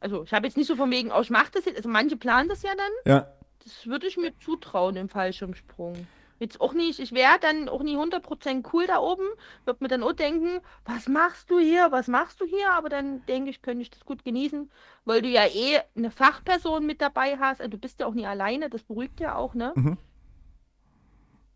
Also 0.00 0.22
ich 0.22 0.32
habe 0.32 0.46
jetzt 0.46 0.56
nicht 0.56 0.68
so 0.68 0.76
von 0.76 0.92
wegen, 0.92 1.10
oh, 1.10 1.20
ich 1.20 1.30
mach 1.30 1.48
das 1.48 1.64
jetzt. 1.64 1.76
Also 1.76 1.88
manche 1.88 2.16
planen 2.16 2.48
das 2.48 2.62
ja 2.62 2.70
dann. 2.76 3.12
Ja. 3.12 3.32
Das 3.64 3.88
würde 3.88 4.06
ich 4.06 4.16
mir 4.16 4.32
zutrauen 4.38 4.94
im 4.94 5.08
Fallschirmsprung. 5.08 6.06
Jetzt 6.38 6.60
auch 6.60 6.72
nicht, 6.72 7.00
ich 7.00 7.12
wäre 7.12 7.38
dann 7.40 7.68
auch 7.68 7.82
nie 7.82 7.96
100% 7.96 8.64
cool 8.72 8.86
da 8.86 9.00
oben, 9.00 9.24
würde 9.64 9.82
mir 9.82 9.88
dann 9.88 10.04
auch 10.04 10.12
denken, 10.12 10.60
was 10.84 11.08
machst 11.08 11.50
du 11.50 11.58
hier, 11.58 11.90
was 11.90 12.06
machst 12.06 12.40
du 12.40 12.44
hier? 12.44 12.70
Aber 12.72 12.88
dann 12.88 13.26
denke 13.26 13.50
ich, 13.50 13.60
könnte 13.60 13.82
ich 13.82 13.90
das 13.90 14.04
gut 14.04 14.24
genießen, 14.24 14.70
weil 15.04 15.20
du 15.20 15.28
ja 15.28 15.46
eh 15.46 15.80
eine 15.96 16.12
Fachperson 16.12 16.86
mit 16.86 17.00
dabei 17.00 17.38
hast. 17.38 17.60
Also 17.60 17.72
du 17.72 17.78
bist 17.78 17.98
ja 17.98 18.06
auch 18.06 18.14
nie 18.14 18.26
alleine, 18.26 18.70
das 18.70 18.84
beruhigt 18.84 19.18
ja 19.18 19.34
auch, 19.34 19.54
ne? 19.54 19.72
Mhm. 19.74 19.98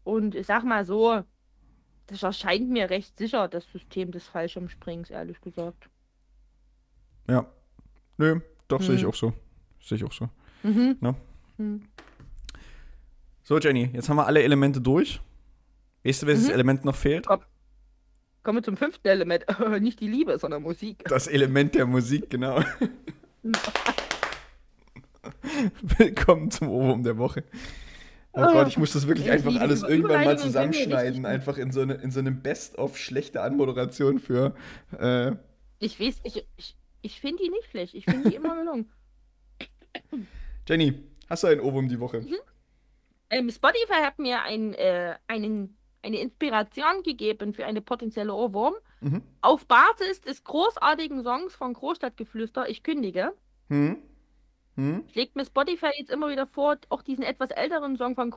Und 0.03 0.35
ich 0.35 0.47
sag 0.49 0.65
mal 0.65 0.85
so, 0.85 1.23
das 2.07 2.23
erscheint 2.23 2.69
mir 2.71 2.91
recht 2.91 3.17
sicher, 3.19 3.49
das 3.49 3.71
System 3.71 4.11
des 4.13 4.27
Fallschirmsprings, 4.29 5.11
ehrlich 5.11 5.41
gesagt. 5.41 5.89
Ja. 7.29 7.47
Nö, 8.19 8.41
doch, 8.69 8.83
sehe 8.83 8.97
ich 8.97 9.03
Hm. 9.03 9.09
auch 9.09 9.15
so. 9.15 9.33
Sehe 9.81 9.97
ich 9.97 10.05
auch 10.05 10.13
so. 10.13 10.29
Mhm. 10.63 10.97
Ja. 11.01 11.15
Mhm. 11.59 11.83
So, 13.45 13.59
Jenny, 13.59 13.91
jetzt 13.93 14.09
haben 14.09 14.17
wir 14.17 14.27
alle 14.27 14.43
Elemente 14.43 14.81
durch. 14.81 15.21
Weißt 16.05 16.23
du, 16.23 16.27
welches 16.27 16.47
Mhm. 16.49 16.55
Element 16.55 16.85
noch 16.85 16.97
fehlt? 16.97 17.27
Kommen 17.27 18.59
wir 18.59 18.63
zum 18.63 18.77
fünften 18.77 19.07
Element. 19.09 19.45
Nicht 19.81 20.01
die 20.01 20.09
Liebe, 20.09 20.39
sondern 20.39 20.63
Musik. 20.63 21.05
Das 21.09 21.27
Element 21.29 21.75
der 21.75 21.87
Musik, 21.87 22.29
genau. 22.31 22.63
Willkommen 25.99 26.51
zum 26.51 26.69
Ohrwurm 26.69 27.03
der 27.03 27.19
Woche. 27.19 27.45
Oh 28.35 28.41
Ah, 28.41 28.53
Gott, 28.53 28.69
ich 28.69 28.79
muss 28.79 28.93
das 28.93 29.07
wirklich 29.07 29.27
ich 29.27 29.33
einfach 29.33 29.57
alles 29.57 29.83
irgendwann 29.83 30.25
mal 30.25 30.39
zusammenschneiden. 30.39 31.27
Einfach 31.27 31.59
in 31.59 31.71
so, 31.71 31.83
eine, 31.83 31.95
in 31.95 32.11
so 32.11 32.21
einem 32.21 32.43
Best-of 32.43 32.97
schlechte 32.97 33.43
Anmoderation 33.43 34.19
für. 34.19 34.55
Äh, 34.99 35.33
Ich 35.81 36.01
weiß, 36.01 36.21
ich, 36.25 36.47
ich, 36.57 36.77
ich 37.03 37.21
finde 37.21 37.43
die 37.43 37.51
nicht 37.51 37.69
schlecht. 37.71 37.95
Ich 37.95 38.05
finde 38.07 38.31
die 38.31 38.37
immer 38.37 38.57
gelungen. 38.57 38.91
Jenny, 40.69 40.95
hast 41.29 41.43
du 41.43 41.49
einen 41.49 41.61
Ohrwurm 41.61 41.89
die 41.89 42.01
Woche? 42.01 42.25
Ähm, 43.31 43.51
Spotify 43.51 44.03
hat 44.03 44.19
mir 44.19 44.43
ein, 44.43 44.75
äh, 44.75 45.17
einen, 45.27 45.77
eine 46.03 46.19
Inspiration 46.21 47.03
gegeben 47.05 47.55
für 47.55 47.67
eine 47.67 47.81
potenzielle 47.83 48.35
Ohrwurm. 48.35 48.75
Mhm. 49.01 49.23
Auf 49.41 49.67
Basis 49.67 50.21
des 50.21 50.45
großartigen 50.45 51.23
Songs 51.23 51.55
von 51.55 51.73
Großstadtgeflüster, 51.75 52.69
ich 52.69 52.83
kündige, 52.83 53.33
Hm? 53.69 53.97
Hm? 54.77 55.05
schlägt 55.13 55.37
mir 55.37 55.45
Spotify 55.45 55.91
jetzt 55.99 56.11
immer 56.11 56.31
wieder 56.31 56.47
vor, 56.47 56.77
auch 56.89 57.03
diesen 57.03 57.25
etwas 57.25 57.51
älteren 57.51 57.97
Song 57.97 58.15
von 58.15 58.35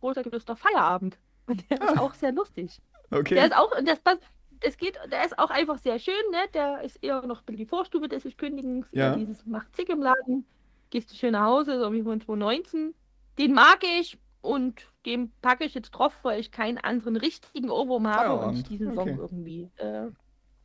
Großstadtgeflüster 0.00 0.56
Feierabend. 0.56 1.18
Und 1.46 1.70
der 1.70 1.80
ist 1.80 1.98
auch 1.98 2.14
sehr 2.14 2.32
lustig. 2.32 2.80
Der 3.10 3.20
Okay. 3.20 3.44
ist 3.46 3.56
auch, 3.56 3.76
und 3.78 3.88
das 3.88 4.00
passt, 4.00 4.22
es 4.60 4.76
geht, 4.76 4.98
der 5.10 5.24
ist 5.24 5.38
auch 5.38 5.50
einfach 5.50 5.78
sehr 5.78 5.98
schön, 5.98 6.14
ne? 6.30 6.38
Der 6.52 6.82
ist 6.82 6.96
eher 7.02 7.22
noch 7.22 7.42
die 7.42 7.64
Vorstufe 7.64 8.08
des 8.08 8.36
Kündigens. 8.36 8.86
Ja. 8.92 9.14
Dieses 9.14 9.46
macht 9.46 9.74
Zick 9.74 9.88
im 9.88 10.02
Laden, 10.02 10.44
gehst 10.90 11.10
du 11.10 11.14
schön 11.14 11.32
nach 11.32 11.46
Hause, 11.46 11.78
so 11.80 11.92
wie 11.92 12.02
von 12.02 12.20
2019. 12.20 12.94
Den 13.38 13.54
mag 13.54 13.82
ich 13.98 14.18
und 14.40 14.86
den 15.06 15.30
packe 15.42 15.64
ich 15.64 15.74
jetzt 15.74 15.90
drauf, 15.92 16.18
weil 16.22 16.40
ich 16.40 16.50
keinen 16.50 16.78
anderen 16.78 17.16
richtigen 17.16 17.70
Ohrwurm 17.70 18.08
habe 18.08 18.46
und 18.46 18.56
ich 18.56 18.64
diesen 18.64 18.88
Okay. 18.88 18.96
Song 18.96 19.18
irgendwie 19.18 19.70
äh, 19.76 20.08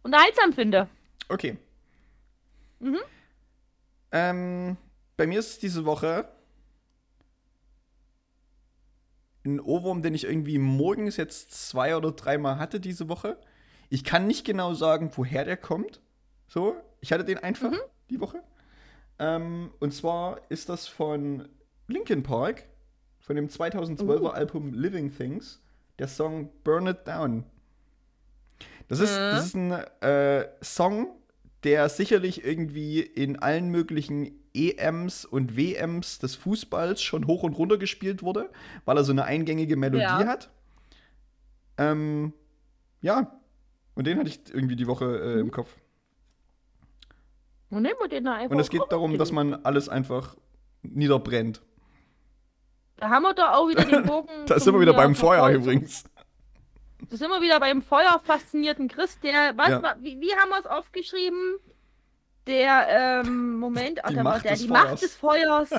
unterhaltsam 0.02 0.54
finde. 0.54 0.90
Okay. 1.30 1.58
Mhm. 2.80 2.98
Ähm, 4.12 4.78
bei 5.18 5.28
mir 5.28 5.40
ist 5.40 5.50
es 5.52 5.60
diese 5.60 5.86
Woche 5.86 6.28
ein 9.46 9.60
Ohrwurm, 9.60 10.02
den 10.02 10.14
ich 10.14 10.24
irgendwie 10.24 10.58
morgens 10.58 11.18
jetzt 11.18 11.52
zwei 11.52 11.96
oder 11.98 12.12
dreimal 12.12 12.58
hatte 12.60 12.80
diese 12.80 13.10
Woche. 13.10 13.38
Ich 13.90 14.04
kann 14.04 14.26
nicht 14.26 14.46
genau 14.46 14.74
sagen, 14.74 15.12
woher 15.16 15.44
der 15.44 15.58
kommt. 15.58 16.02
So, 16.48 16.76
ich 17.02 17.12
hatte 17.12 17.26
den 17.26 17.38
einfach 17.40 17.72
Mhm. 17.72 17.80
die 18.10 18.20
Woche. 18.22 18.42
Ähm, 19.20 19.72
und 19.80 19.94
zwar 19.94 20.40
ist 20.50 20.70
das 20.70 20.88
von 20.88 21.50
Linkin 21.88 22.24
Park, 22.24 22.64
von 23.20 23.36
dem 23.36 23.50
2012er 23.50 24.22
Uh. 24.24 24.30
Album 24.30 24.74
Living 24.74 25.16
Things, 25.16 25.62
der 26.00 26.08
Song 26.08 26.50
Burn 26.64 26.88
It 26.88 27.06
Down. 27.06 27.44
Das 28.88 29.00
ist, 29.00 29.12
Mhm. 29.18 29.32
das 29.32 29.46
ist 29.46 29.56
ein 29.56 29.72
äh, 30.02 30.48
Song, 30.64 31.08
der 31.64 31.90
sicherlich 31.90 32.44
irgendwie 32.46 33.02
in 33.02 33.38
allen 33.40 33.70
möglichen 33.70 34.40
EMs 34.54 35.26
und 35.26 35.58
WMs 35.58 36.20
des 36.20 36.36
Fußballs 36.36 37.02
schon 37.02 37.28
hoch 37.28 37.44
und 37.44 37.54
runter 37.54 37.78
gespielt 37.78 38.22
wurde, 38.24 38.50
weil 38.86 38.98
er 38.98 39.04
so 39.04 39.12
eine 39.12 39.26
eingängige 39.26 39.76
Melodie 39.76 40.04
Ja. 40.04 40.26
hat. 40.28 40.50
Ähm, 41.78 42.34
ja, 43.02 43.40
und 43.96 44.06
den 44.08 44.20
hatte 44.20 44.30
ich 44.30 44.40
irgendwie 44.54 44.76
die 44.76 44.88
Woche 44.88 45.06
äh, 45.06 45.34
Mhm. 45.36 45.40
im 45.42 45.52
Kopf. 45.52 45.70
Und. 47.70 47.88
Und 47.88 48.60
es 48.60 48.70
geht 48.70 48.84
darum, 48.90 49.18
dass 49.18 49.32
man 49.32 49.56
alles 49.66 49.90
einfach 49.90 50.36
niederbrennt. 50.84 51.62
Da 52.98 53.10
haben 53.10 53.24
wir 53.24 53.34
doch 53.34 53.50
auch 53.50 53.68
wieder 53.68 53.84
den 53.86 54.04
Bogen. 54.04 54.30
Da 54.46 54.60
sind 54.60 54.74
wir 54.76 54.80
wieder 54.82 54.94
beim 54.94 55.16
Feuer 55.16 55.50
übrigens. 55.50 56.04
Da 57.10 57.18
sind 57.18 57.30
wir 57.30 57.42
wieder 57.42 57.60
beim 57.60 57.82
Feuer 57.82 58.22
faszinierten 58.24 58.88
Chris, 58.88 59.20
der, 59.22 59.58
was, 59.58 59.70
Ja. 59.70 59.96
wie, 60.00 60.20
wie 60.22 60.34
haben 60.36 60.50
wir 60.50 60.60
es 60.60 60.66
aufgeschrieben? 60.68 61.58
Der, 62.48 63.22
ähm, 63.26 63.58
Moment, 63.58 64.02
Die 64.10 64.16
war 64.16 64.24
Macht 64.24 64.46
der, 64.46 64.52
des 64.52 64.62
die 64.62 64.68
Feuers. 64.68 64.84
Macht 64.84 65.02
des 65.02 65.16
Feuers 65.16 65.70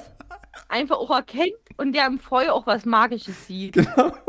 einfach 0.69 0.97
auch 0.97 1.11
erkennt 1.11 1.53
und 1.77 1.93
der 1.93 2.07
im 2.07 2.19
Feuer 2.19 2.53
auch 2.55 2.67
was 2.67 2.85
Magisches 2.85 3.47
sieht. 3.47 3.75
Genau. 3.75 4.13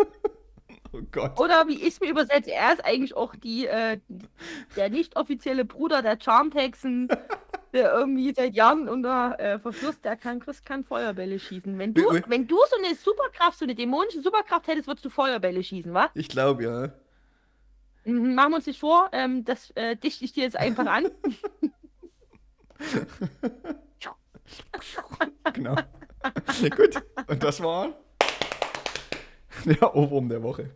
Oh 0.98 1.02
Gott. 1.12 1.38
Oder 1.38 1.68
wie 1.68 1.74
ich 1.76 1.88
es 1.90 2.00
mir 2.00 2.10
übersetze, 2.10 2.54
er 2.54 2.72
ist 2.72 2.86
eigentlich 2.86 3.18
auch 3.18 3.36
die, 3.36 3.68
äh, 3.68 4.00
der 4.78 4.90
nicht 4.90 5.18
offizielle 5.18 5.66
Bruder 5.66 6.02
der 6.02 6.18
Charmhexen, 6.18 7.10
der 7.74 7.92
irgendwie 7.94 8.34
seit 8.34 8.54
Jahren 8.54 8.88
unter 8.88 9.38
äh, 9.38 9.60
Verschluss, 9.60 10.00
der 10.00 10.16
kann, 10.16 10.40
Chris 10.40 10.64
kann 10.64 10.86
Feuerbälle 10.86 11.38
schießen. 11.38 11.78
Wenn 11.78 11.94
du, 11.94 12.04
wenn 12.28 12.48
du 12.48 12.56
so 12.70 12.78
eine 12.78 12.96
Superkraft, 12.96 13.60
so 13.60 13.66
eine 13.66 13.76
dämonische 13.76 14.22
Superkraft 14.22 14.70
hättest, 14.70 14.88
würdest 14.88 15.04
du 15.04 15.10
Feuerbälle 15.10 15.62
schießen, 15.64 15.94
wa? 15.94 16.10
Ich 16.14 16.30
glaube, 16.30 16.64
ja. 16.64 16.94
Mhm, 18.10 18.34
machen 18.34 18.52
wir 18.52 18.56
uns 18.58 18.68
nicht 18.68 18.80
vor, 18.80 19.10
ähm, 19.12 19.44
das 19.44 19.72
äh, 19.72 19.98
dichte 19.98 20.24
ich 20.24 20.32
dir 20.32 20.44
jetzt 20.44 20.56
einfach 20.56 20.86
an. 20.86 21.10
Genau. 25.54 25.76
Gut. 26.76 27.02
Und 27.28 27.44
das 27.44 27.62
war 27.62 27.90
der 29.66 29.96
Ohrwurm 29.96 30.30
der 30.30 30.42
Woche. 30.44 30.70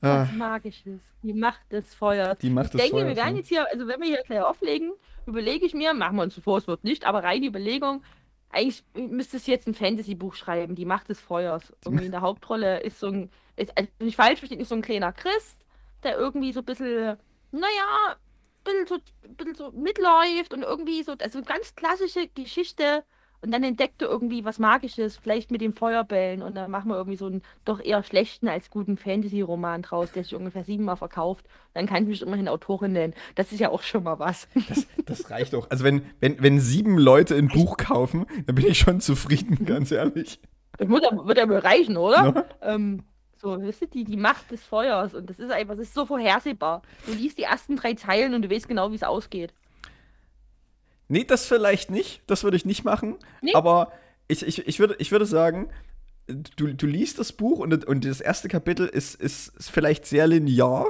Ah, 0.00 0.22
Was 0.22 0.32
Magisches. 0.32 1.02
Die 1.22 1.32
Macht 1.32 1.72
des 1.72 1.94
Feuers. 1.94 2.38
die 2.38 2.50
Macht 2.50 2.66
Ich 2.66 2.72
des 2.72 2.80
denke, 2.82 2.96
wir 2.98 3.04
Feuers, 3.06 3.16
werden 3.16 3.32
ne? 3.32 3.38
jetzt 3.38 3.48
hier, 3.48 3.66
also 3.70 3.86
wenn 3.88 4.00
wir 4.00 4.08
hier 4.08 4.22
gleich 4.26 4.42
auflegen, 4.42 4.92
überlege 5.26 5.64
ich 5.64 5.74
mir, 5.74 5.94
machen 5.94 6.16
wir 6.16 6.22
uns 6.22 6.38
vor, 6.38 6.58
es 6.58 6.66
wird 6.66 6.84
nicht, 6.84 7.06
aber 7.06 7.24
rein 7.24 7.40
die 7.40 7.48
Überlegung, 7.48 8.02
eigentlich 8.50 8.84
müsste 8.94 9.38
es 9.38 9.46
jetzt 9.46 9.66
ein 9.66 9.74
Fantasy-Buch 9.74 10.34
schreiben, 10.34 10.74
die 10.74 10.84
Macht 10.84 11.08
des 11.08 11.20
Feuers. 11.20 11.72
Irgendwie 11.84 12.06
in 12.06 12.12
der 12.12 12.20
Hauptrolle 12.20 12.80
ist 12.80 13.00
so 13.00 13.08
ein, 13.08 13.30
ist, 13.56 13.76
also 13.76 13.90
nicht 14.00 14.16
falsch 14.16 14.40
verstehen, 14.40 14.60
ist 14.60 14.68
so 14.68 14.74
ein 14.74 14.82
kleiner 14.82 15.12
Christ, 15.12 15.56
der 16.02 16.18
irgendwie 16.18 16.52
so 16.52 16.60
ein 16.60 16.66
bisschen, 16.66 17.16
naja, 17.50 18.16
bisschen 18.64 18.86
so, 18.86 18.96
bisschen 19.36 19.54
so 19.54 19.70
mitläuft 19.72 20.52
und 20.54 20.62
irgendwie 20.62 21.02
so, 21.02 21.14
also 21.20 21.42
ganz 21.42 21.74
klassische 21.74 22.28
Geschichte. 22.34 23.04
Und 23.42 23.50
dann 23.50 23.62
entdeckt 23.62 24.00
er 24.00 24.08
irgendwie 24.08 24.42
was 24.46 24.58
Magisches, 24.58 25.18
vielleicht 25.18 25.50
mit 25.50 25.60
den 25.60 25.74
Feuerbällen. 25.74 26.40
Und 26.40 26.56
dann 26.56 26.70
machen 26.70 26.88
wir 26.88 26.96
irgendwie 26.96 27.18
so 27.18 27.26
einen 27.26 27.42
doch 27.66 27.78
eher 27.78 28.02
schlechten 28.02 28.48
als 28.48 28.70
guten 28.70 28.96
Fantasy-Roman 28.96 29.82
draus, 29.82 30.12
der 30.12 30.24
sich 30.24 30.34
ungefähr 30.34 30.64
siebenmal 30.64 30.96
verkauft. 30.96 31.44
Dann 31.74 31.84
kann 31.86 32.04
ich 32.04 32.08
mich 32.08 32.22
immerhin 32.22 32.48
Autorin 32.48 32.92
nennen. 32.92 33.12
Das 33.34 33.52
ist 33.52 33.60
ja 33.60 33.68
auch 33.68 33.82
schon 33.82 34.04
mal 34.04 34.18
was. 34.18 34.48
Das, 34.70 34.86
das 35.04 35.30
reicht 35.30 35.52
doch. 35.52 35.68
Also 35.70 35.84
wenn, 35.84 36.06
wenn, 36.20 36.42
wenn 36.42 36.58
sieben 36.58 36.96
Leute 36.96 37.34
ein 37.34 37.48
Buch 37.48 37.76
kaufen, 37.76 38.24
dann 38.46 38.54
bin 38.54 38.64
ich 38.66 38.78
schon 38.78 39.02
zufrieden, 39.02 39.64
ganz 39.66 39.90
ehrlich. 39.92 40.40
Das 40.78 40.88
muss, 40.88 41.02
ja- 41.02 41.26
wird 41.26 41.36
ja 41.36 41.46
wohl 41.46 41.58
reichen, 41.58 41.98
oder? 41.98 42.46
Ja. 42.62 42.74
Ähm, 42.74 43.02
so, 43.44 43.56
du, 43.56 43.70
die, 43.92 44.04
die 44.04 44.16
Macht 44.16 44.50
des 44.50 44.64
Feuers. 44.64 45.14
Und 45.14 45.28
das 45.28 45.38
ist 45.38 45.50
einfach, 45.50 45.76
das 45.76 45.88
ist 45.88 45.94
so 45.94 46.06
vorhersehbar. 46.06 46.80
Du 47.06 47.12
liest 47.12 47.36
die 47.36 47.42
ersten 47.42 47.76
drei 47.76 47.92
Zeilen 47.94 48.34
und 48.34 48.42
du 48.42 48.50
weißt 48.50 48.66
genau, 48.66 48.90
wie 48.90 48.94
es 48.96 49.02
ausgeht. 49.02 49.52
Nee, 51.08 51.24
das 51.24 51.46
vielleicht 51.46 51.90
nicht. 51.90 52.22
Das 52.26 52.42
würde 52.42 52.56
ich 52.56 52.64
nicht 52.64 52.84
machen. 52.84 53.16
Nee? 53.42 53.52
Aber 53.54 53.92
ich, 54.28 54.42
ich, 54.46 54.66
ich, 54.66 54.78
würde, 54.78 54.96
ich 54.98 55.12
würde 55.12 55.26
sagen, 55.26 55.68
du, 56.56 56.72
du 56.72 56.86
liest 56.86 57.18
das 57.18 57.32
Buch 57.32 57.58
und, 57.58 57.84
und 57.84 58.04
das 58.06 58.22
erste 58.22 58.48
Kapitel 58.48 58.86
ist, 58.86 59.14
ist, 59.14 59.48
ist 59.58 59.70
vielleicht 59.70 60.06
sehr 60.06 60.26
linear. 60.26 60.86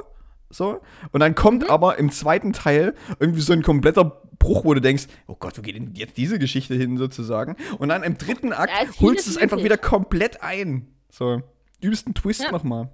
So. 0.49 0.79
Und 1.11 1.19
dann 1.19 1.35
kommt 1.35 1.63
Mhm. 1.63 1.69
aber 1.69 1.99
im 1.99 2.09
zweiten 2.11 2.53
Teil 2.53 2.95
irgendwie 3.19 3.41
so 3.41 3.51
ein 3.51 3.63
kompletter 3.63 4.21
Bruch, 4.39 4.63
wo 4.63 4.73
du 4.73 4.79
denkst, 4.79 5.07
oh 5.27 5.35
Gott, 5.37 5.57
wo 5.57 5.61
geht 5.61 5.75
denn 5.75 5.93
jetzt 5.95 6.15
diese 6.15 6.39
Geschichte 6.39 6.75
hin, 6.75 6.97
sozusagen? 6.97 7.57
Und 7.79 7.89
dann 7.89 8.03
im 8.03 8.17
dritten 8.17 8.53
Akt 8.53 8.71
holst 9.01 9.27
du 9.27 9.31
es 9.31 9.37
einfach 9.37 9.61
wieder 9.61 9.77
komplett 9.77 10.41
ein. 10.41 10.87
So. 11.09 11.41
Übelsten 11.81 12.13
Twist 12.13 12.41
Ja. 12.41 12.51
nochmal. 12.51 12.89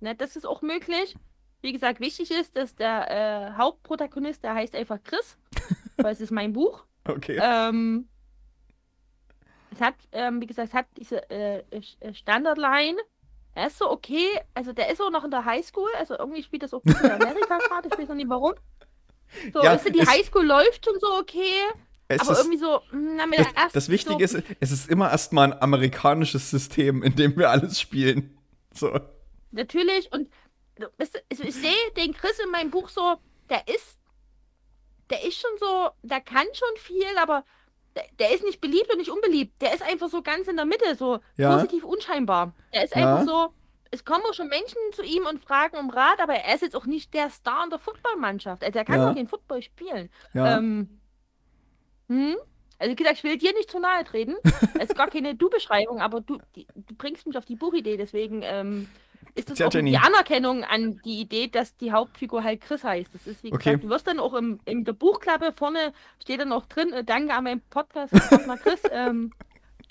Na, 0.00 0.14
das 0.14 0.36
ist 0.36 0.46
auch 0.46 0.62
möglich. 0.62 1.14
Wie 1.62 1.72
gesagt, 1.72 2.00
wichtig 2.00 2.30
ist, 2.30 2.56
dass 2.56 2.74
der 2.74 3.10
äh, 3.10 3.58
Hauptprotagonist, 3.58 4.42
der 4.42 4.54
heißt 4.54 4.74
einfach 4.74 4.98
Chris, 5.02 5.36
weil 5.98 6.12
es 6.12 6.20
ist 6.20 6.30
mein 6.30 6.52
Buch. 6.54 6.84
Okay. 7.06 7.38
Ähm, 7.42 8.08
es 9.72 9.80
hat, 9.80 9.94
ähm, 10.12 10.40
wie 10.40 10.46
gesagt, 10.46 10.68
es 10.68 10.74
hat 10.74 10.86
diese 10.96 11.28
äh, 11.30 11.62
äh, 11.70 12.14
Standardline. 12.14 12.96
Er 13.54 13.66
ist 13.66 13.78
so 13.78 13.90
okay, 13.90 14.26
also 14.54 14.72
der 14.72 14.90
ist 14.90 15.00
auch 15.02 15.10
noch 15.10 15.24
in 15.24 15.30
der 15.30 15.44
Highschool, 15.44 15.88
also 15.98 16.16
irgendwie 16.16 16.42
spielt 16.42 16.62
das 16.62 16.72
auch 16.72 16.82
in 16.84 16.94
Amerika 16.96 17.58
gerade, 17.68 17.88
ich 17.88 17.98
weiß 17.98 18.08
noch 18.08 18.14
nicht 18.14 18.28
warum. 18.28 18.54
So, 19.52 19.62
Ja, 19.62 19.72
weißt 19.72 19.86
du, 19.86 19.92
die 19.92 20.06
Highschool 20.06 20.46
läuft 20.46 20.84
schon 20.84 20.98
so 21.00 21.08
okay, 21.18 21.52
es 22.10 22.20
aber 22.22 22.32
ist, 22.32 22.38
irgendwie 22.38 22.58
so, 22.58 22.80
mm, 22.92 23.16
na, 23.16 23.26
mit 23.26 23.38
das, 23.38 23.46
der 23.52 23.56
ersten 23.56 23.74
das 23.74 23.88
Wichtige 23.88 24.28
so, 24.28 24.38
ist, 24.38 24.46
es 24.60 24.72
ist 24.72 24.90
immer 24.90 25.10
erstmal 25.10 25.52
ein 25.52 25.62
amerikanisches 25.62 26.50
System, 26.50 27.02
in 27.02 27.14
dem 27.14 27.36
wir 27.36 27.50
alles 27.50 27.80
spielen. 27.80 28.36
So. 28.74 28.98
Natürlich, 29.52 30.12
und 30.12 30.28
du, 30.76 30.86
also 30.98 31.44
ich 31.44 31.54
sehe 31.54 31.90
den 31.96 32.12
Chris 32.12 32.38
in 32.44 32.50
meinem 32.50 32.70
Buch 32.70 32.88
so, 32.88 33.16
der 33.48 33.66
ist, 33.68 33.98
der 35.10 35.24
ist 35.24 35.40
schon 35.40 35.50
so, 35.58 35.90
der 36.02 36.20
kann 36.20 36.46
schon 36.52 36.76
viel, 36.76 37.16
aber 37.20 37.44
der, 37.96 38.04
der 38.18 38.34
ist 38.34 38.44
nicht 38.44 38.60
beliebt 38.60 38.90
und 38.92 38.98
nicht 38.98 39.10
unbeliebt. 39.10 39.60
Der 39.60 39.74
ist 39.74 39.82
einfach 39.82 40.08
so 40.08 40.22
ganz 40.22 40.46
in 40.46 40.56
der 40.56 40.66
Mitte, 40.66 40.94
so 40.96 41.20
Ja. 41.36 41.54
positiv 41.56 41.84
unscheinbar. 41.84 42.54
Der 42.72 42.84
ist 42.84 42.94
Ja. 42.94 43.16
einfach 43.16 43.26
so, 43.26 43.52
es 43.90 44.04
kommen 44.04 44.22
auch 44.30 44.34
schon 44.34 44.48
Menschen 44.48 44.78
zu 44.92 45.02
ihm 45.02 45.26
und 45.26 45.42
fragen 45.44 45.76
um 45.76 45.90
Rat, 45.90 46.20
aber 46.20 46.34
er 46.34 46.54
ist 46.54 46.60
jetzt 46.60 46.76
auch 46.76 46.86
nicht 46.86 47.12
der 47.12 47.28
Star 47.30 47.64
in 47.64 47.70
der 47.70 47.80
Footballmannschaft. 47.80 48.62
Also 48.62 48.78
er 48.78 48.84
kann 48.84 49.00
Ja. 49.00 49.10
auch 49.10 49.14
den 49.14 49.26
Football 49.26 49.62
spielen. 49.62 50.10
Ja. 50.32 50.58
Ähm, 50.58 50.99
hm? 52.10 52.36
Also 52.78 52.92
wie 52.92 52.96
gesagt, 52.96 53.18
ich 53.18 53.24
will 53.24 53.36
dir 53.38 53.52
nicht 53.54 53.70
zu 53.70 53.78
nahe 53.78 54.04
treten. 54.04 54.34
Es 54.78 54.88
ist 54.90 54.96
gar 54.96 55.08
keine 55.08 55.34
Du-Beschreibung, 55.34 56.00
aber 56.00 56.20
du, 56.20 56.38
die, 56.56 56.66
du 56.74 56.94
bringst 56.94 57.26
mich 57.26 57.36
auf 57.36 57.44
die 57.44 57.56
Buchidee, 57.56 57.96
deswegen 57.98 58.40
ähm, 58.42 58.88
ist 59.34 59.50
das 59.50 59.58
Tja, 59.58 59.66
auch 59.68 59.72
Jenny. 59.72 59.90
die 59.90 59.98
Anerkennung 59.98 60.64
an 60.64 60.98
die 61.04 61.20
Idee, 61.20 61.48
dass 61.48 61.76
die 61.76 61.92
Hauptfigur 61.92 62.42
halt 62.42 62.62
Chris 62.62 62.82
heißt. 62.82 63.14
Das 63.14 63.26
ist 63.26 63.42
wie 63.44 63.52
Okay. 63.52 63.64
gesagt, 63.72 63.84
du 63.84 63.88
wirst 63.90 64.06
dann 64.06 64.18
auch 64.18 64.32
im, 64.34 64.60
in 64.64 64.84
der 64.84 64.94
Buchklappe 64.94 65.52
vorne 65.52 65.92
steht 66.22 66.40
dann 66.40 66.48
noch 66.48 66.66
drin, 66.66 66.92
äh, 66.94 67.04
danke 67.04 67.34
an 67.34 67.44
meinen 67.44 67.60
Podcast-Partner 67.68 68.56
Chris, 68.56 68.80
ähm, 68.92 69.32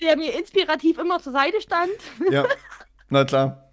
der 0.00 0.16
mir 0.16 0.36
inspirativ 0.36 0.98
immer 0.98 1.20
zur 1.20 1.32
Seite 1.32 1.60
stand. 1.60 1.90
ja. 2.30 2.44
Na 3.08 3.24
klar. 3.24 3.70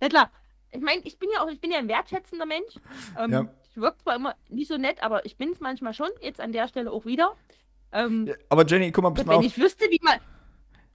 Na 0.00 0.08
klar, 0.08 0.30
ich 0.70 0.80
meine, 0.80 1.00
ich 1.04 1.18
bin 1.18 1.28
ja 1.34 1.42
auch, 1.42 1.48
ich 1.50 1.60
bin 1.60 1.70
ja 1.70 1.78
ein 1.78 1.88
wertschätzender 1.88 2.46
Mensch. 2.46 2.74
Ähm, 3.18 3.30
Ja. 3.32 3.46
Ich 3.70 3.76
wirke 3.76 3.98
zwar 3.98 4.16
immer 4.16 4.34
nicht 4.48 4.68
so 4.68 4.76
nett, 4.76 5.02
aber 5.02 5.24
ich 5.24 5.36
bin 5.36 5.50
es 5.52 5.60
manchmal 5.60 5.94
schon, 5.94 6.08
jetzt 6.20 6.40
an 6.40 6.52
der 6.52 6.68
Stelle 6.68 6.90
auch 6.90 7.04
wieder. 7.06 7.34
Ähm, 7.92 8.26
Ja, 8.28 8.34
Aber 8.48 8.66
Jenny, 8.66 8.90
guck 8.92 9.02
mal, 9.04 9.10
pass 9.10 9.20
und 9.20 9.26
mal 9.26 9.32
wenn 9.34 9.38
auf. 9.40 9.44
ich 9.46 9.58
wüsste, 9.58 9.86
wie 9.90 10.00
man. 10.02 10.18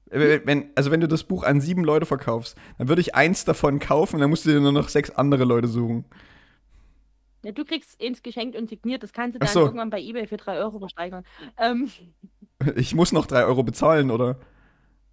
Wenn, 0.07 0.45
wenn, 0.45 0.69
also 0.75 0.91
wenn 0.91 1.01
du 1.01 1.07
das 1.07 1.23
Buch 1.23 1.43
an 1.43 1.61
sieben 1.61 1.83
Leute 1.83 2.05
verkaufst, 2.05 2.57
dann 2.77 2.87
würde 2.87 3.01
ich 3.01 3.15
eins 3.15 3.43
davon 3.45 3.79
kaufen, 3.79 4.19
dann 4.19 4.29
musst 4.29 4.45
du 4.45 4.51
dir 4.51 4.59
nur 4.59 4.71
noch 4.71 4.89
sechs 4.89 5.09
andere 5.09 5.45
Leute 5.45 5.67
suchen. 5.67 6.05
Ja, 7.43 7.51
du 7.51 7.63
kriegst 7.65 8.01
ins 8.01 8.21
geschenkt 8.23 8.55
und 8.57 8.69
signiert, 8.69 9.03
das 9.03 9.13
kannst 9.13 9.35
du 9.35 9.39
dann 9.39 9.49
so. 9.49 9.61
irgendwann 9.61 9.89
bei 9.89 10.01
Ebay 10.01 10.27
für 10.27 10.37
3 10.37 10.57
Euro 10.59 10.79
versteigern. 10.79 11.23
Ähm, 11.57 11.89
Ich 12.75 12.95
muss 12.95 13.11
noch 13.11 13.25
drei 13.25 13.45
Euro 13.45 13.63
bezahlen, 13.63 14.09
oder? 14.11 14.37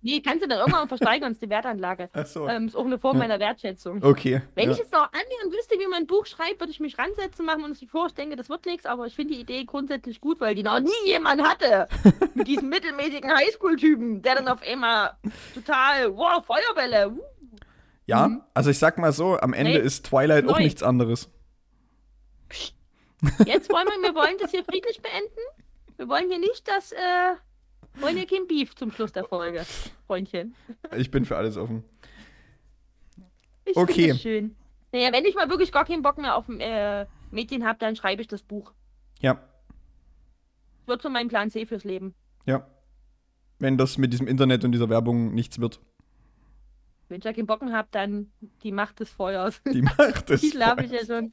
Nee, 0.02 0.20
kannst 0.20 0.44
du 0.44 0.48
dann 0.48 0.58
irgendwann 0.58 0.88
versteigern, 0.88 1.32
ist 1.32 1.40
die 1.42 1.48
Wertanlage. 1.48 2.10
Ach 2.12 2.26
so. 2.26 2.46
Ähm, 2.48 2.66
ist 2.66 2.76
auch 2.76 2.84
eine 2.84 2.98
Form 2.98 3.16
Ja. 3.16 3.22
meiner 3.22 3.40
Wertschätzung. 3.40 4.02
Okay. 4.02 4.42
Wenn 4.54 4.66
ja. 4.66 4.72
ich 4.72 4.78
jetzt 4.78 4.92
noch 4.92 5.04
annähernd 5.12 5.52
wüsste, 5.56 5.76
wie 5.78 5.86
man 5.86 6.00
ein 6.02 6.06
Buch 6.06 6.26
schreibt, 6.26 6.60
würde 6.60 6.70
ich 6.72 6.80
mich 6.80 6.98
ransetzen, 6.98 7.46
machen 7.46 7.64
und 7.64 7.76
sich 7.76 7.88
vor, 7.90 8.06
ich 8.08 8.14
denke, 8.14 8.36
das 8.36 8.48
wird 8.48 8.66
nichts, 8.66 8.84
aber 8.86 9.06
ich 9.06 9.14
finde 9.14 9.34
die 9.34 9.40
Idee 9.40 9.64
grundsätzlich 9.64 10.20
gut, 10.20 10.40
weil 10.40 10.54
die 10.54 10.62
noch 10.62 10.80
nie 10.80 10.90
jemand 11.06 11.42
hatte. 11.42 11.88
Mit 12.34 12.48
diesem 12.48 12.68
mittelmäßigen 12.68 13.30
Highschool-Typen, 13.34 14.22
der 14.22 14.34
dann 14.36 14.48
auf 14.48 14.62
einmal 14.62 15.16
total, 15.54 16.14
wow, 16.16 16.44
Feuerbälle. 16.44 17.10
uh. 17.10 17.20
ja, 18.06 18.28
Mhm. 18.28 18.42
also 18.54 18.70
ich 18.70 18.78
sag 18.78 18.98
mal 18.98 19.12
so, 19.12 19.36
am 19.38 19.52
Ende 19.52 19.72
Nee, 19.72 19.78
ist 19.78 20.06
Twilight 20.06 20.46
auch 20.48 20.56
neu. 20.56 20.62
nichts 20.64 20.82
anderes. 20.82 21.30
Jetzt 23.46 23.70
wollen 23.70 23.86
wir, 23.86 24.08
wir 24.08 24.14
wollen 24.16 24.36
das 24.40 24.50
hier 24.50 24.64
friedlich 24.64 25.00
beenden. 25.00 25.38
Wir 25.96 26.08
wollen 26.08 26.28
hier 26.28 26.40
nicht 26.40 26.66
das, 26.66 26.90
äh, 26.92 26.96
wollen 28.00 28.16
hier 28.16 28.26
kein 28.26 28.46
Beef 28.46 28.74
zum 28.74 28.90
Schluss 28.92 29.12
der 29.12 29.24
Folge, 29.24 29.64
Freundchen. 30.06 30.54
Ich 30.96 31.10
bin 31.10 31.24
für 31.24 31.36
alles 31.36 31.56
offen. 31.56 31.84
Ich 33.64 33.76
Okay. 33.76 34.08
das 34.08 34.20
schön. 34.20 34.56
Naja, 34.92 35.12
wenn 35.12 35.24
ich 35.24 35.34
mal 35.34 35.48
wirklich 35.48 35.72
gar 35.72 35.84
keinen 35.84 36.02
Bock 36.02 36.18
mehr 36.18 36.36
auf 36.36 36.48
äh, 36.48 37.06
Mädchen 37.30 37.64
habe, 37.66 37.78
dann 37.78 37.96
schreibe 37.96 38.20
ich 38.22 38.28
das 38.28 38.42
Buch. 38.42 38.72
Ja, 39.20 39.40
Wird 40.86 41.00
so 41.00 41.08
mein 41.08 41.28
Plan 41.28 41.50
C 41.50 41.64
fürs 41.66 41.84
Leben. 41.84 42.14
ja. 42.46 42.66
Wenn 43.58 43.78
das 43.78 43.96
mit 43.96 44.12
diesem 44.12 44.26
Internet 44.26 44.64
und 44.64 44.72
dieser 44.72 44.88
Werbung 44.88 45.34
nichts 45.34 45.60
wird. 45.60 45.78
Wenn 47.08 47.18
ich 47.18 47.24
ja 47.24 47.32
keinen 47.32 47.46
Bock 47.46 47.62
mehr 47.62 47.72
habe, 47.74 47.86
dann 47.92 48.32
die 48.64 48.72
Macht 48.72 48.98
des 48.98 49.08
Feuers. 49.08 49.62
Die 49.72 49.82
macht 49.82 50.30
es. 50.30 50.40
Die 50.40 50.58
habe 50.58 50.82
ich 50.84 50.90
ja 50.90 51.06
schon. 51.06 51.32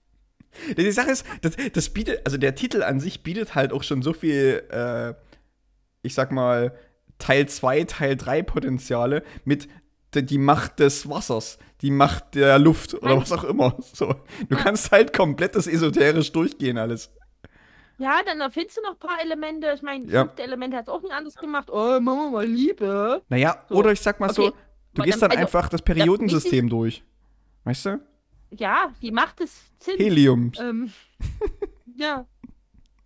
Die 0.78 0.92
Sache 0.92 1.10
ist, 1.10 1.26
das, 1.42 1.56
das 1.74 1.90
bietet, 1.90 2.24
also 2.26 2.38
der 2.38 2.54
Titel 2.54 2.84
an 2.84 3.00
sich 3.00 3.24
bietet 3.24 3.56
halt 3.56 3.74
auch 3.74 3.82
schon 3.82 4.04
so 4.04 4.14
viel, 4.14 4.64
äh, 4.70 5.16
ich 6.02 6.14
sag 6.14 6.32
mal, 6.32 6.76
Teil 7.18 7.48
2, 7.50 7.84
Teil 7.86 8.16
3 8.16 8.42
Potenziale 8.44 9.24
mit 9.46 9.68
die 10.14 10.38
Macht 10.38 10.80
des 10.80 11.08
Wassers, 11.10 11.60
die 11.82 11.92
Macht 11.92 12.34
der 12.36 12.58
Luft 12.58 12.94
oder 12.96 13.18
was 13.18 13.32
auch 13.32 13.44
immer. 13.44 13.76
So. 13.94 14.16
Du 14.50 14.56
kannst 14.56 14.92
halt 14.92 15.14
komplett 15.14 15.56
das 15.56 15.68
esoterisch 15.68 16.32
durchgehen 16.32 16.78
alles. 16.78 17.12
Ja, 18.00 18.22
dann 18.26 18.40
erfindest 18.40 18.78
du 18.78 18.82
noch 18.82 18.92
ein 18.94 19.00
paar 19.00 19.22
Elemente. 19.22 19.72
Ich 19.76 19.82
meine, 19.82 20.06
das 20.06 20.14
Ja. 20.14 20.22
fünfte 20.24 20.44
Element 20.44 20.74
hat 20.74 20.84
es 20.84 20.88
auch 20.90 21.02
nicht 21.02 21.12
anders 21.14 21.36
gemacht. 21.36 21.70
Oh, 21.70 22.00
machen 22.00 22.18
wir 22.18 22.30
mal 22.32 22.46
Liebe. 22.46 23.22
Naja, 23.28 23.64
So. 23.68 23.76
oder 23.76 23.92
ich 23.92 24.00
sag 24.00 24.20
mal 24.22 24.34
so, 24.34 24.48
Okay. 24.48 24.58
du 24.94 25.02
Aber 25.02 25.06
gehst 25.06 25.22
dann- 25.22 25.30
dann 25.32 25.40
also, 25.40 25.58
einfach 25.58 25.70
das 25.70 25.82
Periodensystem 25.82 26.70
durch. 26.70 27.04
Weißt 27.66 27.86
du? 27.88 28.00
Ja, 28.52 28.94
die 29.02 29.12
Macht 29.12 29.42
des 29.42 29.54
Zins. 29.78 30.00
Helium. 30.00 30.54
Ähm, 30.60 30.92
ja. 31.98 32.26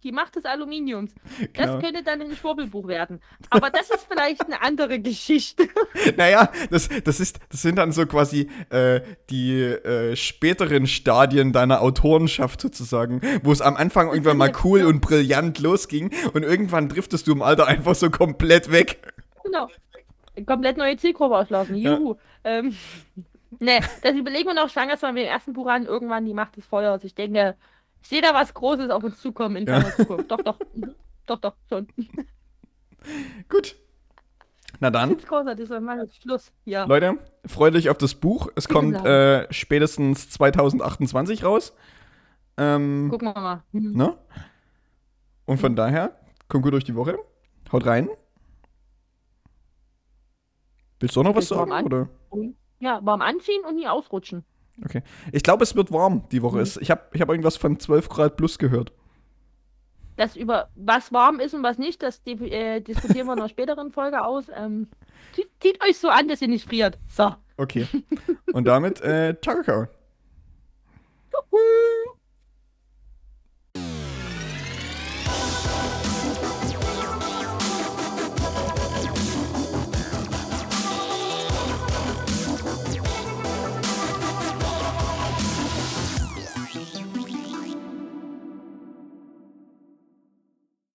Die 0.03 0.11
Macht 0.11 0.35
des 0.35 0.45
Aluminiums. 0.45 1.13
Genau. 1.39 1.49
Das 1.53 1.83
könnte 1.83 2.03
dann 2.03 2.21
ein 2.21 2.35
Schwurbelbuch 2.35 2.87
werden. 2.87 3.21
Aber 3.49 3.69
das 3.69 3.89
ist 3.89 4.05
vielleicht 4.09 4.45
eine 4.45 4.61
andere 4.61 4.99
Geschichte. 4.99 5.67
Naja, 6.17 6.51
das, 6.69 6.89
das, 7.03 7.19
ist, 7.19 7.39
das 7.49 7.61
sind 7.61 7.77
dann 7.77 7.91
so 7.91 8.05
quasi 8.05 8.49
äh, 8.69 9.01
die 9.29 9.61
äh, 9.61 10.15
späteren 10.15 10.85
Stadien 10.85 11.53
deiner 11.53 11.81
Autorenschaft 11.81 12.59
sozusagen, 12.61 13.21
wo 13.41 13.51
es 13.51 13.61
am 13.61 13.75
Anfang 13.75 14.09
irgendwann 14.09 14.37
mal 14.37 14.51
cool 14.63 14.83
und 14.83 15.01
brillant 15.01 15.59
losging 15.59 16.11
und 16.33 16.43
irgendwann 16.43 16.89
driftest 16.89 17.27
du 17.27 17.31
im 17.31 17.41
Alter 17.41 17.67
einfach 17.67 17.95
so 17.95 18.09
komplett 18.09 18.71
weg. 18.71 18.99
Genau. 19.43 19.69
Komplett 20.45 20.77
neue 20.77 20.97
Zielgruppe 20.97 21.37
auslaufen. 21.37 21.75
Ja. 21.75 21.97
Juhu. 21.97 22.15
Ähm, 22.43 22.75
ne, 23.59 23.79
das 24.01 24.15
überlegen 24.15 24.47
wir 24.47 24.55
noch, 24.55 24.69
fangen 24.69 24.89
erstmal 24.89 25.13
mit 25.13 25.23
dem 25.23 25.29
ersten 25.29 25.53
Buch 25.53 25.67
an, 25.67 25.85
irgendwann 25.85 26.25
die 26.25 26.33
Macht 26.33 26.57
des 26.57 26.65
Feuers. 26.65 27.03
Ich 27.03 27.15
denke, 27.15 27.55
ich 28.03 28.09
sehe 28.09 28.21
da 28.21 28.33
was 28.33 28.53
Großes 28.53 28.89
auf 28.91 29.03
uns 29.03 29.19
zukommen 29.21 29.55
in 29.55 29.65
Ja. 29.67 29.81
Zukunft. 29.95 30.29
Doch, 30.29 30.41
doch. 30.41 30.59
Doch, 31.25 31.39
doch, 31.39 31.55
schon. 31.69 31.87
Gut. 33.49 33.77
Na 34.79 34.89
dann, 34.89 35.17
großartig, 35.17 35.69
das 35.69 35.83
war 35.85 35.97
jetzt 35.97 36.21
Schluss. 36.21 36.51
Ja. 36.65 36.83
Leute, 36.83 37.17
freut 37.45 37.75
euch 37.75 37.89
auf 37.89 37.97
das 37.97 38.15
Buch. 38.15 38.49
Es 38.55 38.67
kommt 38.67 38.95
äh, 39.05 39.51
spätestens 39.53 40.29
2028 40.31 41.45
raus. 41.45 41.73
Ähm, 42.57 43.07
Gucken 43.09 43.29
wir 43.33 43.39
mal. 43.39 43.63
Mhm. 43.71 43.93
ne? 43.95 44.17
Und 45.45 45.59
von 45.59 45.75
daher, 45.77 46.19
kommt 46.49 46.63
gut 46.63 46.73
durch 46.73 46.83
die 46.83 46.95
Woche. 46.95 47.17
Haut 47.71 47.85
rein. 47.85 48.09
Willst 50.99 51.15
du 51.15 51.23
noch 51.23 51.35
was 51.35 51.47
sagen? 51.47 51.71
Oder? 51.85 52.09
Ja, 52.79 52.99
warm 53.05 53.21
anziehen 53.21 53.63
und 53.67 53.75
nie 53.75 53.87
ausrutschen. 53.87 54.43
Okay. 54.83 55.03
Ich 55.31 55.43
glaube, 55.43 55.63
es 55.63 55.75
wird 55.75 55.91
warm 55.91 56.23
die 56.31 56.41
Woche. 56.41 56.57
Mhm. 56.57 56.71
Ich 56.81 56.89
habe 56.89 57.01
ich 57.13 57.21
hab 57.21 57.29
irgendwas 57.29 57.57
von 57.57 57.79
12 57.79 58.09
Grad 58.09 58.37
plus 58.37 58.57
gehört. 58.57 58.91
Das 60.15 60.35
über 60.35 60.69
was 60.75 61.11
warm 61.11 61.39
ist 61.39 61.53
und 61.55 61.63
was 61.63 61.79
nicht, 61.79 62.03
das 62.03 62.21
äh, 62.25 62.81
diskutieren 62.81 63.25
wir 63.25 63.33
in 63.33 63.39
einer 63.39 63.49
späteren 63.49 63.91
Folge 63.91 64.23
aus. 64.23 64.45
Ähm, 64.55 64.87
zieht, 65.33 65.49
zieht 65.59 65.83
euch 65.83 65.97
so 65.97 66.09
an, 66.09 66.27
dass 66.27 66.41
ihr 66.41 66.47
nicht 66.47 66.67
friert. 66.67 66.99
So. 67.07 67.35
Okay. 67.57 67.87
Und 68.53 68.65
damit, 68.65 69.01
äh, 69.01 69.35
ciao. 69.41 69.87
Juhu. 71.33 71.59